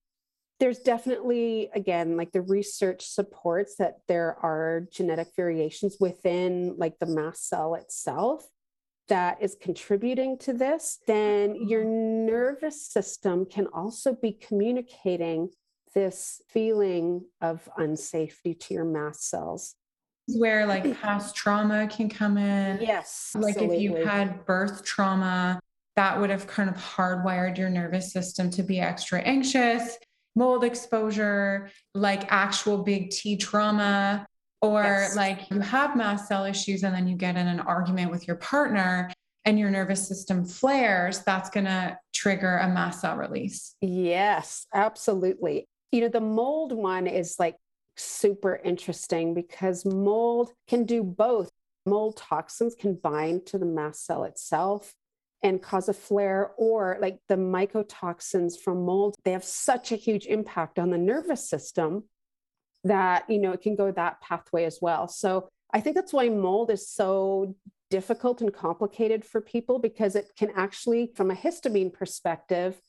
There's 0.59 0.79
definitely, 0.79 1.69
again, 1.73 2.17
like 2.17 2.33
the 2.33 2.41
research 2.41 3.05
supports 3.05 3.77
that 3.77 3.99
there 4.09 4.35
are 4.43 4.89
genetic 4.91 5.29
variations 5.33 5.95
within 6.01 6.75
like 6.77 6.99
the 6.99 7.05
mast 7.05 7.47
cell 7.47 7.75
itself 7.75 8.45
that 9.07 9.41
is 9.41 9.55
contributing 9.61 10.37
to 10.39 10.51
this, 10.51 10.99
then 11.07 11.55
your 11.55 11.85
nervous 11.85 12.85
system 12.85 13.45
can 13.45 13.67
also 13.67 14.13
be 14.13 14.33
communicating 14.33 15.49
this 15.93 16.41
feeling 16.49 17.25
of 17.41 17.67
unsafety 17.77 18.59
to 18.59 18.73
your 18.73 18.85
mast 18.85 19.29
cells. 19.29 19.75
Where 20.27 20.65
like 20.65 20.99
past 21.01 21.35
trauma 21.35 21.87
can 21.87 22.07
come 22.07 22.37
in. 22.37 22.79
Yes. 22.81 23.31
Like 23.35 23.61
if 23.61 23.79
you 23.81 23.95
had 23.95 24.45
birth 24.45 24.83
trauma, 24.85 25.59
that 25.95 26.19
would 26.19 26.29
have 26.29 26.47
kind 26.47 26.69
of 26.69 26.75
hardwired 26.77 27.57
your 27.57 27.69
nervous 27.69 28.13
system 28.13 28.49
to 28.51 28.63
be 28.63 28.79
extra 28.79 29.19
anxious, 29.19 29.97
mold 30.35 30.63
exposure, 30.63 31.69
like 31.93 32.31
actual 32.31 32.83
big 32.83 33.09
T 33.09 33.35
trauma, 33.35 34.25
or 34.61 34.83
Yes. 34.83 35.15
like 35.15 35.49
you 35.49 35.59
have 35.59 35.97
mast 35.97 36.27
cell 36.27 36.45
issues 36.45 36.83
and 36.83 36.95
then 36.95 37.07
you 37.07 37.17
get 37.17 37.35
in 37.35 37.47
an 37.47 37.59
argument 37.59 38.11
with 38.11 38.27
your 38.27 38.37
partner 38.37 39.11
and 39.43 39.57
your 39.57 39.71
nervous 39.71 40.07
system 40.07 40.45
flares, 40.45 41.23
that's 41.23 41.49
going 41.49 41.65
to 41.65 41.97
trigger 42.13 42.57
a 42.57 42.69
mast 42.69 43.01
cell 43.01 43.17
release. 43.17 43.75
Yes, 43.81 44.67
absolutely. 44.71 45.67
You 45.91 46.01
know, 46.01 46.09
the 46.09 46.21
mold 46.21 46.71
one 46.71 47.07
is 47.07 47.35
like 47.37 47.57
super 47.97 48.55
interesting 48.63 49.33
because 49.33 49.85
mold 49.85 50.51
can 50.67 50.85
do 50.85 51.03
both. 51.03 51.51
Mold 51.85 52.17
toxins 52.17 52.75
can 52.75 52.95
bind 52.95 53.45
to 53.47 53.57
the 53.57 53.65
mast 53.65 54.05
cell 54.05 54.23
itself 54.23 54.93
and 55.43 55.61
cause 55.61 55.89
a 55.89 55.93
flare, 55.93 56.51
or 56.57 56.99
like 57.01 57.17
the 57.27 57.35
mycotoxins 57.35 58.59
from 58.59 58.85
mold, 58.85 59.15
they 59.25 59.31
have 59.31 59.43
such 59.43 59.91
a 59.91 59.95
huge 59.95 60.27
impact 60.27 60.77
on 60.77 60.91
the 60.91 60.97
nervous 60.99 61.49
system 61.49 62.03
that, 62.83 63.27
you 63.27 63.39
know, 63.39 63.51
it 63.51 63.61
can 63.61 63.75
go 63.75 63.91
that 63.91 64.21
pathway 64.21 64.65
as 64.65 64.77
well. 64.81 65.07
So 65.07 65.49
I 65.73 65.81
think 65.81 65.95
that's 65.95 66.13
why 66.13 66.29
mold 66.29 66.69
is 66.69 66.87
so 66.87 67.55
difficult 67.89 68.41
and 68.41 68.53
complicated 68.53 69.25
for 69.25 69.41
people 69.41 69.79
because 69.79 70.15
it 70.15 70.29
can 70.37 70.51
actually, 70.55 71.11
from 71.15 71.31
a 71.31 71.35
histamine 71.35 71.91
perspective, 71.91 72.79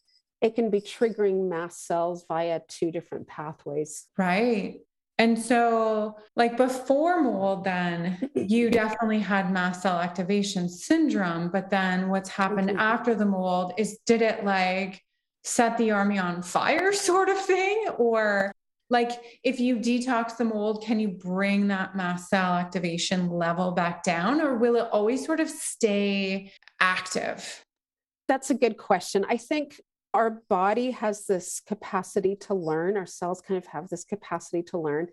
it 0.42 0.54
can 0.56 0.68
be 0.68 0.80
triggering 0.80 1.48
mast 1.48 1.86
cells 1.86 2.24
via 2.26 2.60
two 2.68 2.90
different 2.90 3.26
pathways. 3.28 4.08
Right. 4.18 4.80
And 5.18 5.38
so, 5.38 6.16
like 6.34 6.56
before 6.56 7.22
mold, 7.22 7.64
then 7.64 8.30
you 8.34 8.70
definitely 8.82 9.20
had 9.20 9.52
mast 9.52 9.82
cell 9.82 10.00
activation 10.00 10.68
syndrome. 10.68 11.50
But 11.50 11.70
then 11.70 12.08
what's 12.08 12.28
happened 12.28 12.70
Mhm. 12.70 12.78
after 12.78 13.14
the 13.14 13.24
mold 13.24 13.74
is 13.78 13.98
did 14.04 14.20
it 14.20 14.44
like 14.44 15.00
set 15.44 15.78
the 15.78 15.92
army 15.92 16.18
on 16.18 16.42
fire, 16.42 16.92
sort 17.10 17.28
of 17.28 17.38
thing? 17.38 17.86
Or 17.98 18.50
like 18.90 19.12
if 19.44 19.60
you 19.60 19.76
detox 19.76 20.36
the 20.36 20.44
mold, 20.44 20.82
can 20.84 20.98
you 20.98 21.08
bring 21.08 21.68
that 21.68 21.94
mast 21.94 22.28
cell 22.28 22.54
activation 22.54 23.30
level 23.30 23.70
back 23.72 24.02
down? 24.02 24.40
Or 24.40 24.56
will 24.56 24.74
it 24.74 24.88
always 24.90 25.24
sort 25.24 25.38
of 25.38 25.48
stay 25.48 26.50
active? 26.80 27.64
That's 28.28 28.50
a 28.50 28.54
good 28.54 28.76
question. 28.76 29.24
I 29.28 29.36
think 29.36 29.80
our 30.14 30.42
body 30.48 30.90
has 30.90 31.26
this 31.26 31.60
capacity 31.66 32.36
to 32.36 32.54
learn, 32.54 32.96
our 32.96 33.06
cells 33.06 33.40
kind 33.40 33.58
of 33.58 33.66
have 33.66 33.88
this 33.88 34.04
capacity 34.04 34.62
to 34.64 34.78
learn. 34.78 35.08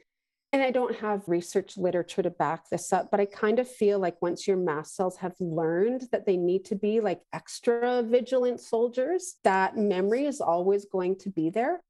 And 0.52 0.64
I 0.64 0.72
don't 0.72 0.96
have 0.98 1.28
research 1.28 1.78
literature 1.78 2.24
to 2.24 2.32
back 2.32 2.70
this 2.70 2.92
up, 2.92 3.12
but 3.12 3.20
I 3.20 3.26
kind 3.26 3.60
of 3.60 3.70
feel 3.70 4.00
like 4.00 4.20
once 4.22 4.48
your 4.48 4.58
mast 4.58 4.96
cells 4.96 5.18
have 5.18 5.36
learned 5.40 6.08
that 6.12 6.26
they 6.26 6.38
need 6.38 6.66
to 6.66 6.76
be 6.76 7.02
like 7.02 7.22
extra 7.34 8.02
vigilant 8.02 8.60
soldiers, 8.60 9.36
that 9.44 9.78
memory 9.78 10.26
is 10.26 10.42
always 10.42 10.86
going 10.86 11.18
to 11.20 11.30
be 11.30 11.52
there. 11.52 11.82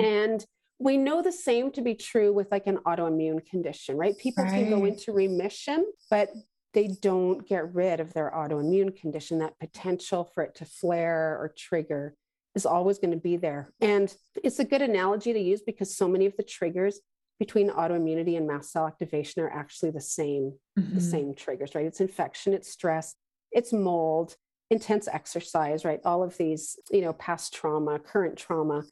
And 0.00 0.44
we 0.80 0.96
know 0.96 1.22
the 1.22 1.30
same 1.30 1.70
to 1.72 1.80
be 1.80 1.94
true 1.94 2.32
with 2.32 2.50
like 2.50 2.66
an 2.66 2.78
autoimmune 2.78 3.46
condition, 3.46 3.96
right? 3.96 4.18
People 4.18 4.44
right. 4.44 4.52
can 4.52 4.70
go 4.70 4.84
into 4.84 5.12
remission, 5.12 5.86
but 6.10 6.30
they 6.74 6.88
don't 6.88 7.46
get 7.46 7.72
rid 7.72 8.00
of 8.00 8.12
their 8.14 8.32
autoimmune 8.34 8.96
condition. 8.96 9.38
That 9.38 9.58
potential 9.60 10.28
for 10.34 10.42
it 10.42 10.56
to 10.56 10.64
flare 10.64 11.38
or 11.38 11.54
trigger 11.56 12.16
is 12.54 12.66
always 12.66 12.98
going 12.98 13.12
to 13.12 13.16
be 13.16 13.36
there. 13.36 13.72
And 13.80 14.14
it's 14.42 14.58
a 14.58 14.64
good 14.64 14.82
analogy 14.82 15.32
to 15.32 15.40
use 15.40 15.62
because 15.62 15.96
so 15.96 16.08
many 16.08 16.26
of 16.26 16.36
the 16.36 16.42
triggers 16.42 17.00
between 17.38 17.70
autoimmunity 17.70 18.36
and 18.36 18.46
mast 18.46 18.70
cell 18.70 18.86
activation 18.86 19.42
are 19.42 19.50
actually 19.50 19.90
the 19.90 20.00
same, 20.00 20.52
mm-hmm. 20.78 20.94
the 20.94 21.00
same 21.00 21.34
triggers, 21.34 21.74
right? 21.74 21.86
It's 21.86 22.00
infection, 22.00 22.52
it's 22.52 22.70
stress, 22.70 23.14
it's 23.50 23.72
mold, 23.72 24.36
intense 24.70 25.08
exercise, 25.08 25.84
right? 25.84 26.00
All 26.04 26.22
of 26.22 26.36
these, 26.36 26.78
you 26.90 27.00
know, 27.00 27.12
past 27.14 27.52
trauma, 27.52 27.98
current 27.98 28.36
trauma. 28.36 28.84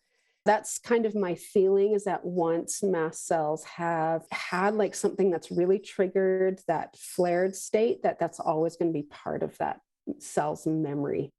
That's 0.46 0.78
kind 0.78 1.06
of 1.06 1.14
my 1.14 1.34
feeling 1.34 1.92
is 1.92 2.04
that 2.04 2.24
once 2.24 2.82
mast 2.82 3.26
cells 3.26 3.62
have 3.64 4.24
had 4.30 4.74
like 4.74 4.94
something 4.94 5.30
that's 5.30 5.50
really 5.50 5.78
triggered 5.78 6.60
that 6.66 6.96
flared 6.96 7.54
state, 7.54 8.02
that 8.02 8.18
that's 8.18 8.40
always 8.40 8.76
going 8.76 8.92
to 8.92 8.98
be 8.98 9.04
part 9.04 9.42
of 9.42 9.56
that 9.58 9.80
cell's 10.18 10.66
memory. 10.66 11.30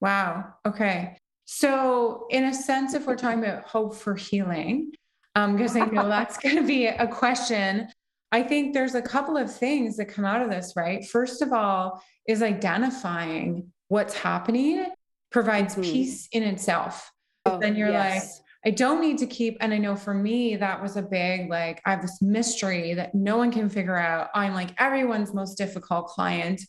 Wow. 0.00 0.54
Okay. 0.66 1.16
So, 1.46 2.26
in 2.30 2.44
a 2.44 2.54
sense, 2.54 2.94
if 2.94 3.06
we're 3.06 3.16
talking 3.16 3.40
about 3.44 3.64
hope 3.64 3.94
for 3.94 4.14
healing, 4.14 4.92
because 5.34 5.76
um, 5.76 5.82
I 5.82 5.86
know 5.86 6.08
that's 6.08 6.38
going 6.38 6.56
to 6.56 6.62
be 6.62 6.86
a 6.86 7.06
question, 7.06 7.88
I 8.32 8.42
think 8.42 8.72
there's 8.72 8.94
a 8.94 9.02
couple 9.02 9.36
of 9.36 9.54
things 9.54 9.96
that 9.96 10.06
come 10.06 10.24
out 10.24 10.42
of 10.42 10.50
this, 10.50 10.72
right? 10.76 11.06
First 11.06 11.42
of 11.42 11.52
all, 11.52 12.02
is 12.26 12.42
identifying 12.42 13.72
what's 13.88 14.14
happening 14.14 14.86
provides 15.30 15.74
mm-hmm. 15.74 15.82
peace 15.82 16.28
in 16.32 16.42
itself. 16.42 17.12
Oh, 17.44 17.58
then 17.58 17.76
you're 17.76 17.90
yes. 17.90 18.40
like, 18.64 18.72
I 18.72 18.74
don't 18.74 19.00
need 19.00 19.18
to 19.18 19.26
keep, 19.26 19.58
and 19.60 19.74
I 19.74 19.78
know 19.78 19.94
for 19.94 20.14
me, 20.14 20.56
that 20.56 20.80
was 20.80 20.96
a 20.96 21.02
big, 21.02 21.50
like, 21.50 21.82
I 21.84 21.90
have 21.90 22.00
this 22.00 22.22
mystery 22.22 22.94
that 22.94 23.14
no 23.14 23.36
one 23.36 23.52
can 23.52 23.68
figure 23.68 23.96
out. 23.96 24.30
I'm 24.34 24.54
like 24.54 24.70
everyone's 24.78 25.34
most 25.34 25.58
difficult 25.58 26.06
client 26.06 26.62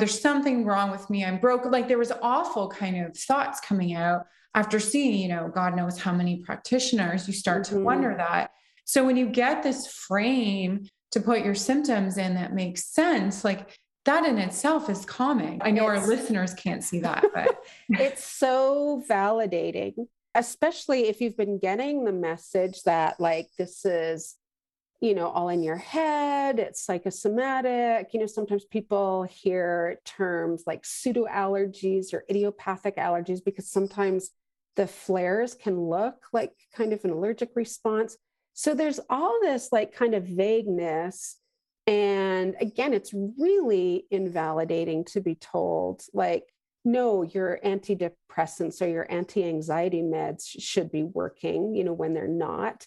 there's 0.00 0.20
something 0.20 0.64
wrong 0.64 0.90
with 0.90 1.08
me. 1.08 1.24
I'm 1.24 1.38
broke. 1.38 1.64
Like 1.64 1.86
there 1.86 1.98
was 1.98 2.12
awful 2.22 2.68
kind 2.68 3.04
of 3.04 3.16
thoughts 3.16 3.60
coming 3.60 3.94
out 3.94 4.26
after 4.54 4.80
seeing, 4.80 5.20
you 5.20 5.28
know, 5.28 5.50
God 5.54 5.76
knows 5.76 5.98
how 5.98 6.12
many 6.12 6.42
practitioners, 6.44 7.28
you 7.28 7.34
start 7.34 7.64
mm-hmm. 7.64 7.76
to 7.76 7.84
wonder 7.84 8.14
that. 8.16 8.50
So 8.84 9.04
when 9.04 9.16
you 9.16 9.26
get 9.26 9.62
this 9.62 9.86
frame 9.86 10.88
to 11.12 11.20
put 11.20 11.44
your 11.44 11.54
symptoms 11.54 12.18
in 12.18 12.34
that 12.34 12.52
makes 12.52 12.86
sense, 12.86 13.44
like 13.44 13.78
that 14.04 14.24
in 14.24 14.38
itself 14.38 14.88
is 14.90 15.04
calming. 15.04 15.60
I 15.62 15.70
know 15.70 15.88
it's, 15.90 16.02
our 16.02 16.08
listeners 16.08 16.54
can't 16.54 16.82
see 16.82 17.00
that, 17.00 17.24
but 17.32 17.62
it's 17.90 18.24
so 18.24 19.04
validating, 19.08 19.94
especially 20.34 21.08
if 21.08 21.20
you've 21.20 21.36
been 21.36 21.58
getting 21.58 22.04
the 22.04 22.12
message 22.12 22.82
that 22.84 23.20
like 23.20 23.48
this 23.58 23.84
is 23.84 24.36
you 25.00 25.14
know, 25.14 25.28
all 25.28 25.48
in 25.48 25.62
your 25.62 25.76
head, 25.76 26.58
it's 26.58 26.84
psychosomatic. 26.84 28.12
You 28.12 28.20
know, 28.20 28.26
sometimes 28.26 28.64
people 28.66 29.22
hear 29.24 29.98
terms 30.04 30.64
like 30.66 30.84
pseudo 30.84 31.26
allergies 31.26 32.12
or 32.12 32.24
idiopathic 32.28 32.96
allergies 32.96 33.42
because 33.42 33.70
sometimes 33.70 34.30
the 34.76 34.86
flares 34.86 35.54
can 35.54 35.80
look 35.80 36.26
like 36.32 36.52
kind 36.74 36.92
of 36.92 37.04
an 37.04 37.10
allergic 37.10 37.50
response. 37.54 38.16
So 38.52 38.74
there's 38.74 39.00
all 39.08 39.38
this 39.40 39.70
like 39.72 39.94
kind 39.94 40.14
of 40.14 40.24
vagueness. 40.24 41.38
And 41.86 42.54
again, 42.60 42.92
it's 42.92 43.14
really 43.14 44.06
invalidating 44.10 45.04
to 45.06 45.20
be 45.20 45.34
told, 45.34 46.02
like, 46.12 46.44
no, 46.84 47.22
your 47.22 47.58
antidepressants 47.64 48.80
or 48.80 48.86
your 48.86 49.10
anti 49.10 49.44
anxiety 49.44 50.02
meds 50.02 50.44
should 50.58 50.92
be 50.92 51.02
working, 51.02 51.74
you 51.74 51.84
know, 51.84 51.92
when 51.92 52.12
they're 52.12 52.28
not 52.28 52.86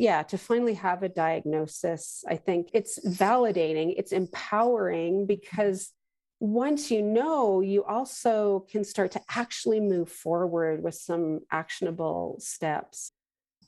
yeah, 0.00 0.22
to 0.24 0.38
finally 0.38 0.74
have 0.74 1.02
a 1.02 1.08
diagnosis, 1.08 2.24
I 2.28 2.36
think 2.36 2.70
it's 2.72 2.98
validating, 3.06 3.94
it's 3.96 4.12
empowering 4.12 5.26
because 5.26 5.92
once 6.40 6.90
you 6.90 7.02
know, 7.02 7.60
you 7.60 7.84
also 7.84 8.66
can 8.70 8.84
start 8.84 9.12
to 9.12 9.20
actually 9.30 9.80
move 9.80 10.10
forward 10.10 10.82
with 10.82 10.94
some 10.94 11.40
actionable 11.50 12.36
steps. 12.38 13.12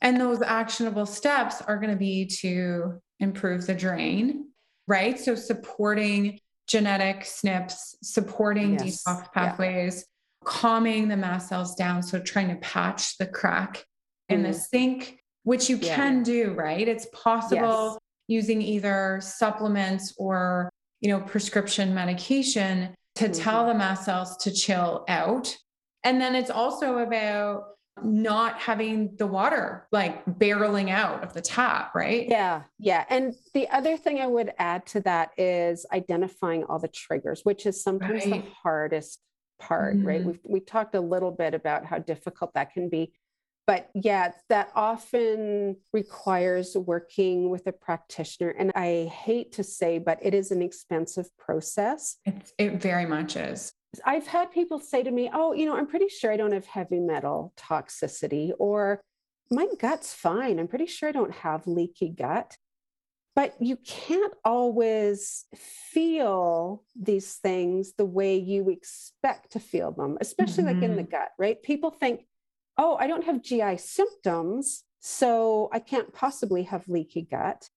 And 0.01 0.21
those 0.21 0.41
actionable 0.41 1.05
steps 1.05 1.61
are 1.61 1.77
going 1.77 1.89
to 1.89 1.97
be 1.97 2.25
to 2.41 3.01
improve 3.19 3.65
the 3.65 3.73
drain, 3.73 4.49
right? 4.87 5.19
So 5.19 5.33
supporting 5.33 6.39
genetic 6.67 7.21
SNPs, 7.21 7.95
supporting 8.03 8.73
yes. 8.73 9.03
detox 9.03 9.33
pathways, 9.33 10.05
yeah. 10.05 10.47
calming 10.47 11.07
the 11.07 11.17
mast 11.17 11.49
cells 11.49 11.73
down. 11.75 12.03
So 12.03 12.19
trying 12.19 12.49
to 12.49 12.57
patch 12.57 13.17
the 13.17 13.25
crack 13.25 13.83
in 14.29 14.43
mm. 14.43 14.47
the 14.47 14.53
sink 14.53 15.16
which 15.47 15.69
you 15.69 15.77
yeah. 15.77 15.95
can 15.95 16.23
do, 16.23 16.51
right? 16.55 16.89
It's 16.89 17.07
possible 17.13 17.93
yes. 17.93 17.99
using 18.27 18.61
either 18.61 19.19
supplements 19.21 20.13
or, 20.17 20.69
you 20.99 21.07
know, 21.07 21.21
prescription 21.21 21.93
medication 21.93 22.93
to 23.15 23.29
mm-hmm. 23.29 23.41
tell 23.43 23.65
the 23.65 23.73
mast 23.73 24.03
cells 24.03 24.35
to 24.43 24.51
chill 24.51 25.05
out. 25.07 25.55
And 26.03 26.19
then 26.19 26.35
it's 26.35 26.49
also 26.49 26.97
about 26.97 27.63
not 28.03 28.59
having 28.59 29.15
the 29.15 29.25
water 29.25 29.87
like 29.93 30.25
barreling 30.25 30.89
out 30.89 31.23
of 31.23 31.33
the 31.33 31.39
tap, 31.39 31.95
right? 31.95 32.27
Yeah. 32.27 32.63
Yeah. 32.77 33.05
And 33.09 33.33
the 33.53 33.69
other 33.69 33.95
thing 33.95 34.19
I 34.19 34.27
would 34.27 34.51
add 34.59 34.85
to 34.87 34.99
that 35.01 35.29
is 35.37 35.85
identifying 35.93 36.65
all 36.65 36.77
the 36.77 36.89
triggers, 36.89 37.45
which 37.45 37.65
is 37.65 37.81
sometimes 37.81 38.25
right. 38.25 38.43
the 38.43 38.51
hardest 38.63 39.21
part, 39.61 39.95
mm-hmm. 39.95 40.07
right? 40.07 40.23
We've 40.25 40.39
we 40.43 40.59
talked 40.59 40.93
a 40.93 41.01
little 41.01 41.31
bit 41.31 41.53
about 41.53 41.85
how 41.85 41.99
difficult 41.99 42.53
that 42.55 42.73
can 42.73 42.89
be 42.89 43.13
but 43.67 43.89
yeah, 43.93 44.31
that 44.47 44.71
often 44.75 45.75
requires 45.91 46.75
working 46.75 47.49
with 47.49 47.67
a 47.67 47.73
practitioner. 47.73 48.49
And 48.51 48.71
I 48.75 49.11
hate 49.13 49.51
to 49.53 49.63
say, 49.63 49.99
but 49.99 50.19
it 50.21 50.33
is 50.33 50.51
an 50.51 50.61
expensive 50.61 51.27
process. 51.37 52.15
It, 52.25 52.53
it 52.57 52.81
very 52.81 53.05
much 53.05 53.35
is. 53.35 53.73
I've 54.05 54.25
had 54.25 54.51
people 54.51 54.79
say 54.79 55.03
to 55.03 55.11
me, 55.11 55.29
Oh, 55.33 55.51
you 55.51 55.65
know, 55.65 55.75
I'm 55.75 55.87
pretty 55.87 56.07
sure 56.07 56.31
I 56.31 56.37
don't 56.37 56.53
have 56.53 56.65
heavy 56.65 56.99
metal 56.99 57.53
toxicity, 57.57 58.51
or 58.57 59.01
my 59.51 59.67
gut's 59.79 60.13
fine. 60.13 60.59
I'm 60.59 60.67
pretty 60.67 60.87
sure 60.87 61.09
I 61.09 61.13
don't 61.13 61.33
have 61.33 61.67
leaky 61.67 62.09
gut. 62.09 62.55
But 63.35 63.53
you 63.59 63.77
can't 63.77 64.33
always 64.43 65.45
feel 65.55 66.83
these 66.99 67.35
things 67.35 67.93
the 67.95 68.05
way 68.05 68.37
you 68.37 68.69
expect 68.69 69.51
to 69.51 69.59
feel 69.59 69.91
them, 69.91 70.17
especially 70.21 70.63
mm-hmm. 70.63 70.79
like 70.79 70.89
in 70.89 70.95
the 70.95 71.03
mm-hmm. 71.03 71.11
gut, 71.11 71.29
right? 71.37 71.61
People 71.61 71.91
think, 71.91 72.21
oh, 72.77 72.95
I 72.99 73.07
don't 73.07 73.25
have 73.25 73.41
GI 73.41 73.77
symptoms, 73.77 74.83
so 74.99 75.69
I 75.71 75.79
can't 75.79 76.13
possibly 76.13 76.63
have 76.63 76.87
leaky 76.87 77.21
gut. 77.21 77.69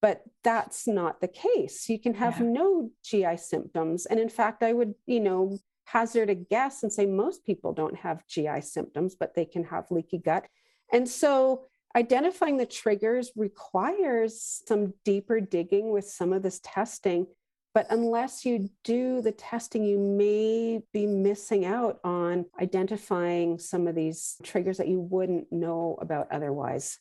But 0.00 0.22
that's 0.42 0.88
not 0.88 1.20
the 1.20 1.28
case. 1.28 1.88
You 1.88 2.00
can 2.00 2.14
have 2.14 2.40
yeah. 2.40 2.46
no 2.46 2.90
GI 3.04 3.36
symptoms. 3.36 4.06
And 4.06 4.18
in 4.18 4.28
fact, 4.28 4.64
I 4.64 4.72
would, 4.72 4.94
you 5.06 5.20
know, 5.20 5.58
hazard 5.84 6.28
a 6.28 6.34
guess 6.34 6.82
and 6.82 6.92
say 6.92 7.06
most 7.06 7.44
people 7.44 7.72
don't 7.72 7.96
have 7.96 8.26
GI 8.26 8.62
symptoms, 8.62 9.14
but 9.14 9.34
they 9.36 9.44
can 9.44 9.62
have 9.64 9.90
leaky 9.90 10.18
gut. 10.18 10.46
And 10.92 11.08
so 11.08 11.66
identifying 11.94 12.56
the 12.56 12.66
triggers 12.66 13.30
requires 13.36 14.62
some 14.66 14.94
deeper 15.04 15.40
digging 15.40 15.90
with 15.90 16.06
some 16.06 16.32
of 16.32 16.42
this 16.42 16.60
testing 16.64 17.26
but 17.74 17.86
unless 17.90 18.44
you 18.44 18.68
do 18.84 19.22
the 19.22 19.32
testing, 19.32 19.84
you 19.84 19.98
may 19.98 20.82
be 20.92 21.06
missing 21.06 21.64
out 21.64 21.98
on 22.04 22.46
identifying 22.60 23.58
some 23.58 23.86
of 23.86 23.94
these 23.94 24.36
triggers 24.42 24.76
that 24.76 24.88
you 24.88 25.00
wouldn't 25.00 25.50
know 25.50 25.96
about 26.00 26.28
otherwise. 26.30 26.98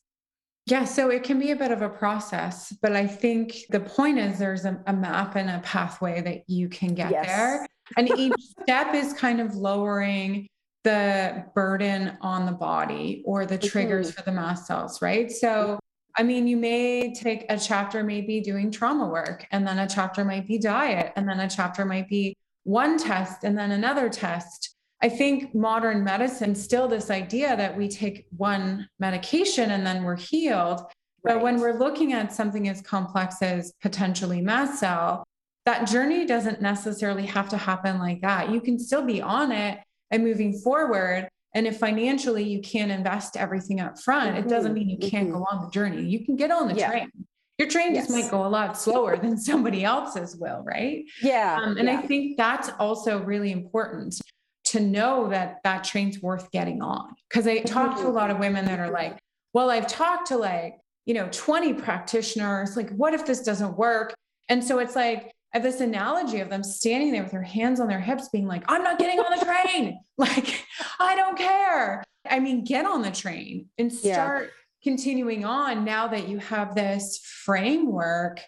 Yeah, 0.67 0.86
so 0.86 1.09
it 1.09 1.24
can 1.24 1.39
be 1.39 1.51
a 1.51 1.55
bit 1.55 1.72
of 1.72 1.82
a 1.82 1.89
process, 1.89 2.72
but 2.82 2.95
I 2.95 3.07
think 3.07 3.65
the 3.69 3.80
point 3.80 4.19
is 4.19 4.38
there's 4.38 4.65
a, 4.65 4.82
a 4.88 4.93
map 4.93 5.36
and 5.36 5.49
a 5.49 5.59
pathway 5.59 6.22
that 6.22 6.43
you 6.47 6.69
can 6.69 6.93
get 6.93 7.11
yes. 7.11 7.26
there. 7.26 7.67
And 7.97 8.07
each 8.17 8.34
step 8.61 8.93
is 8.93 9.11
kind 9.13 9.41
of 9.41 9.55
lowering 9.55 10.47
the 10.84 11.45
burden 11.53 12.17
on 12.22 12.45
the 12.45 12.51
body 12.51 13.22
or 13.26 13.45
the 13.45 13.57
triggers 13.57 14.11
mm-hmm. 14.11 14.19
for 14.19 14.22
the 14.24 14.32
mast 14.32 14.67
cells, 14.67 15.01
right? 15.01 15.32
So 15.32 15.80
I 16.22 16.24
mean, 16.24 16.47
you 16.47 16.55
may 16.55 17.15
take 17.15 17.47
a 17.49 17.57
chapter, 17.57 18.03
maybe 18.03 18.41
doing 18.41 18.69
trauma 18.69 19.07
work, 19.07 19.47
and 19.49 19.65
then 19.65 19.80
a 19.80 19.89
chapter 19.89 20.24
might 20.24 20.47
be 20.47 20.59
diet, 20.59 21.13
and 21.15 21.28
then 21.28 21.39
a 21.39 21.49
chapter 21.49 21.84
might 21.84 22.07
be 22.07 22.38
one 22.61 22.99
test 22.99 23.43
and 23.43 23.57
then 23.57 23.72
another 23.72 24.07
test. 24.07 24.76
I 25.01 25.09
think 25.09 25.55
modern 25.55 26.03
medicine 26.03 26.53
still 26.53 26.88
this 26.88 27.09
idea 27.09 27.57
that 27.57 27.76
we 27.76 27.88
take 27.88 28.28
one 28.38 28.88
medication 28.99 29.72
and 29.72 29.84
then 29.84 30.03
we're 30.03 30.15
healed. 30.15 30.82
Right. 31.24 31.34
But 31.34 31.41
when 31.41 31.59
we're 31.59 31.80
looking 31.80 32.13
at 32.13 32.32
something 32.32 32.69
as 32.69 32.84
complex 32.84 33.41
as 33.41 33.74
potentially 33.82 34.41
mast 34.41 34.80
cell, 34.80 35.24
that 35.65 35.88
journey 35.88 36.28
doesn't 36.28 36.61
necessarily 36.61 37.26
have 37.26 37.49
to 37.49 37.57
happen 37.57 37.97
like 37.97 38.22
that. 38.22 38.51
You 38.51 38.61
can 38.61 38.78
still 38.78 39.03
be 39.03 39.24
on 39.24 39.51
it 39.51 39.80
and 40.11 40.24
moving 40.24 40.53
forward. 40.59 41.30
And 41.54 41.68
if 41.68 41.78
financially 41.78 42.43
you 42.43 42.62
can't 42.62 42.91
invest 42.91 43.36
everything 43.36 43.80
up 43.80 43.99
front, 43.99 44.36
mm-hmm. 44.36 44.45
it 44.45 44.49
doesn't 44.49 44.74
mean 44.74 44.89
you 44.89 44.97
can't 44.97 45.30
mm-hmm. 45.30 45.38
go 45.38 45.47
on 45.52 45.66
the 45.66 45.70
journey. 45.72 46.04
You 46.04 46.26
can 46.26 46.36
get 46.36 46.52
on 46.52 46.68
the 46.68 46.76
yeah. 46.76 46.89
train. 46.89 47.12
Your 47.58 47.70
train 47.70 47.93
yes. 47.93 48.08
just 48.08 48.18
might 48.18 48.32
go 48.32 48.45
a 48.45 48.49
lot 48.49 48.78
slower 48.78 49.18
than 49.18 49.38
somebody 49.38 49.84
else's 49.84 50.36
will, 50.36 50.64
right? 50.64 51.04
Yeah. 51.22 51.60
Um, 51.62 51.78
and 51.78 51.88
yeah. 51.88 51.99
I 51.99 52.02
think 52.02 52.38
that's 52.38 52.70
also 52.80 53.22
really 53.22 53.52
important 53.52 54.20
to 54.66 54.80
know 54.80 55.28
that 55.30 55.58
that 55.64 55.84
train's 55.84 56.22
worth 56.22 56.49
getting 56.52 56.82
on. 56.82 57.14
Because 57.30 57.45
I 57.45 57.60
talk 57.60 57.97
to 57.99 58.08
a 58.08 58.10
lot 58.10 58.32
of 58.32 58.39
women 58.39 58.66
that 58.66 58.80
are 58.80 58.89
like, 58.89 59.20
well, 59.54 59.70
I've 59.70 59.88
talked 59.88 60.28
to 60.28 60.38
like, 60.38 60.76
you 61.06 61.14
know, 61.14 61.28
20 61.32 61.74
practitioners. 61.74 62.78
Like, 62.78 62.89
what 62.91 63.14
if 63.14 63.26
this 63.26 63.41
doesn't 63.41 63.78
work? 63.78 64.14
And 64.49 64.64
so 64.64 64.80
it's 64.80 64.95
like, 64.95 65.32
I 65.54 65.58
have 65.58 65.64
this 65.64 65.82
analogy 65.82 66.39
of 66.39 66.49
them 66.49 66.64
standing 66.64 67.12
there 67.12 67.24
with 67.24 67.32
their 67.32 67.41
hands 67.41 67.80
on 67.80 67.88
their 67.88 67.99
hips, 67.99 68.30
being 68.30 68.47
like, 68.47 68.64
I'm 68.68 68.84
not 68.84 68.97
getting 68.97 69.20
on 69.20 69.38
the 69.38 69.45
train. 69.45 69.99
like, 70.18 70.66
I 70.99 71.16
don't 71.16 71.38
care. 71.38 72.04
I 72.30 72.39
mean, 72.39 72.64
get 72.64 72.86
on 72.86 73.02
the 73.02 73.12
train 73.12 73.68
and 73.78 73.91
start 73.91 74.43
yeah. 74.45 74.91
continuing 74.91 75.43
on 75.43 75.84
now 75.84 76.08
that 76.08 76.30
you 76.30 76.38
have 76.38 76.74
this 76.74 77.20
framework. 77.43 78.39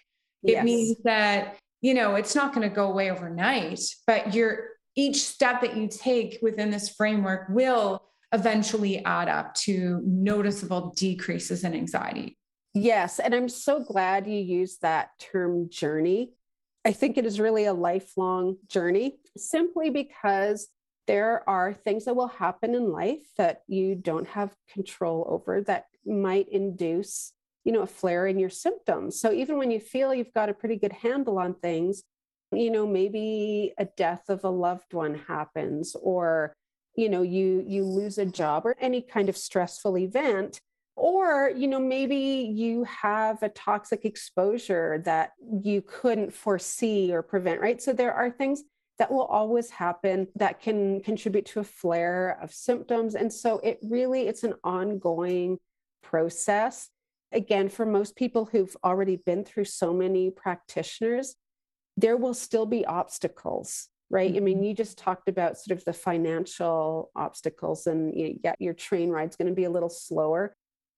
It 0.42 0.52
yes. 0.52 0.64
means 0.64 0.96
that, 1.04 1.58
you 1.82 1.92
know, 1.92 2.14
it's 2.14 2.34
not 2.34 2.54
going 2.54 2.66
to 2.68 2.74
go 2.74 2.90
away 2.90 3.10
overnight, 3.10 3.80
but 4.06 4.34
you're 4.34 4.68
each 4.96 5.24
step 5.24 5.60
that 5.60 5.76
you 5.76 5.88
take 5.88 6.38
within 6.40 6.70
this 6.70 6.88
framework 6.88 7.48
will 7.48 8.02
eventually 8.32 9.04
add 9.04 9.28
up 9.28 9.54
to 9.54 10.00
noticeable 10.04 10.92
decreases 10.96 11.64
in 11.64 11.74
anxiety. 11.74 12.38
Yes. 12.74 13.18
And 13.20 13.34
I'm 13.34 13.48
so 13.48 13.80
glad 13.80 14.26
you 14.26 14.38
used 14.38 14.82
that 14.82 15.10
term 15.18 15.68
journey 15.70 16.32
I 16.84 16.92
think 16.92 17.16
it 17.16 17.26
is 17.26 17.40
really 17.40 17.64
a 17.64 17.72
lifelong 17.72 18.56
journey 18.68 19.18
simply 19.36 19.90
because 19.90 20.68
there 21.06 21.48
are 21.48 21.72
things 21.72 22.04
that 22.04 22.16
will 22.16 22.28
happen 22.28 22.74
in 22.74 22.92
life 22.92 23.26
that 23.36 23.62
you 23.66 23.94
don't 23.94 24.28
have 24.28 24.54
control 24.72 25.26
over 25.28 25.60
that 25.62 25.86
might 26.06 26.48
induce 26.48 27.32
you 27.64 27.72
know 27.72 27.82
a 27.82 27.86
flare 27.86 28.26
in 28.26 28.38
your 28.38 28.50
symptoms. 28.50 29.18
So 29.18 29.32
even 29.32 29.56
when 29.56 29.70
you 29.70 29.80
feel 29.80 30.14
you've 30.14 30.34
got 30.34 30.50
a 30.50 30.54
pretty 30.54 30.76
good 30.76 30.92
handle 30.92 31.38
on 31.38 31.54
things 31.54 32.02
you 32.52 32.70
know 32.70 32.86
maybe 32.86 33.72
a 33.78 33.84
death 33.84 34.24
of 34.28 34.44
a 34.44 34.48
loved 34.48 34.92
one 34.92 35.14
happens 35.14 35.96
or 36.00 36.54
you 36.96 37.08
know 37.08 37.22
you 37.22 37.64
you 37.66 37.84
lose 37.84 38.18
a 38.18 38.26
job 38.26 38.66
or 38.66 38.76
any 38.80 39.00
kind 39.00 39.28
of 39.28 39.36
stressful 39.36 39.98
event 39.98 40.60
or 40.96 41.50
you 41.56 41.66
know 41.66 41.80
maybe 41.80 42.52
you 42.54 42.84
have 42.84 43.42
a 43.42 43.48
toxic 43.48 44.04
exposure 44.04 45.02
that 45.04 45.32
you 45.62 45.82
couldn't 45.82 46.32
foresee 46.32 47.12
or 47.12 47.22
prevent 47.22 47.60
right 47.60 47.82
so 47.82 47.92
there 47.92 48.12
are 48.12 48.30
things 48.30 48.62
that 48.98 49.10
will 49.10 49.24
always 49.24 49.70
happen 49.70 50.28
that 50.36 50.60
can 50.60 51.00
contribute 51.00 51.46
to 51.46 51.60
a 51.60 51.64
flare 51.64 52.38
of 52.40 52.52
symptoms 52.52 53.14
and 53.14 53.32
so 53.32 53.58
it 53.58 53.78
really 53.82 54.28
it's 54.28 54.44
an 54.44 54.54
ongoing 54.62 55.58
process 56.02 56.90
again 57.32 57.68
for 57.68 57.84
most 57.84 58.14
people 58.14 58.44
who've 58.44 58.76
already 58.84 59.16
been 59.16 59.44
through 59.44 59.64
so 59.64 59.92
many 59.92 60.30
practitioners 60.30 61.34
there 61.96 62.16
will 62.16 62.34
still 62.34 62.66
be 62.66 62.86
obstacles 62.86 63.88
right 64.10 64.30
mm-hmm. 64.30 64.36
i 64.36 64.40
mean 64.40 64.56
mm-hmm. 64.58 64.66
you 64.66 64.74
just 64.74 64.96
talked 64.96 65.28
about 65.28 65.58
sort 65.58 65.76
of 65.76 65.84
the 65.84 65.92
financial 65.92 67.10
obstacles 67.16 67.88
and 67.88 68.14
you 68.14 68.28
know, 68.28 68.34
yeah 68.44 68.54
your 68.60 68.74
train 68.74 69.10
ride's 69.10 69.34
going 69.34 69.48
to 69.48 69.54
be 69.54 69.64
a 69.64 69.70
little 69.70 69.90
slower 69.90 70.54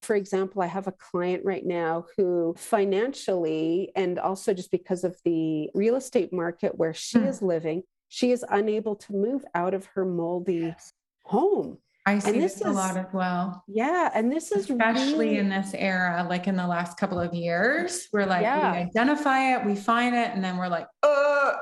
for 0.06 0.14
example, 0.14 0.62
I 0.62 0.66
have 0.66 0.86
a 0.86 0.92
client 0.92 1.44
right 1.44 1.66
now 1.66 2.06
who 2.16 2.54
financially, 2.56 3.90
and 3.96 4.18
also 4.20 4.54
just 4.54 4.70
because 4.70 5.02
of 5.02 5.16
the 5.24 5.68
real 5.74 5.96
estate 5.96 6.32
market 6.32 6.78
where 6.78 6.94
she 6.94 7.18
mm. 7.18 7.28
is 7.28 7.42
living, 7.42 7.82
she 8.08 8.30
is 8.30 8.44
unable 8.48 8.94
to 8.94 9.12
move 9.12 9.44
out 9.54 9.74
of 9.74 9.86
her 9.94 10.04
moldy 10.04 10.54
yes. 10.54 10.92
home. 11.24 11.78
I 12.06 12.20
see 12.20 12.38
this, 12.38 12.54
this 12.54 12.60
is, 12.60 12.66
a 12.68 12.70
lot 12.70 12.96
as 12.96 13.06
well. 13.12 13.64
Yeah. 13.66 14.10
And 14.14 14.30
this 14.30 14.52
is 14.52 14.70
especially 14.70 15.26
really, 15.26 15.38
in 15.38 15.48
this 15.48 15.74
era, 15.74 16.24
like 16.30 16.46
in 16.46 16.54
the 16.54 16.66
last 16.66 16.96
couple 16.98 17.18
of 17.18 17.34
years, 17.34 18.06
we're 18.12 18.26
like, 18.26 18.42
yeah. 18.42 18.70
we 18.70 18.78
identify 18.78 19.56
it, 19.56 19.66
we 19.66 19.74
find 19.74 20.14
it, 20.14 20.30
and 20.32 20.42
then 20.42 20.56
we're 20.56 20.68
like, 20.68 20.86
oh, 21.02 21.54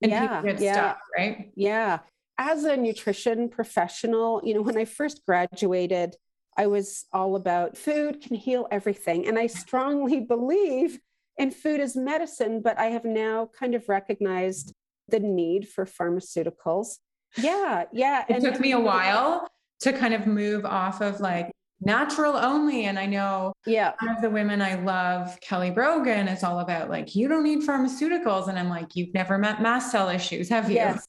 and 0.00 0.12
yeah, 0.12 0.20
people 0.20 0.52
get 0.52 0.60
yeah. 0.60 0.72
stuck, 0.72 1.00
right? 1.18 1.50
Yeah. 1.56 1.98
As 2.38 2.62
a 2.62 2.76
nutrition 2.76 3.48
professional, 3.48 4.40
you 4.44 4.54
know, 4.54 4.62
when 4.62 4.78
I 4.78 4.84
first 4.84 5.26
graduated, 5.26 6.14
I 6.58 6.66
was 6.66 7.06
all 7.12 7.36
about 7.36 7.78
food 7.78 8.20
can 8.20 8.34
heal 8.34 8.66
everything. 8.70 9.26
And 9.26 9.38
I 9.38 9.46
strongly 9.46 10.20
believe 10.28 10.98
in 11.38 11.52
food 11.52 11.80
as 11.80 11.96
medicine, 11.96 12.60
but 12.60 12.78
I 12.78 12.86
have 12.86 13.04
now 13.04 13.48
kind 13.58 13.74
of 13.74 13.88
recognized 13.88 14.74
the 15.08 15.20
need 15.20 15.68
for 15.68 15.86
pharmaceuticals. 15.86 16.98
Yeah, 17.36 17.84
yeah. 17.92 18.24
It 18.28 18.34
and, 18.34 18.42
took 18.42 18.60
me 18.60 18.72
a 18.72 18.80
while 18.80 19.46
to 19.80 19.92
kind 19.92 20.12
of 20.12 20.26
move 20.26 20.64
off 20.64 21.00
of 21.00 21.20
like 21.20 21.52
natural 21.80 22.36
only. 22.36 22.86
And 22.86 22.98
I 22.98 23.06
know 23.06 23.52
yeah. 23.64 23.92
one 24.00 24.16
of 24.16 24.20
the 24.20 24.28
women 24.28 24.60
I 24.60 24.74
love, 24.74 25.38
Kelly 25.40 25.70
Brogan, 25.70 26.26
is 26.26 26.42
all 26.42 26.58
about 26.58 26.90
like, 26.90 27.14
you 27.14 27.28
don't 27.28 27.44
need 27.44 27.60
pharmaceuticals. 27.60 28.48
And 28.48 28.58
I'm 28.58 28.68
like, 28.68 28.96
you've 28.96 29.14
never 29.14 29.38
met 29.38 29.62
mast 29.62 29.92
cell 29.92 30.08
issues, 30.08 30.48
have 30.48 30.68
you? 30.68 30.76
Yes 30.76 31.06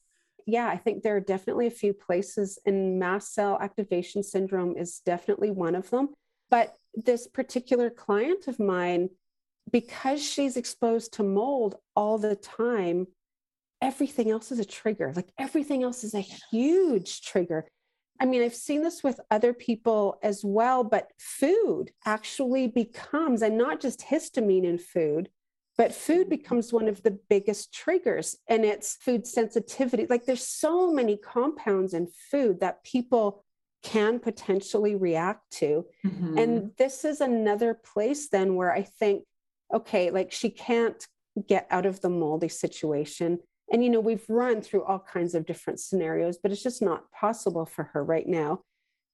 yeah, 0.50 0.68
I 0.68 0.76
think 0.76 1.02
there 1.02 1.16
are 1.16 1.20
definitely 1.20 1.66
a 1.66 1.70
few 1.70 1.92
places, 1.92 2.58
and 2.66 2.98
mast 2.98 3.34
cell 3.34 3.58
activation 3.60 4.22
syndrome 4.22 4.76
is 4.76 5.00
definitely 5.04 5.50
one 5.50 5.74
of 5.74 5.90
them. 5.90 6.10
But 6.50 6.74
this 6.94 7.26
particular 7.26 7.90
client 7.90 8.48
of 8.48 8.58
mine, 8.58 9.10
because 9.70 10.22
she's 10.22 10.56
exposed 10.56 11.14
to 11.14 11.22
mold 11.22 11.76
all 11.94 12.18
the 12.18 12.36
time, 12.36 13.06
everything 13.80 14.30
else 14.30 14.50
is 14.52 14.58
a 14.58 14.64
trigger. 14.64 15.12
Like 15.14 15.30
everything 15.38 15.82
else 15.82 16.04
is 16.04 16.14
a 16.14 16.26
huge 16.50 17.22
trigger. 17.22 17.66
I 18.20 18.26
mean, 18.26 18.42
I've 18.42 18.54
seen 18.54 18.82
this 18.82 19.02
with 19.02 19.18
other 19.30 19.54
people 19.54 20.18
as 20.22 20.44
well, 20.44 20.84
but 20.84 21.10
food 21.18 21.90
actually 22.04 22.66
becomes, 22.66 23.40
and 23.40 23.56
not 23.56 23.80
just 23.80 24.00
histamine 24.00 24.64
in 24.64 24.76
food, 24.76 25.30
but 25.80 25.94
food 25.94 26.28
becomes 26.28 26.74
one 26.74 26.88
of 26.88 27.02
the 27.04 27.18
biggest 27.30 27.72
triggers 27.72 28.36
and 28.46 28.66
it's 28.66 28.96
food 28.96 29.26
sensitivity. 29.26 30.06
Like 30.10 30.26
there's 30.26 30.46
so 30.46 30.92
many 30.92 31.16
compounds 31.16 31.94
in 31.94 32.06
food 32.30 32.60
that 32.60 32.84
people 32.84 33.46
can 33.82 34.18
potentially 34.18 34.94
react 34.94 35.50
to. 35.52 35.86
Mm-hmm. 36.04 36.36
and 36.36 36.70
this 36.76 37.06
is 37.06 37.22
another 37.22 37.72
place 37.72 38.28
then 38.28 38.56
where 38.56 38.70
i 38.70 38.82
think 38.82 39.24
okay 39.72 40.10
like 40.10 40.30
she 40.32 40.50
can't 40.50 41.06
get 41.48 41.66
out 41.70 41.86
of 41.86 42.02
the 42.02 42.10
moldy 42.10 42.50
situation. 42.50 43.38
And 43.72 43.82
you 43.82 43.88
know 43.88 44.00
we've 44.00 44.28
run 44.28 44.60
through 44.60 44.84
all 44.84 44.98
kinds 44.98 45.34
of 45.34 45.46
different 45.46 45.80
scenarios 45.80 46.36
but 46.36 46.52
it's 46.52 46.62
just 46.62 46.82
not 46.82 47.10
possible 47.10 47.64
for 47.64 47.84
her 47.92 48.04
right 48.04 48.28
now. 48.28 48.60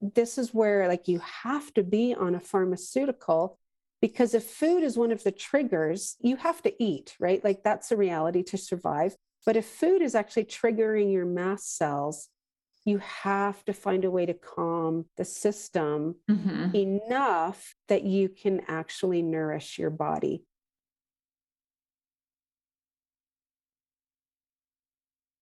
This 0.01 0.37
is 0.37 0.53
where 0.53 0.89
like 0.89 1.07
you 1.07 1.21
have 1.45 1.73
to 1.75 1.85
be 1.85 2.12
on 2.12 2.35
a 2.35 2.41
pharmaceutical 2.41 3.57
because 4.01 4.34
if 4.34 4.44
food 4.44 4.82
is 4.82 4.99
one 4.99 5.12
of 5.12 5.22
the 5.24 5.32
triggers, 5.32 6.16
you 6.20 6.36
have 6.36 6.62
to 6.62 6.82
eat, 6.82 7.16
right? 7.18 7.42
Like 7.42 7.62
that's 7.62 7.90
a 7.90 7.97
reality 7.97 8.42
to 8.44 8.59
survive. 8.59 9.16
But 9.44 9.57
if 9.57 9.66
food 9.66 10.03
is 10.03 10.14
actually 10.14 10.44
triggering 10.44 11.12
your 11.12 11.24
mast 11.24 11.76
cells, 11.76 12.28
you 12.84 12.99
have 12.99 13.64
to 13.64 13.72
find 13.72 14.05
a 14.05 14.11
way 14.11 14.26
to 14.26 14.34
calm 14.34 15.07
the 15.16 15.24
system 15.24 16.16
mm-hmm. 16.30 16.74
enough 16.74 17.74
that 17.88 18.05
you 18.05 18.28
can 18.28 18.62
actually 18.68 19.22
nourish 19.22 19.78
your 19.78 19.90
body. 19.90 20.44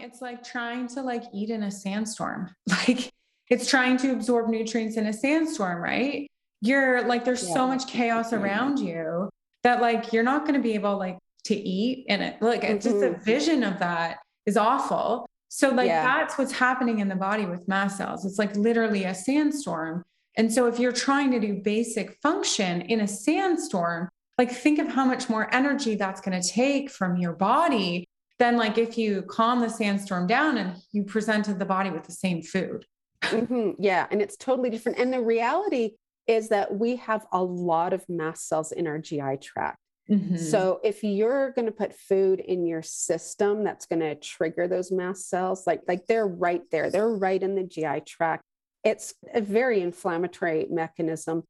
It's 0.00 0.20
like 0.20 0.42
trying 0.44 0.88
to 0.88 1.02
like 1.02 1.24
eat 1.32 1.50
in 1.50 1.62
a 1.62 1.70
sandstorm. 1.70 2.54
Like 2.68 3.10
it's 3.50 3.68
trying 3.68 3.98
to 3.98 4.12
absorb 4.12 4.48
nutrients 4.48 4.96
in 4.96 5.06
a 5.06 5.12
sandstorm, 5.12 5.82
right? 5.82 6.30
You're 6.64 7.06
like 7.06 7.24
there's 7.24 7.46
yeah. 7.46 7.54
so 7.54 7.66
much 7.66 7.86
chaos 7.86 8.32
around 8.32 8.78
you 8.78 9.28
that 9.62 9.80
like 9.80 10.12
you're 10.12 10.22
not 10.22 10.42
going 10.42 10.54
to 10.54 10.62
be 10.62 10.74
able 10.74 10.96
like 10.98 11.18
to 11.44 11.54
eat 11.54 12.06
in 12.08 12.22
it 12.22 12.40
like 12.40 12.62
mm-hmm. 12.62 12.78
just 12.78 13.00
the 13.00 13.10
mm-hmm. 13.10 13.22
vision 13.22 13.62
of 13.62 13.78
that 13.78 14.18
is 14.46 14.56
awful 14.56 15.26
so 15.48 15.68
like 15.70 15.88
yeah. 15.88 16.02
that's 16.02 16.38
what's 16.38 16.52
happening 16.52 17.00
in 17.00 17.08
the 17.08 17.14
body 17.14 17.44
with 17.44 17.66
mast 17.68 17.98
cells 17.98 18.24
it's 18.24 18.38
like 18.38 18.56
literally 18.56 19.04
a 19.04 19.14
sandstorm 19.14 20.02
and 20.36 20.52
so 20.52 20.66
if 20.66 20.78
you're 20.78 20.92
trying 20.92 21.30
to 21.30 21.38
do 21.38 21.60
basic 21.62 22.16
function 22.22 22.80
in 22.82 23.00
a 23.00 23.06
sandstorm 23.06 24.08
like 24.38 24.50
think 24.50 24.78
of 24.78 24.88
how 24.88 25.04
much 25.04 25.28
more 25.28 25.54
energy 25.54 25.96
that's 25.96 26.20
going 26.20 26.40
to 26.40 26.48
take 26.48 26.90
from 26.90 27.18
your 27.18 27.34
body 27.34 28.08
than 28.38 28.56
like 28.56 28.78
if 28.78 28.96
you 28.96 29.22
calm 29.22 29.60
the 29.60 29.68
sandstorm 29.68 30.26
down 30.26 30.56
and 30.56 30.76
you 30.92 31.04
presented 31.04 31.58
the 31.58 31.64
body 31.64 31.90
with 31.90 32.04
the 32.04 32.12
same 32.12 32.42
food 32.42 32.86
mm-hmm. 33.22 33.70
yeah 33.78 34.06
and 34.10 34.22
it's 34.22 34.36
totally 34.36 34.70
different 34.70 34.98
and 34.98 35.12
the 35.12 35.20
reality 35.20 35.90
is 36.26 36.48
that 36.48 36.74
we 36.74 36.96
have 36.96 37.26
a 37.32 37.42
lot 37.42 37.92
of 37.92 38.08
mast 38.08 38.48
cells 38.48 38.72
in 38.72 38.86
our 38.86 38.98
GI 38.98 39.38
tract. 39.40 39.78
Mm-hmm. 40.10 40.36
So 40.36 40.80
if 40.84 41.02
you're 41.02 41.52
going 41.52 41.66
to 41.66 41.72
put 41.72 41.94
food 41.94 42.40
in 42.40 42.66
your 42.66 42.82
system 42.82 43.64
that's 43.64 43.86
going 43.86 44.00
to 44.00 44.14
trigger 44.14 44.68
those 44.68 44.92
mast 44.92 45.30
cells, 45.30 45.66
like 45.66 45.80
like 45.88 46.06
they're 46.06 46.26
right 46.26 46.62
there. 46.70 46.90
They're 46.90 47.08
right 47.08 47.42
in 47.42 47.54
the 47.54 47.64
GI 47.64 48.02
tract. 48.06 48.44
It's 48.84 49.14
a 49.32 49.40
very 49.40 49.80
inflammatory 49.80 50.66
mechanism. 50.70 51.44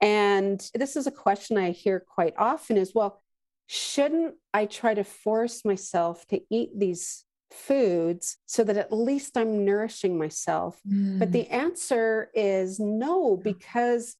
And 0.00 0.60
this 0.74 0.96
is 0.96 1.06
a 1.06 1.12
question 1.12 1.56
I 1.56 1.70
hear 1.70 2.00
quite 2.00 2.34
often 2.36 2.76
is 2.76 2.92
well, 2.94 3.22
shouldn't 3.68 4.34
I 4.52 4.66
try 4.66 4.94
to 4.94 5.04
force 5.04 5.64
myself 5.64 6.26
to 6.28 6.40
eat 6.50 6.70
these 6.76 7.24
foods 7.52 8.38
so 8.46 8.64
that 8.64 8.76
at 8.76 8.92
least 8.92 9.36
I'm 9.36 9.64
nourishing 9.64 10.18
myself? 10.18 10.80
Mm. 10.88 11.20
But 11.20 11.30
the 11.30 11.46
answer 11.48 12.30
is 12.34 12.80
no, 12.80 13.36
because 13.36 14.16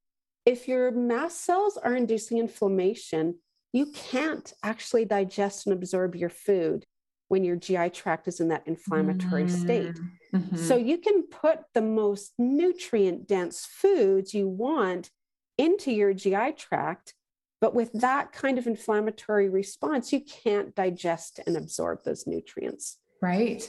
if 0.47 0.69
your 0.69 0.91
mast 0.91 1.45
cells 1.45 1.77
are 1.77 1.95
inducing 1.95 2.39
inflammation, 2.39 3.37
you 3.73 3.87
can't 3.87 4.53
actually 4.63 5.05
digest 5.05 5.67
and 5.67 5.73
absorb 5.73 6.17
your 6.17 6.31
food 6.31 6.87
when 7.29 7.45
your 7.45 7.57
GI 7.57 7.91
tract 7.91 8.27
is 8.27 8.41
in 8.41 8.49
that 8.49 8.67
inflammatory 8.67 9.45
mm-hmm. 9.45 9.63
state. 9.63 10.01
Mm-hmm. 10.35 10.57
So 10.57 10.77
you 10.77 10.99
can 10.99 11.23
put 11.25 11.61
the 11.75 11.83
most 11.83 12.33
nutrient 12.39 13.29
dense 13.29 13.67
foods 13.67 14.35
you 14.35 14.49
want 14.49 15.11
into 15.57 15.93
your 15.93 16.13
GI 16.13 16.55
tract. 16.57 17.15
But 17.61 17.75
with 17.75 17.93
that 17.93 18.33
kind 18.33 18.59
of 18.59 18.67
inflammatory 18.67 19.49
response, 19.49 20.13
you 20.13 20.21
can't 20.21 20.75
digest 20.75 21.41
and 21.47 21.57
absorb 21.57 22.03
those 22.05 22.27
nutrients. 22.27 22.99
Right. 23.23 23.69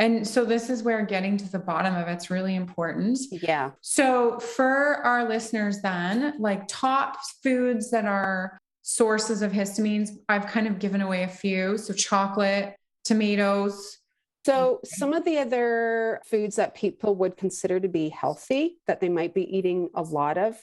And 0.00 0.26
so 0.26 0.46
this 0.46 0.70
is 0.70 0.82
where 0.82 1.04
getting 1.04 1.36
to 1.36 1.52
the 1.52 1.58
bottom 1.58 1.94
of 1.94 2.08
it's 2.08 2.30
really 2.30 2.56
important. 2.56 3.18
Yeah. 3.30 3.72
So 3.82 4.38
for 4.40 4.96
our 5.04 5.28
listeners 5.28 5.82
then, 5.82 6.34
like 6.38 6.66
top 6.68 7.18
foods 7.42 7.90
that 7.90 8.06
are 8.06 8.58
sources 8.80 9.42
of 9.42 9.52
histamines, 9.52 10.08
I've 10.26 10.46
kind 10.46 10.66
of 10.66 10.78
given 10.78 11.02
away 11.02 11.24
a 11.24 11.28
few. 11.28 11.76
So 11.76 11.92
chocolate, 11.92 12.76
tomatoes. 13.04 13.98
So 14.46 14.80
some 14.84 15.12
of 15.12 15.26
the 15.26 15.36
other 15.36 16.22
foods 16.24 16.56
that 16.56 16.74
people 16.74 17.14
would 17.16 17.36
consider 17.36 17.78
to 17.78 17.88
be 17.88 18.08
healthy 18.08 18.78
that 18.86 19.00
they 19.00 19.10
might 19.10 19.34
be 19.34 19.54
eating 19.54 19.90
a 19.94 20.00
lot 20.00 20.38
of 20.38 20.56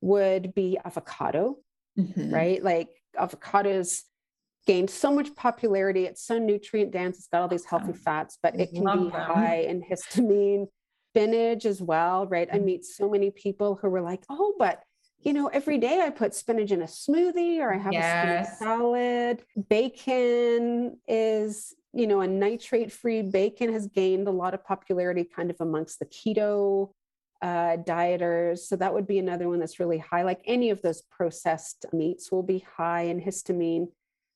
would 0.00 0.52
be 0.52 0.78
avocado, 0.84 1.58
mm-hmm. 1.96 2.34
right? 2.34 2.62
Like 2.62 2.88
avocados 3.16 4.02
gained 4.66 4.90
so 4.90 5.12
much 5.12 5.34
popularity. 5.34 6.04
It's 6.04 6.24
so 6.24 6.38
nutrient 6.38 6.92
dense. 6.92 7.18
It's 7.18 7.28
got 7.28 7.42
all 7.42 7.48
these 7.48 7.64
healthy 7.64 7.92
fats, 7.92 8.38
but 8.42 8.58
it 8.58 8.70
can 8.72 8.82
Love 8.82 8.98
be 8.98 9.04
them. 9.04 9.12
high 9.12 9.66
in 9.68 9.82
histamine. 9.82 10.66
Spinach 11.12 11.64
as 11.64 11.82
well, 11.82 12.28
right? 12.28 12.48
I 12.52 12.60
meet 12.60 12.84
so 12.84 13.10
many 13.10 13.32
people 13.32 13.76
who 13.82 13.90
were 13.90 14.00
like, 14.00 14.22
oh, 14.30 14.54
but 14.58 14.84
you 15.22 15.32
know, 15.32 15.48
every 15.48 15.76
day 15.76 16.00
I 16.00 16.10
put 16.10 16.34
spinach 16.34 16.70
in 16.70 16.82
a 16.82 16.86
smoothie 16.86 17.58
or 17.58 17.74
I 17.74 17.78
have 17.78 17.92
yes. 17.92 18.48
a 18.48 18.54
spinach 18.54 18.58
salad. 18.58 19.42
Bacon 19.68 20.98
is, 21.08 21.74
you 21.92 22.06
know, 22.06 22.20
a 22.20 22.28
nitrate 22.28 22.92
free 22.92 23.22
bacon 23.22 23.72
has 23.72 23.86
gained 23.88 24.28
a 24.28 24.30
lot 24.30 24.54
of 24.54 24.64
popularity 24.64 25.24
kind 25.24 25.50
of 25.50 25.56
amongst 25.60 25.98
the 25.98 26.06
keto 26.06 26.90
uh, 27.42 27.76
dieters. 27.76 28.60
So 28.60 28.76
that 28.76 28.94
would 28.94 29.06
be 29.06 29.18
another 29.18 29.48
one 29.48 29.58
that's 29.58 29.80
really 29.80 29.98
high. 29.98 30.22
Like 30.22 30.40
any 30.46 30.70
of 30.70 30.80
those 30.80 31.02
processed 31.10 31.86
meats 31.92 32.30
will 32.30 32.42
be 32.42 32.64
high 32.76 33.02
in 33.02 33.20
histamine. 33.20 33.88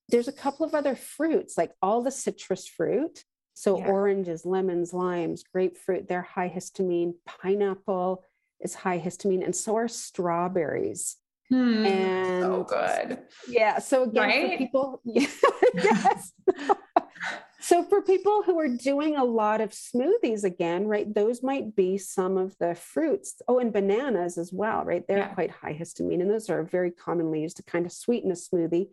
There's 0.08 0.28
a 0.28 0.32
couple 0.32 0.66
of 0.66 0.74
other 0.74 0.94
fruits, 0.94 1.56
like 1.56 1.72
all 1.80 2.02
the 2.02 2.10
citrus 2.10 2.66
fruit. 2.66 3.24
So 3.54 3.78
yeah. 3.78 3.86
oranges, 3.86 4.44
lemons, 4.44 4.92
limes, 4.92 5.44
grapefruit, 5.44 6.08
they're 6.08 6.22
high 6.22 6.48
histamine. 6.50 7.14
Pineapple 7.24 8.24
is 8.60 8.74
high 8.74 8.98
histamine, 8.98 9.44
and 9.44 9.54
so 9.54 9.76
are 9.76 9.88
strawberries. 9.88 11.16
Hmm, 11.50 11.84
and 11.86 12.42
so 12.42 12.64
good. 12.64 13.18
Yeah. 13.48 13.78
So 13.78 14.04
again, 14.04 14.22
right? 14.22 14.50
for 14.50 14.58
people, 14.58 15.00
yes. 15.04 16.32
so 17.60 17.84
for 17.84 18.02
people 18.02 18.42
who 18.42 18.58
are 18.58 18.68
doing 18.68 19.16
a 19.16 19.24
lot 19.24 19.60
of 19.60 19.70
smoothies 19.70 20.42
again, 20.42 20.88
right? 20.88 21.12
Those 21.14 21.42
might 21.42 21.76
be 21.76 21.96
some 21.98 22.36
of 22.38 22.56
the 22.58 22.74
fruits. 22.74 23.40
Oh, 23.46 23.58
and 23.60 23.72
bananas 23.72 24.36
as 24.36 24.52
well, 24.52 24.84
right? 24.84 25.06
They're 25.06 25.18
yeah. 25.18 25.34
quite 25.34 25.50
high 25.50 25.74
histamine, 25.74 26.20
and 26.20 26.30
those 26.30 26.50
are 26.50 26.64
very 26.64 26.90
commonly 26.90 27.42
used 27.42 27.58
to 27.58 27.62
kind 27.62 27.86
of 27.86 27.92
sweeten 27.92 28.30
a 28.30 28.34
smoothie 28.34 28.88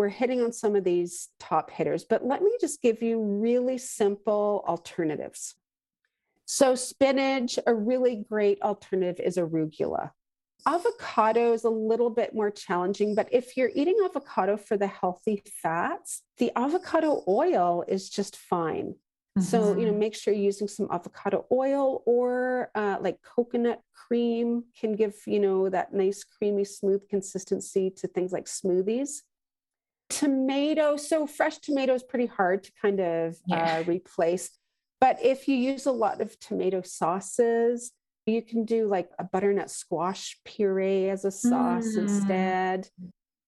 we're 0.00 0.08
hitting 0.08 0.40
on 0.40 0.50
some 0.50 0.74
of 0.76 0.82
these 0.82 1.28
top 1.38 1.70
hitters, 1.70 2.04
but 2.04 2.24
let 2.24 2.40
me 2.40 2.50
just 2.58 2.80
give 2.80 3.02
you 3.02 3.22
really 3.22 3.76
simple 3.76 4.64
alternatives. 4.66 5.56
So, 6.46 6.74
spinach, 6.74 7.58
a 7.66 7.74
really 7.74 8.24
great 8.26 8.62
alternative 8.62 9.22
is 9.22 9.36
arugula. 9.36 10.12
Avocado 10.66 11.52
is 11.52 11.64
a 11.64 11.68
little 11.68 12.08
bit 12.08 12.34
more 12.34 12.50
challenging, 12.50 13.14
but 13.14 13.28
if 13.30 13.58
you're 13.58 13.70
eating 13.74 13.98
avocado 14.02 14.56
for 14.56 14.78
the 14.78 14.86
healthy 14.86 15.42
fats, 15.62 16.22
the 16.38 16.50
avocado 16.56 17.22
oil 17.28 17.84
is 17.86 18.08
just 18.08 18.36
fine. 18.36 18.94
Mm-hmm. 19.38 19.42
So, 19.42 19.76
you 19.76 19.84
know, 19.84 19.90
mm-hmm. 19.90 19.98
make 19.98 20.14
sure 20.14 20.32
you're 20.32 20.44
using 20.44 20.66
some 20.66 20.88
avocado 20.90 21.44
oil 21.52 22.02
or 22.06 22.70
uh, 22.74 22.96
like 23.02 23.18
coconut 23.20 23.82
cream 23.92 24.64
can 24.80 24.96
give, 24.96 25.14
you 25.26 25.40
know, 25.40 25.68
that 25.68 25.92
nice, 25.92 26.24
creamy, 26.24 26.64
smooth 26.64 27.06
consistency 27.10 27.90
to 27.98 28.08
things 28.08 28.32
like 28.32 28.46
smoothies 28.46 29.24
tomato 30.10 30.96
so 30.96 31.26
fresh 31.26 31.58
tomato 31.58 31.94
is 31.94 32.02
pretty 32.02 32.26
hard 32.26 32.64
to 32.64 32.72
kind 32.82 33.00
of 33.00 33.36
yeah. 33.46 33.78
uh, 33.78 33.84
replace 33.86 34.50
but 35.00 35.16
if 35.24 35.48
you 35.48 35.56
use 35.56 35.86
a 35.86 35.92
lot 35.92 36.20
of 36.20 36.38
tomato 36.40 36.82
sauces 36.82 37.92
you 38.26 38.42
can 38.42 38.64
do 38.64 38.86
like 38.86 39.10
a 39.18 39.24
butternut 39.24 39.70
squash 39.70 40.36
puree 40.44 41.08
as 41.08 41.24
a 41.24 41.30
sauce 41.30 41.96
mm. 41.96 42.02
instead 42.02 42.88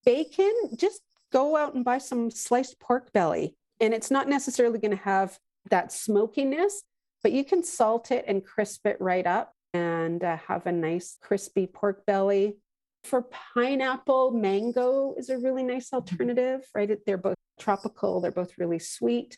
bacon 0.04 0.52
just 0.76 1.02
go 1.32 1.56
out 1.56 1.74
and 1.74 1.84
buy 1.84 1.98
some 1.98 2.30
sliced 2.30 2.78
pork 2.80 3.12
belly 3.12 3.56
and 3.80 3.92
it's 3.92 4.10
not 4.10 4.28
necessarily 4.28 4.78
going 4.78 4.96
to 4.96 5.04
have 5.04 5.38
that 5.70 5.92
smokiness 5.92 6.84
but 7.22 7.32
you 7.32 7.44
can 7.44 7.62
salt 7.62 8.10
it 8.10 8.24
and 8.26 8.44
crisp 8.44 8.86
it 8.86 8.96
right 9.00 9.26
up 9.26 9.54
and 9.74 10.22
uh, 10.22 10.36
have 10.48 10.66
a 10.66 10.72
nice 10.72 11.16
crispy 11.20 11.66
pork 11.66 12.04
belly 12.06 12.56
for 13.04 13.26
pineapple, 13.54 14.32
mango 14.32 15.14
is 15.16 15.28
a 15.28 15.38
really 15.38 15.62
nice 15.62 15.92
alternative, 15.92 16.62
right? 16.74 16.90
They're 17.04 17.18
both 17.18 17.36
tropical, 17.58 18.20
they're 18.20 18.30
both 18.30 18.52
really 18.58 18.78
sweet. 18.78 19.36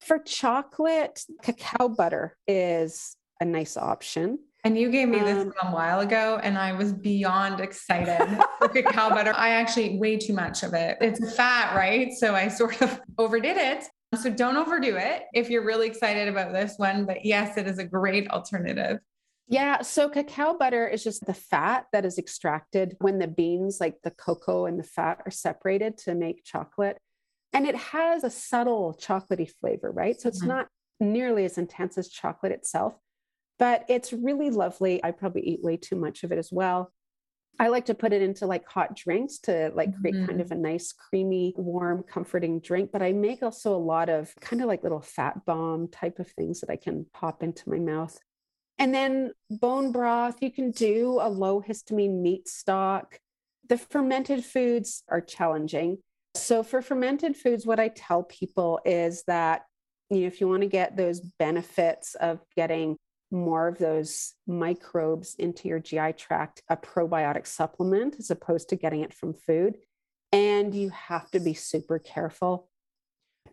For 0.00 0.18
chocolate, 0.18 1.24
cacao 1.42 1.88
butter 1.88 2.36
is 2.46 3.16
a 3.40 3.44
nice 3.44 3.76
option. 3.76 4.38
And 4.64 4.76
you 4.76 4.90
gave 4.90 5.08
me 5.08 5.20
this 5.20 5.38
um, 5.38 5.52
a 5.62 5.70
while 5.70 6.00
ago, 6.00 6.40
and 6.42 6.58
I 6.58 6.72
was 6.72 6.92
beyond 6.92 7.60
excited 7.60 8.40
for 8.58 8.68
cacao 8.68 9.10
butter. 9.10 9.32
I 9.34 9.50
actually 9.50 9.98
way 9.98 10.16
too 10.16 10.34
much 10.34 10.62
of 10.62 10.74
it. 10.74 10.98
It's 11.00 11.36
fat, 11.36 11.76
right? 11.76 12.12
So 12.12 12.34
I 12.34 12.48
sort 12.48 12.82
of 12.82 13.00
overdid 13.18 13.56
it. 13.56 13.84
So 14.20 14.30
don't 14.30 14.56
overdo 14.56 14.96
it 14.96 15.24
if 15.34 15.50
you're 15.50 15.64
really 15.64 15.86
excited 15.86 16.28
about 16.28 16.52
this 16.52 16.74
one. 16.76 17.04
But 17.04 17.24
yes, 17.24 17.56
it 17.56 17.66
is 17.66 17.78
a 17.78 17.84
great 17.84 18.28
alternative. 18.30 18.98
Yeah. 19.48 19.80
So 19.80 20.10
cacao 20.10 20.56
butter 20.58 20.86
is 20.86 21.02
just 21.02 21.24
the 21.24 21.34
fat 21.34 21.86
that 21.92 22.04
is 22.04 22.18
extracted 22.18 22.96
when 23.00 23.18
the 23.18 23.26
beans, 23.26 23.78
like 23.80 23.96
the 24.04 24.10
cocoa 24.10 24.66
and 24.66 24.78
the 24.78 24.84
fat, 24.84 25.22
are 25.24 25.30
separated 25.30 25.96
to 25.98 26.14
make 26.14 26.44
chocolate. 26.44 26.98
And 27.54 27.66
it 27.66 27.74
has 27.76 28.24
a 28.24 28.30
subtle 28.30 28.98
chocolatey 29.00 29.50
flavor, 29.58 29.90
right? 29.90 30.20
So 30.20 30.28
it's 30.28 30.40
mm-hmm. 30.40 30.48
not 30.48 30.68
nearly 31.00 31.46
as 31.46 31.56
intense 31.56 31.96
as 31.96 32.10
chocolate 32.10 32.52
itself, 32.52 32.94
but 33.58 33.86
it's 33.88 34.12
really 34.12 34.50
lovely. 34.50 35.02
I 35.02 35.12
probably 35.12 35.42
eat 35.42 35.62
way 35.62 35.78
too 35.78 35.96
much 35.96 36.24
of 36.24 36.32
it 36.32 36.38
as 36.38 36.52
well. 36.52 36.92
I 37.58 37.68
like 37.68 37.86
to 37.86 37.94
put 37.94 38.12
it 38.12 38.22
into 38.22 38.46
like 38.46 38.68
hot 38.68 38.94
drinks 38.94 39.38
to 39.40 39.72
like 39.74 39.98
create 39.98 40.14
mm-hmm. 40.14 40.26
kind 40.26 40.40
of 40.42 40.52
a 40.52 40.56
nice, 40.56 40.92
creamy, 40.92 41.54
warm, 41.56 42.04
comforting 42.04 42.60
drink. 42.60 42.90
But 42.92 43.02
I 43.02 43.12
make 43.12 43.42
also 43.42 43.74
a 43.74 43.76
lot 43.76 44.10
of 44.10 44.32
kind 44.40 44.60
of 44.60 44.68
like 44.68 44.82
little 44.82 45.00
fat 45.00 45.44
bomb 45.46 45.88
type 45.88 46.18
of 46.18 46.30
things 46.30 46.60
that 46.60 46.70
I 46.70 46.76
can 46.76 47.06
pop 47.14 47.42
into 47.42 47.68
my 47.68 47.78
mouth. 47.78 48.16
And 48.78 48.94
then 48.94 49.32
bone 49.50 49.92
broth, 49.92 50.36
you 50.40 50.52
can 50.52 50.70
do 50.70 51.18
a 51.20 51.28
low 51.28 51.60
histamine 51.60 52.20
meat 52.20 52.48
stock. 52.48 53.18
The 53.68 53.78
fermented 53.78 54.44
foods 54.44 55.02
are 55.08 55.20
challenging. 55.20 55.98
So, 56.34 56.62
for 56.62 56.80
fermented 56.80 57.36
foods, 57.36 57.66
what 57.66 57.80
I 57.80 57.88
tell 57.88 58.22
people 58.22 58.80
is 58.84 59.24
that 59.26 59.62
you 60.10 60.20
know, 60.20 60.26
if 60.26 60.40
you 60.40 60.48
want 60.48 60.62
to 60.62 60.68
get 60.68 60.96
those 60.96 61.20
benefits 61.20 62.14
of 62.14 62.40
getting 62.56 62.96
more 63.30 63.68
of 63.68 63.78
those 63.78 64.34
microbes 64.46 65.34
into 65.38 65.68
your 65.68 65.80
GI 65.80 66.14
tract, 66.14 66.62
a 66.68 66.76
probiotic 66.76 67.46
supplement 67.46 68.16
as 68.18 68.30
opposed 68.30 68.70
to 68.70 68.76
getting 68.76 69.02
it 69.02 69.12
from 69.12 69.34
food. 69.34 69.76
And 70.32 70.74
you 70.74 70.90
have 70.90 71.30
to 71.32 71.40
be 71.40 71.54
super 71.54 71.98
careful 71.98 72.67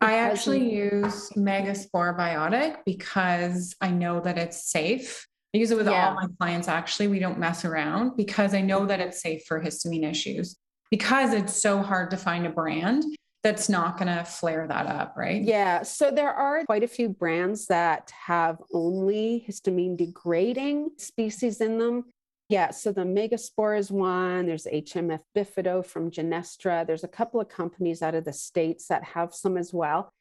I 0.01 0.17
actually 0.17 0.73
use 0.73 1.29
Megaspore 1.31 2.17
Biotic 2.17 2.77
because 2.85 3.75
I 3.81 3.89
know 3.89 4.19
that 4.21 4.37
it's 4.37 4.69
safe. 4.69 5.27
I 5.53 5.57
use 5.57 5.71
it 5.71 5.77
with 5.77 5.87
yeah. 5.87 6.09
all 6.09 6.15
my 6.15 6.27
clients 6.39 6.67
actually. 6.67 7.07
We 7.07 7.19
don't 7.19 7.39
mess 7.39 7.65
around 7.65 8.17
because 8.17 8.53
I 8.53 8.61
know 8.61 8.85
that 8.85 8.99
it's 8.99 9.21
safe 9.21 9.43
for 9.47 9.61
histamine 9.61 10.09
issues 10.09 10.57
because 10.91 11.33
it's 11.33 11.61
so 11.61 11.81
hard 11.81 12.11
to 12.11 12.17
find 12.17 12.45
a 12.45 12.49
brand 12.49 13.03
that's 13.45 13.69
not 13.69 13.99
going 13.99 14.07
to 14.07 14.23
flare 14.25 14.67
that 14.67 14.87
up, 14.87 15.13
right? 15.15 15.43
Yeah. 15.43 15.83
So 15.83 16.09
there 16.09 16.33
are 16.33 16.65
quite 16.65 16.83
a 16.83 16.87
few 16.87 17.09
brands 17.09 17.67
that 17.67 18.11
have 18.25 18.57
only 18.73 19.45
histamine 19.47 19.95
degrading 19.95 20.89
species 20.97 21.61
in 21.61 21.77
them. 21.77 22.05
Yeah, 22.47 22.69
so 22.69 22.91
the 22.91 23.01
Megaspore 23.01 23.77
is 23.77 23.91
one. 23.91 24.45
There's 24.45 24.67
HMF 24.67 25.21
Bifido 25.35 25.83
from 25.83 26.11
Genestra. 26.11 26.85
There's 26.85 27.03
a 27.03 27.07
couple 27.07 27.41
of 27.41 27.49
companies 27.49 28.03
out 28.03 28.13
of 28.13 28.23
the 28.23 28.33
States 28.33 28.87
that 28.87 29.03
have 29.03 29.33
some 29.33 29.57
as 29.57 29.73
well. 29.73 30.11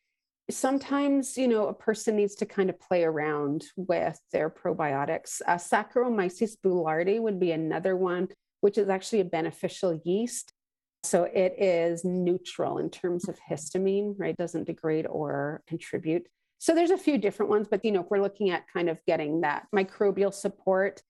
Sometimes, 0.51 1.37
you 1.37 1.49
know, 1.49 1.69
a 1.69 1.75
person 1.75 2.17
needs 2.17 2.35
to 2.37 2.47
kind 2.47 2.71
of 2.71 2.81
play 2.81 3.05
around 3.05 3.67
with 3.77 4.19
their 4.33 4.49
probiotics. 4.49 5.43
Uh, 5.47 5.57
Saccharomyces 5.57 6.57
boulardii 6.65 7.21
would 7.21 7.39
be 7.39 7.53
another 7.53 7.95
one, 7.95 8.29
which 8.63 8.79
is 8.79 8.89
actually 8.89 9.21
a 9.21 9.27
beneficial 9.27 10.01
yeast. 10.05 10.53
So 11.03 11.25
it 11.25 11.55
is 11.59 12.05
neutral 12.05 12.79
in 12.79 12.89
terms 12.89 13.29
of 13.29 13.39
histamine, 13.51 14.15
right? 14.17 14.37
Doesn't 14.37 14.65
degrade 14.65 15.07
or 15.07 15.63
contribute. 15.67 16.27
So 16.59 16.75
there's 16.75 16.91
a 16.91 16.97
few 16.97 17.19
different 17.19 17.51
ones, 17.51 17.69
but 17.71 17.85
you 17.85 17.93
know, 17.93 18.01
if 18.01 18.07
we're 18.11 18.23
looking 18.23 18.49
at 18.49 18.65
kind 18.73 18.89
of 18.89 18.99
getting 19.07 19.43
that 19.43 19.67
microbial 19.75 20.33
support, 20.33 21.03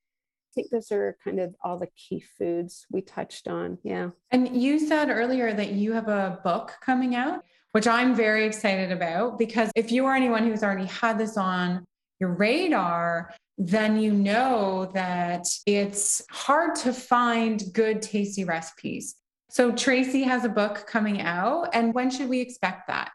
think 0.54 0.70
those 0.70 0.92
are 0.92 1.16
kind 1.22 1.40
of 1.40 1.54
all 1.62 1.78
the 1.78 1.88
key 1.96 2.24
foods 2.38 2.86
we 2.90 3.02
touched 3.02 3.48
on. 3.48 3.78
Yeah. 3.82 4.10
And 4.30 4.56
you 4.56 4.78
said 4.78 5.10
earlier 5.10 5.52
that 5.52 5.72
you 5.72 5.92
have 5.92 6.08
a 6.08 6.40
book 6.44 6.72
coming 6.80 7.14
out, 7.14 7.44
which 7.72 7.86
I'm 7.86 8.14
very 8.14 8.46
excited 8.46 8.92
about 8.92 9.38
because 9.38 9.70
if 9.74 9.90
you 9.90 10.06
are 10.06 10.14
anyone 10.14 10.44
who's 10.46 10.62
already 10.62 10.86
had 10.86 11.18
this 11.18 11.36
on 11.36 11.84
your 12.20 12.32
radar, 12.34 13.34
then 13.58 13.98
you 13.98 14.12
know 14.12 14.90
that 14.94 15.46
it's 15.66 16.22
hard 16.30 16.74
to 16.76 16.92
find 16.92 17.62
good, 17.72 18.02
tasty 18.02 18.44
recipes. 18.44 19.16
So, 19.50 19.70
Tracey 19.70 20.24
has 20.24 20.44
a 20.44 20.48
book 20.48 20.84
coming 20.88 21.20
out. 21.20 21.68
And 21.72 21.94
when 21.94 22.10
should 22.10 22.28
we 22.28 22.40
expect 22.40 22.88
that? 22.88 23.12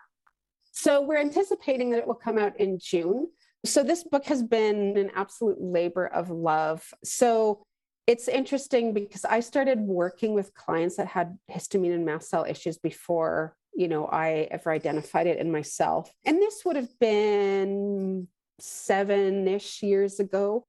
So, 0.71 1.01
we're 1.01 1.19
anticipating 1.19 1.89
that 1.89 1.99
it 1.99 2.07
will 2.07 2.15
come 2.15 2.37
out 2.37 2.57
in 2.59 2.79
June. 2.79 3.27
So, 3.65 3.83
this 3.83 4.03
book 4.03 4.25
has 4.25 4.41
been 4.41 4.97
an 4.97 5.11
absolute 5.15 5.61
labor 5.61 6.07
of 6.07 6.29
love. 6.29 6.93
So, 7.03 7.63
it's 8.07 8.27
interesting 8.27 8.93
because 8.93 9.23
I 9.23 9.39
started 9.39 9.79
working 9.81 10.33
with 10.33 10.55
clients 10.55 10.95
that 10.95 11.07
had 11.07 11.37
histamine 11.51 11.93
and 11.93 12.05
mast 12.05 12.29
cell 12.29 12.43
issues 12.43 12.79
before, 12.79 13.55
you 13.75 13.87
know, 13.87 14.07
I 14.07 14.47
ever 14.49 14.71
identified 14.71 15.27
it 15.27 15.37
in 15.37 15.51
myself. 15.51 16.11
And 16.25 16.37
this 16.37 16.63
would 16.65 16.75
have 16.75 16.89
been 16.99 18.27
seven 18.59 19.47
ish 19.47 19.83
years 19.83 20.19
ago. 20.19 20.65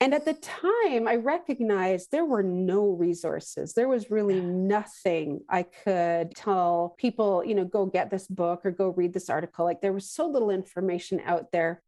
And 0.00 0.14
at 0.14 0.24
the 0.24 0.34
time, 0.34 1.06
I 1.06 1.16
recognized 1.16 2.10
there 2.10 2.24
were 2.24 2.42
no 2.42 2.88
resources. 2.88 3.72
There 3.74 3.86
was 3.86 4.10
really 4.10 4.40
nothing 4.40 5.42
I 5.48 5.62
could 5.62 6.34
tell 6.34 6.96
people, 6.98 7.44
you 7.44 7.54
know, 7.54 7.64
go 7.64 7.86
get 7.86 8.10
this 8.10 8.26
book 8.26 8.62
or 8.64 8.72
go 8.72 8.88
read 8.88 9.12
this 9.12 9.30
article. 9.30 9.64
Like 9.64 9.80
there 9.80 9.92
was 9.92 10.10
so 10.10 10.26
little 10.26 10.50
information 10.50 11.20
out 11.24 11.52
there. 11.52 11.82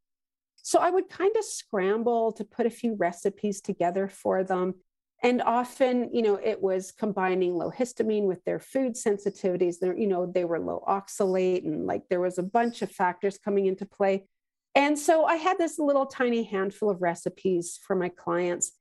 So 0.65 0.79
I 0.79 0.89
would 0.89 1.11
kind 1.11 1.37
of 1.37 1.45
scramble 1.45 2.33
to 2.33 2.43
put 2.43 2.65
a 2.65 2.71
few 2.71 2.95
recipes 2.95 3.61
together 3.61 4.09
for 4.09 4.43
them. 4.43 4.77
And 5.23 5.43
often, 5.43 6.09
you 6.11 6.23
know, 6.23 6.37
it 6.37 6.63
was 6.63 6.91
combining 6.91 7.55
low 7.55 7.71
histamine 7.71 8.25
with 8.25 8.43
their 8.45 8.59
food 8.59 8.95
sensitivities. 8.95 9.79
There, 9.79 9.95
you 9.95 10.07
know, 10.07 10.25
they 10.25 10.47
were 10.47 10.59
low 10.59 10.83
oxalate 10.89 11.67
and 11.67 11.85
like 11.85 12.05
there 12.09 12.21
was 12.21 12.39
a 12.39 12.43
bunch 12.43 12.81
of 12.81 12.91
factors 12.91 13.37
coming 13.37 13.67
into 13.67 13.85
play. 13.85 14.27
And 14.75 14.99
so 14.99 15.27
I 15.27 15.37
had 15.37 15.59
this 15.59 15.79
little 15.79 16.07
tiny 16.07 16.45
handful 16.45 16.89
of 16.89 17.03
recipes 17.03 17.79
for 17.87 17.95
my 17.95 18.09
clients. 18.09 18.73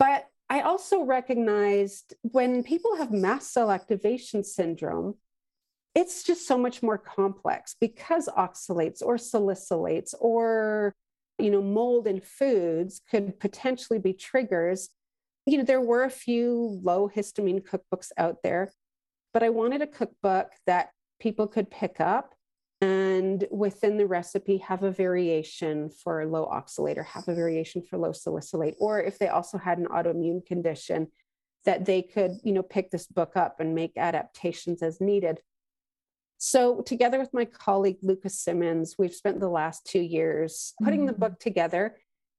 But 0.00 0.26
I 0.50 0.62
also 0.62 1.04
recognized 1.04 2.14
when 2.22 2.64
people 2.64 2.96
have 2.96 3.12
mast 3.12 3.52
cell 3.52 3.70
activation 3.70 4.42
syndrome, 4.42 5.14
it's 5.96 6.22
just 6.22 6.46
so 6.46 6.56
much 6.58 6.82
more 6.82 6.98
complex 6.98 7.74
because 7.80 8.28
oxalates 8.28 9.02
or 9.02 9.16
salicylates 9.16 10.14
or 10.20 10.94
you 11.38 11.50
know 11.50 11.62
mold 11.62 12.06
in 12.06 12.20
foods 12.20 13.00
could 13.10 13.40
potentially 13.40 13.98
be 13.98 14.12
triggers. 14.12 14.90
You 15.46 15.58
know 15.58 15.64
there 15.64 15.80
were 15.80 16.04
a 16.04 16.10
few 16.10 16.80
low 16.82 17.08
histamine 17.08 17.62
cookbooks 17.62 18.10
out 18.16 18.42
there 18.42 18.72
but 19.36 19.42
i 19.42 19.50
wanted 19.50 19.82
a 19.82 19.86
cookbook 19.86 20.48
that 20.66 20.88
people 21.20 21.46
could 21.46 21.70
pick 21.70 22.00
up 22.00 22.34
and 22.80 23.46
within 23.50 23.98
the 23.98 24.06
recipe 24.06 24.56
have 24.56 24.82
a 24.82 24.90
variation 24.90 25.90
for 25.90 26.24
low 26.24 26.46
oxalate 26.46 26.96
or 26.96 27.02
have 27.02 27.28
a 27.28 27.34
variation 27.34 27.82
for 27.82 27.98
low 27.98 28.12
salicylate 28.12 28.76
or 28.80 28.98
if 28.98 29.18
they 29.18 29.28
also 29.28 29.58
had 29.58 29.76
an 29.76 29.88
autoimmune 29.88 30.44
condition 30.46 31.08
that 31.66 31.84
they 31.84 32.00
could 32.00 32.32
you 32.44 32.52
know 32.52 32.62
pick 32.62 32.90
this 32.90 33.06
book 33.06 33.36
up 33.36 33.60
and 33.60 33.74
make 33.74 33.92
adaptations 33.98 34.82
as 34.82 35.02
needed 35.02 35.38
so 36.38 36.80
together 36.82 37.18
with 37.18 37.32
my 37.32 37.44
colleague 37.44 37.98
lucas 38.02 38.38
simmons 38.38 38.96
we've 38.98 39.14
spent 39.14 39.40
the 39.40 39.48
last 39.48 39.86
two 39.86 40.00
years 40.00 40.74
putting 40.82 41.00
mm-hmm. 41.00 41.08
the 41.08 41.12
book 41.12 41.38
together 41.38 41.96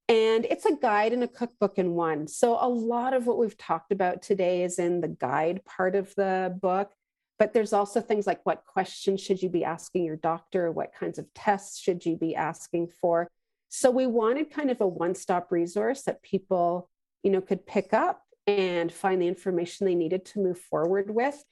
and 0.08 0.46
it's 0.46 0.64
a 0.64 0.76
guide 0.76 1.12
and 1.12 1.22
a 1.22 1.28
cookbook 1.28 1.78
in 1.78 1.92
one 1.92 2.26
so 2.26 2.58
a 2.60 2.68
lot 2.68 3.14
of 3.14 3.26
what 3.26 3.38
we've 3.38 3.58
talked 3.58 3.92
about 3.92 4.22
today 4.22 4.62
is 4.62 4.78
in 4.78 5.00
the 5.00 5.08
guide 5.08 5.60
part 5.64 5.94
of 5.94 6.14
the 6.14 6.56
book 6.62 6.92
but 7.38 7.52
there's 7.52 7.72
also 7.72 8.00
things 8.00 8.26
like 8.26 8.40
what 8.44 8.64
questions 8.66 9.20
should 9.20 9.40
you 9.40 9.48
be 9.48 9.64
asking 9.64 10.04
your 10.04 10.16
doctor? 10.16 10.72
What 10.72 10.92
kinds 10.92 11.18
of 11.18 11.32
tests 11.34 11.78
should 11.78 12.04
you 12.04 12.16
be 12.16 12.34
asking 12.34 12.88
for? 13.00 13.28
So 13.68 13.90
we 13.90 14.06
wanted 14.06 14.50
kind 14.50 14.70
of 14.70 14.80
a 14.80 14.88
one-stop 14.88 15.52
resource 15.52 16.02
that 16.02 16.22
people, 16.22 16.90
you 17.22 17.30
know, 17.30 17.40
could 17.40 17.64
pick 17.64 17.92
up 17.92 18.22
and 18.46 18.90
find 18.90 19.22
the 19.22 19.28
information 19.28 19.86
they 19.86 19.94
needed 19.94 20.24
to 20.24 20.40
move 20.40 20.58
forward 20.58 21.10
with. 21.10 21.44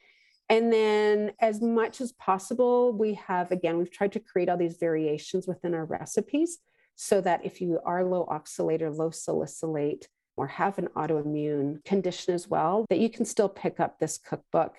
And 0.48 0.72
then, 0.72 1.32
as 1.40 1.60
much 1.60 2.00
as 2.00 2.12
possible, 2.12 2.92
we 2.92 3.14
have 3.14 3.50
again, 3.50 3.78
we've 3.78 3.90
tried 3.90 4.12
to 4.12 4.20
create 4.20 4.48
all 4.48 4.56
these 4.56 4.76
variations 4.78 5.46
within 5.46 5.74
our 5.74 5.84
recipes 5.84 6.58
so 6.94 7.20
that 7.20 7.44
if 7.44 7.60
you 7.60 7.80
are 7.84 8.04
low 8.04 8.26
oxalate 8.26 8.80
or 8.80 8.90
low 8.90 9.10
salicylate 9.10 10.08
or 10.36 10.46
have 10.46 10.78
an 10.78 10.88
autoimmune 10.96 11.84
condition 11.84 12.34
as 12.34 12.48
well, 12.48 12.86
that 12.90 12.98
you 12.98 13.10
can 13.10 13.24
still 13.24 13.48
pick 13.48 13.80
up 13.80 13.98
this 13.98 14.18
cookbook 14.18 14.76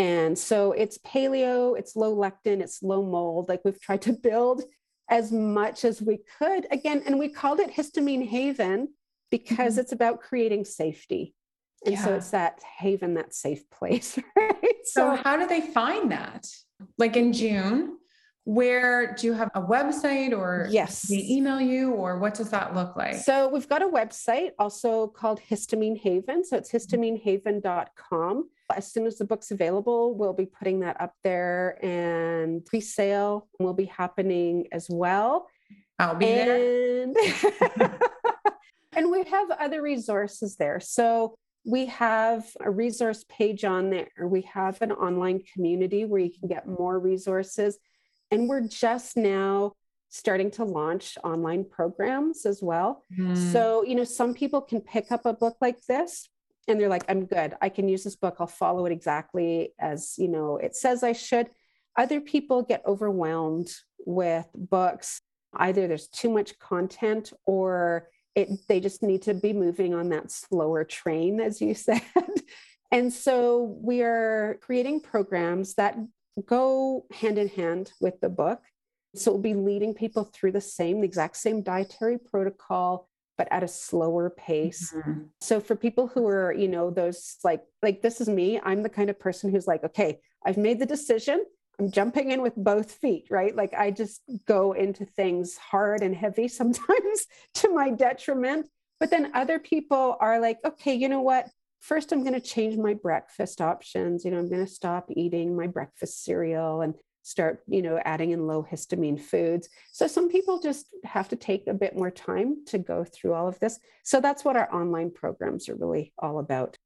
and 0.00 0.38
so 0.38 0.72
it's 0.72 0.96
paleo, 0.96 1.78
it's 1.78 1.94
low 1.94 2.16
lectin, 2.16 2.62
it's 2.62 2.82
low 2.82 3.04
mold. 3.04 3.50
Like 3.50 3.60
we've 3.66 3.78
tried 3.78 4.00
to 4.02 4.14
build 4.14 4.62
as 5.10 5.30
much 5.30 5.84
as 5.84 6.00
we 6.00 6.20
could. 6.38 6.66
Again, 6.70 7.02
and 7.04 7.18
we 7.18 7.28
called 7.28 7.60
it 7.60 7.70
Histamine 7.70 8.26
Haven 8.26 8.88
because 9.30 9.74
mm-hmm. 9.74 9.80
it's 9.80 9.92
about 9.92 10.22
creating 10.22 10.64
safety. 10.64 11.34
And 11.84 11.94
yeah. 11.94 12.04
so 12.04 12.14
it's 12.14 12.30
that 12.30 12.60
haven, 12.78 13.14
that 13.14 13.34
safe 13.34 13.68
place, 13.70 14.18
right? 14.36 14.74
So, 14.84 15.16
so, 15.16 15.22
how 15.22 15.36
do 15.36 15.46
they 15.46 15.62
find 15.62 16.10
that? 16.12 16.46
Like 16.98 17.16
in 17.16 17.32
June, 17.32 17.96
where 18.44 19.14
do 19.14 19.26
you 19.26 19.32
have 19.32 19.50
a 19.54 19.62
website 19.62 20.36
or 20.36 20.66
yes. 20.70 21.02
they 21.02 21.24
email 21.28 21.60
you 21.60 21.92
or 21.92 22.18
what 22.18 22.34
does 22.34 22.50
that 22.50 22.74
look 22.74 22.96
like? 22.96 23.16
So 23.16 23.48
we've 23.48 23.68
got 23.68 23.82
a 23.82 23.86
website 23.86 24.50
also 24.58 25.06
called 25.08 25.40
histamine 25.50 25.98
haven. 25.98 26.44
So 26.44 26.56
it's 26.56 26.72
histaminehaven.com 26.72 28.48
as 28.76 28.90
soon 28.92 29.06
as 29.06 29.18
the 29.18 29.24
book's 29.24 29.50
available 29.50 30.14
we'll 30.14 30.32
be 30.32 30.46
putting 30.46 30.80
that 30.80 31.00
up 31.00 31.12
there 31.24 31.84
and 31.84 32.64
pre-sale 32.64 33.48
will 33.58 33.74
be 33.74 33.86
happening 33.86 34.66
as 34.72 34.88
well. 34.88 35.48
I'll 35.98 36.14
be 36.14 36.26
and, 36.26 37.14
there 37.14 37.98
and 38.96 39.10
we 39.10 39.24
have 39.24 39.50
other 39.50 39.82
resources 39.82 40.56
there. 40.56 40.80
So 40.80 41.36
we 41.64 41.86
have 41.86 42.44
a 42.60 42.70
resource 42.70 43.24
page 43.28 43.64
on 43.64 43.90
there 43.90 44.08
we 44.22 44.42
have 44.42 44.80
an 44.80 44.92
online 44.92 45.42
community 45.52 46.04
where 46.04 46.20
you 46.20 46.30
can 46.30 46.48
get 46.48 46.66
more 46.66 46.98
resources 46.98 47.78
and 48.30 48.48
we're 48.48 48.66
just 48.66 49.16
now 49.16 49.72
starting 50.10 50.50
to 50.50 50.64
launch 50.64 51.16
online 51.22 51.64
programs 51.64 52.44
as 52.44 52.60
well. 52.60 53.04
Mm. 53.16 53.52
So, 53.52 53.84
you 53.84 53.94
know, 53.94 54.04
some 54.04 54.34
people 54.34 54.60
can 54.60 54.80
pick 54.80 55.10
up 55.12 55.24
a 55.24 55.32
book 55.32 55.56
like 55.60 55.80
this 55.86 56.28
and 56.68 56.78
they're 56.78 56.88
like, 56.88 57.04
I'm 57.08 57.26
good. 57.26 57.54
I 57.62 57.68
can 57.68 57.88
use 57.88 58.04
this 58.04 58.16
book. 58.16 58.36
I'll 58.40 58.46
follow 58.46 58.86
it 58.86 58.92
exactly 58.92 59.72
as, 59.78 60.14
you 60.18 60.28
know, 60.28 60.56
it 60.56 60.74
says 60.74 61.02
I 61.02 61.12
should. 61.12 61.48
Other 61.96 62.20
people 62.20 62.62
get 62.62 62.82
overwhelmed 62.86 63.72
with 64.04 64.46
books. 64.54 65.22
Either 65.54 65.86
there's 65.86 66.08
too 66.08 66.30
much 66.30 66.58
content 66.58 67.32
or 67.46 68.08
it 68.34 68.48
they 68.68 68.80
just 68.80 69.02
need 69.02 69.22
to 69.22 69.34
be 69.34 69.52
moving 69.52 69.94
on 69.94 70.08
that 70.10 70.30
slower 70.30 70.84
train, 70.84 71.40
as 71.40 71.60
you 71.60 71.74
said. 71.86 72.02
and 72.90 73.12
so 73.12 73.76
we 73.82 74.02
are 74.02 74.58
creating 74.62 75.00
programs 75.00 75.74
that 75.74 75.96
go 76.46 77.06
hand 77.12 77.38
in 77.38 77.48
hand 77.48 77.92
with 78.00 78.20
the 78.20 78.28
book. 78.28 78.60
So 79.16 79.32
we'll 79.32 79.40
be 79.40 79.54
leading 79.54 79.94
people 79.94 80.24
through 80.24 80.52
the 80.52 80.60
same, 80.60 81.00
the 81.00 81.06
exact 81.06 81.36
same 81.36 81.62
dietary 81.62 82.16
protocol, 82.18 83.08
but 83.36 83.48
at 83.50 83.64
a 83.64 83.68
slower 83.68 84.30
pace. 84.30 84.92
Mm-hmm. 84.94 85.22
So 85.40 85.60
for 85.60 85.74
people 85.74 86.06
who 86.06 86.28
are, 86.28 86.52
you 86.52 86.68
know, 86.68 86.90
those 86.90 87.36
like, 87.42 87.64
like 87.82 88.02
this 88.02 88.20
is 88.20 88.28
me, 88.28 88.60
I'm 88.62 88.82
the 88.82 88.88
kind 88.88 89.10
of 89.10 89.18
person 89.18 89.50
who's 89.50 89.66
like, 89.66 89.82
okay, 89.82 90.20
I've 90.44 90.56
made 90.56 90.78
the 90.78 90.86
decision. 90.86 91.44
I'm 91.80 91.90
jumping 91.90 92.30
in 92.30 92.42
with 92.42 92.54
both 92.56 92.92
feet, 92.92 93.26
right? 93.30 93.54
Like 93.56 93.74
I 93.74 93.90
just 93.90 94.20
go 94.46 94.72
into 94.72 95.04
things 95.04 95.56
hard 95.56 96.02
and 96.02 96.14
heavy 96.14 96.46
sometimes 96.60 97.26
to 97.54 97.74
my 97.74 97.90
detriment. 97.90 98.68
But 98.98 99.10
then 99.10 99.32
other 99.34 99.58
people 99.58 100.16
are 100.20 100.38
like, 100.38 100.58
okay, 100.64 100.94
you 100.94 101.08
know 101.08 101.22
what? 101.22 101.48
first 101.80 102.12
I'm 102.12 102.22
going 102.22 102.34
to 102.34 102.40
change 102.40 102.76
my 102.76 102.94
breakfast 102.94 103.60
options. 103.60 104.24
You 104.24 104.30
know, 104.30 104.38
I'm 104.38 104.48
going 104.48 104.64
to 104.64 104.70
stop 104.70 105.06
eating 105.10 105.56
my 105.56 105.66
breakfast 105.66 106.24
cereal 106.24 106.82
and 106.82 106.94
start, 107.22 107.62
you 107.66 107.82
know, 107.82 108.00
adding 108.04 108.30
in 108.30 108.46
low 108.46 108.66
histamine 108.70 109.20
foods. 109.20 109.68
So 109.92 110.06
some 110.06 110.28
people 110.28 110.60
just 110.60 110.86
have 111.04 111.28
to 111.30 111.36
take 111.36 111.66
a 111.66 111.74
bit 111.74 111.96
more 111.96 112.10
time 112.10 112.64
to 112.66 112.78
go 112.78 113.04
through 113.04 113.34
all 113.34 113.48
of 113.48 113.58
this. 113.60 113.78
So 114.04 114.20
that's 114.20 114.44
what 114.44 114.56
our 114.56 114.72
online 114.74 115.10
programs 115.10 115.68
are 115.68 115.74
really 115.74 116.12
all 116.18 116.38
about. 116.38 116.76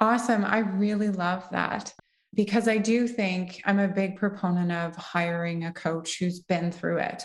Awesome. 0.00 0.44
I 0.44 0.58
really 0.58 1.10
love 1.10 1.48
that 1.50 1.92
because 2.34 2.68
I 2.68 2.78
do 2.78 3.08
think 3.08 3.60
I'm 3.64 3.78
a 3.78 3.88
big 3.88 4.16
proponent 4.16 4.72
of 4.72 4.94
hiring 4.96 5.64
a 5.64 5.72
coach 5.72 6.18
who's 6.18 6.40
been 6.40 6.70
through 6.70 6.98
it, 6.98 7.24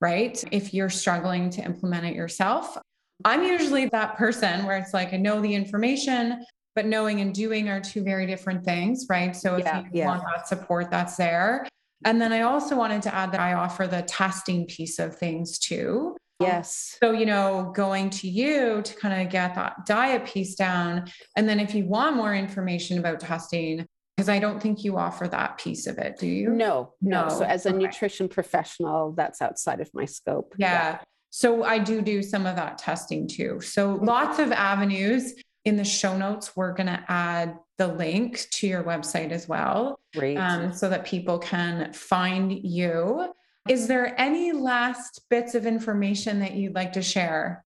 right? 0.00 0.42
If 0.50 0.72
you're 0.72 0.90
struggling 0.90 1.50
to 1.50 1.62
implement 1.62 2.06
it 2.06 2.14
yourself, 2.14 2.78
I'm 3.24 3.42
usually 3.42 3.86
that 3.86 4.16
person 4.16 4.66
where 4.66 4.76
it's 4.76 4.94
like, 4.94 5.12
I 5.12 5.16
know 5.16 5.40
the 5.40 5.54
information, 5.54 6.44
but 6.74 6.86
knowing 6.86 7.20
and 7.20 7.34
doing 7.34 7.68
are 7.68 7.80
two 7.80 8.02
very 8.02 8.26
different 8.26 8.64
things, 8.64 9.06
right? 9.08 9.34
So 9.34 9.56
if 9.56 9.64
yeah, 9.64 9.80
you 9.80 9.86
yeah. 9.92 10.06
want 10.06 10.22
that 10.22 10.48
support, 10.48 10.90
that's 10.90 11.16
there. 11.16 11.66
And 12.04 12.20
then 12.20 12.32
I 12.32 12.42
also 12.42 12.76
wanted 12.76 13.02
to 13.02 13.14
add 13.14 13.32
that 13.32 13.40
I 13.40 13.54
offer 13.54 13.86
the 13.86 14.02
testing 14.02 14.66
piece 14.66 14.98
of 14.98 15.16
things 15.16 15.58
too. 15.58 16.16
Yes. 16.38 16.98
So, 17.02 17.12
you 17.12 17.24
know, 17.24 17.72
going 17.74 18.10
to 18.10 18.28
you 18.28 18.82
to 18.82 18.94
kind 18.96 19.22
of 19.22 19.32
get 19.32 19.54
that 19.54 19.86
diet 19.86 20.26
piece 20.26 20.54
down. 20.54 21.10
And 21.34 21.48
then 21.48 21.58
if 21.58 21.74
you 21.74 21.86
want 21.86 22.16
more 22.16 22.34
information 22.34 22.98
about 22.98 23.20
testing, 23.20 23.86
because 24.16 24.28
I 24.28 24.38
don't 24.38 24.60
think 24.60 24.82
you 24.82 24.96
offer 24.96 25.28
that 25.28 25.58
piece 25.58 25.86
of 25.86 25.98
it, 25.98 26.18
do 26.18 26.26
you? 26.26 26.50
No, 26.50 26.94
no. 27.02 27.24
no. 27.24 27.28
So, 27.28 27.44
as 27.44 27.66
a 27.66 27.70
okay. 27.70 27.78
nutrition 27.78 28.28
professional, 28.28 29.12
that's 29.12 29.42
outside 29.42 29.80
of 29.80 29.90
my 29.92 30.06
scope. 30.06 30.54
Yeah. 30.56 30.72
yeah. 30.72 30.98
So 31.36 31.64
I 31.64 31.78
do 31.78 32.00
do 32.00 32.22
some 32.22 32.46
of 32.46 32.56
that 32.56 32.78
testing 32.78 33.28
too. 33.28 33.60
So 33.60 33.98
lots 34.00 34.38
of 34.38 34.52
avenues. 34.52 35.34
In 35.66 35.76
the 35.76 35.84
show 35.84 36.16
notes, 36.16 36.56
we're 36.56 36.72
going 36.72 36.86
to 36.86 37.04
add 37.08 37.58
the 37.76 37.88
link 37.88 38.46
to 38.52 38.66
your 38.66 38.82
website 38.84 39.32
as 39.32 39.46
well. 39.46 40.00
Great. 40.14 40.38
Um, 40.38 40.72
so 40.72 40.88
that 40.88 41.04
people 41.04 41.38
can 41.38 41.92
find 41.92 42.52
you. 42.52 43.34
Is 43.68 43.86
there 43.86 44.18
any 44.18 44.52
last 44.52 45.26
bits 45.28 45.54
of 45.54 45.66
information 45.66 46.40
that 46.40 46.54
you'd 46.54 46.74
like 46.74 46.94
to 46.94 47.02
share? 47.02 47.65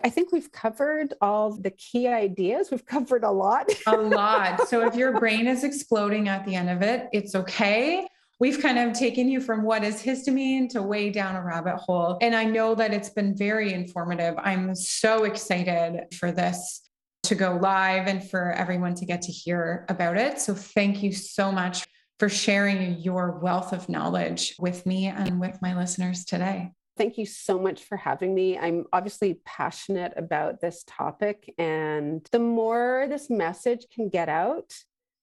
I 0.00 0.10
think 0.10 0.32
we've 0.32 0.52
covered 0.52 1.14
all 1.20 1.52
the 1.52 1.70
key 1.70 2.08
ideas. 2.08 2.70
We've 2.70 2.86
covered 2.96 3.24
a 3.24 3.30
lot. 3.30 3.70
a 3.86 3.96
lot. 3.96 4.68
So 4.68 4.86
if 4.86 4.94
your 4.94 5.18
brain 5.18 5.46
is 5.46 5.64
exploding 5.64 6.28
at 6.28 6.44
the 6.46 6.54
end 6.54 6.70
of 6.70 6.82
it, 6.82 7.08
it's 7.12 7.34
okay. 7.34 8.06
We've 8.40 8.62
kind 8.62 8.78
of 8.78 8.92
taken 8.92 9.28
you 9.28 9.40
from 9.40 9.64
what 9.64 9.82
is 9.82 10.00
histamine 10.00 10.68
to 10.70 10.82
way 10.82 11.10
down 11.10 11.34
a 11.34 11.42
rabbit 11.42 11.76
hole. 11.76 12.18
And 12.20 12.36
I 12.36 12.44
know 12.44 12.76
that 12.76 12.94
it's 12.94 13.10
been 13.10 13.36
very 13.36 13.72
informative. 13.72 14.34
I'm 14.38 14.76
so 14.76 15.24
excited 15.24 16.14
for 16.14 16.30
this 16.30 16.88
to 17.24 17.34
go 17.34 17.58
live 17.60 18.06
and 18.06 18.22
for 18.22 18.52
everyone 18.52 18.94
to 18.94 19.04
get 19.04 19.22
to 19.22 19.32
hear 19.32 19.84
about 19.88 20.16
it. 20.16 20.40
So 20.40 20.54
thank 20.54 21.02
you 21.02 21.12
so 21.12 21.50
much 21.50 21.84
for 22.20 22.28
sharing 22.28 22.98
your 23.00 23.38
wealth 23.40 23.72
of 23.72 23.88
knowledge 23.88 24.54
with 24.58 24.86
me 24.86 25.06
and 25.06 25.40
with 25.40 25.60
my 25.60 25.76
listeners 25.76 26.24
today. 26.24 26.70
Thank 26.98 27.16
you 27.16 27.26
so 27.26 27.58
much 27.58 27.84
for 27.84 27.96
having 27.96 28.34
me. 28.34 28.58
I'm 28.58 28.84
obviously 28.92 29.40
passionate 29.44 30.12
about 30.16 30.60
this 30.60 30.84
topic, 30.86 31.54
and 31.56 32.26
the 32.32 32.40
more 32.40 33.06
this 33.08 33.30
message 33.30 33.86
can 33.94 34.08
get 34.08 34.28
out 34.28 34.74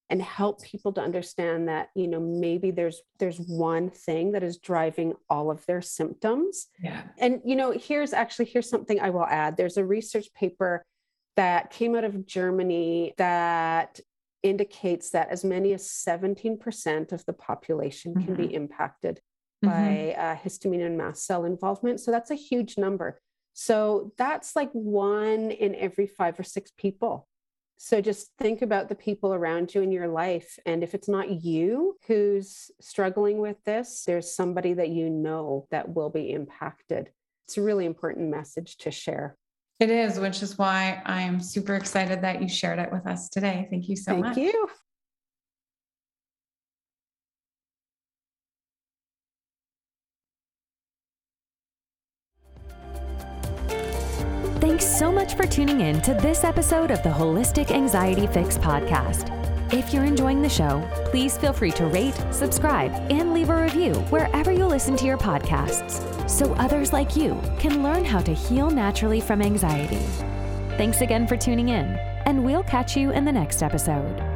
and 0.09 0.21
help 0.21 0.63
people 0.63 0.93
to 0.93 1.01
understand 1.01 1.67
that 1.67 1.89
you 1.95 2.07
know 2.07 2.19
maybe 2.19 2.71
there's 2.71 3.01
there's 3.19 3.39
one 3.39 3.89
thing 3.89 4.31
that 4.33 4.43
is 4.43 4.57
driving 4.57 5.13
all 5.29 5.49
of 5.49 5.65
their 5.65 5.81
symptoms 5.81 6.67
yeah 6.79 7.01
and 7.17 7.41
you 7.43 7.55
know 7.55 7.71
here's 7.71 8.13
actually 8.13 8.45
here's 8.45 8.69
something 8.69 8.99
i 8.99 9.09
will 9.09 9.25
add 9.25 9.57
there's 9.57 9.77
a 9.77 9.83
research 9.85 10.31
paper 10.35 10.85
that 11.35 11.71
came 11.71 11.95
out 11.95 12.03
of 12.03 12.27
germany 12.27 13.15
that 13.17 13.99
indicates 14.43 15.09
that 15.09 15.29
as 15.29 15.43
many 15.43 15.73
as 15.73 15.87
17% 15.87 17.11
of 17.11 17.25
the 17.25 17.33
population 17.33 18.13
mm-hmm. 18.13 18.25
can 18.25 18.35
be 18.35 18.43
mm-hmm. 18.43 18.55
impacted 18.55 19.19
mm-hmm. 19.63 19.69
by 19.69 20.13
uh, 20.13 20.35
histamine 20.35 20.85
and 20.85 20.97
mast 20.97 21.25
cell 21.25 21.45
involvement. 21.45 21.99
So 21.99 22.11
that's 22.11 22.31
a 22.31 22.35
huge 22.35 22.77
number. 22.77 23.19
So 23.53 24.11
that's 24.17 24.55
like 24.55 24.71
one 24.71 25.51
in 25.51 25.75
every 25.75 26.07
five 26.07 26.39
or 26.39 26.43
six 26.43 26.71
people. 26.77 27.27
So 27.77 28.01
just 28.01 28.31
think 28.37 28.61
about 28.61 28.89
the 28.89 28.95
people 28.95 29.33
around 29.33 29.75
you 29.75 29.81
in 29.81 29.91
your 29.91 30.07
life. 30.07 30.57
And 30.65 30.83
if 30.83 30.93
it's 30.93 31.09
not 31.09 31.43
you 31.43 31.97
who's 32.07 32.71
struggling 32.79 33.39
with 33.39 33.61
this, 33.65 34.03
there's 34.05 34.31
somebody 34.31 34.73
that 34.73 34.89
you 34.89 35.09
know 35.09 35.67
that 35.71 35.93
will 35.93 36.09
be 36.09 36.31
impacted. 36.31 37.11
It's 37.45 37.57
a 37.57 37.61
really 37.61 37.85
important 37.85 38.29
message 38.29 38.77
to 38.77 38.91
share. 38.91 39.37
It 39.79 39.89
is, 39.89 40.19
which 40.19 40.41
is 40.41 40.57
why 40.57 41.01
I'm 41.05 41.41
super 41.41 41.75
excited 41.75 42.21
that 42.21 42.41
you 42.41 42.47
shared 42.47 42.79
it 42.79 42.91
with 42.91 43.05
us 43.05 43.27
today. 43.27 43.67
Thank 43.69 43.89
you 43.89 43.97
so 43.97 44.13
Thank 44.13 44.25
much. 44.25 44.35
Thank 44.35 44.53
you. 44.53 44.69
For 55.35 55.45
tuning 55.45 55.81
in 55.81 56.01
to 56.01 56.13
this 56.13 56.45
episode 56.45 56.91
of 56.91 57.03
the 57.03 57.09
Holistic 57.09 57.71
Anxiety 57.71 58.25
Fix 58.27 58.57
podcast. 58.57 59.31
If 59.73 59.93
you're 59.93 60.05
enjoying 60.05 60.41
the 60.41 60.49
show, 60.49 60.87
please 61.05 61.37
feel 61.37 61.51
free 61.51 61.71
to 61.71 61.87
rate, 61.87 62.15
subscribe, 62.31 62.91
and 63.11 63.33
leave 63.33 63.49
a 63.49 63.61
review 63.61 63.93
wherever 64.09 64.51
you 64.51 64.65
listen 64.65 64.95
to 64.95 65.05
your 65.05 65.17
podcasts 65.17 66.29
so 66.29 66.53
others 66.53 66.93
like 66.93 67.15
you 67.17 67.41
can 67.59 67.83
learn 67.83 68.05
how 68.05 68.21
to 68.21 68.33
heal 68.33 68.69
naturally 68.69 69.19
from 69.19 69.41
anxiety. 69.41 70.05
Thanks 70.77 71.01
again 71.01 71.27
for 71.27 71.35
tuning 71.35 71.69
in, 71.69 71.85
and 72.25 72.43
we'll 72.43 72.63
catch 72.63 72.95
you 72.95 73.11
in 73.11 73.25
the 73.25 73.31
next 73.31 73.61
episode. 73.61 74.34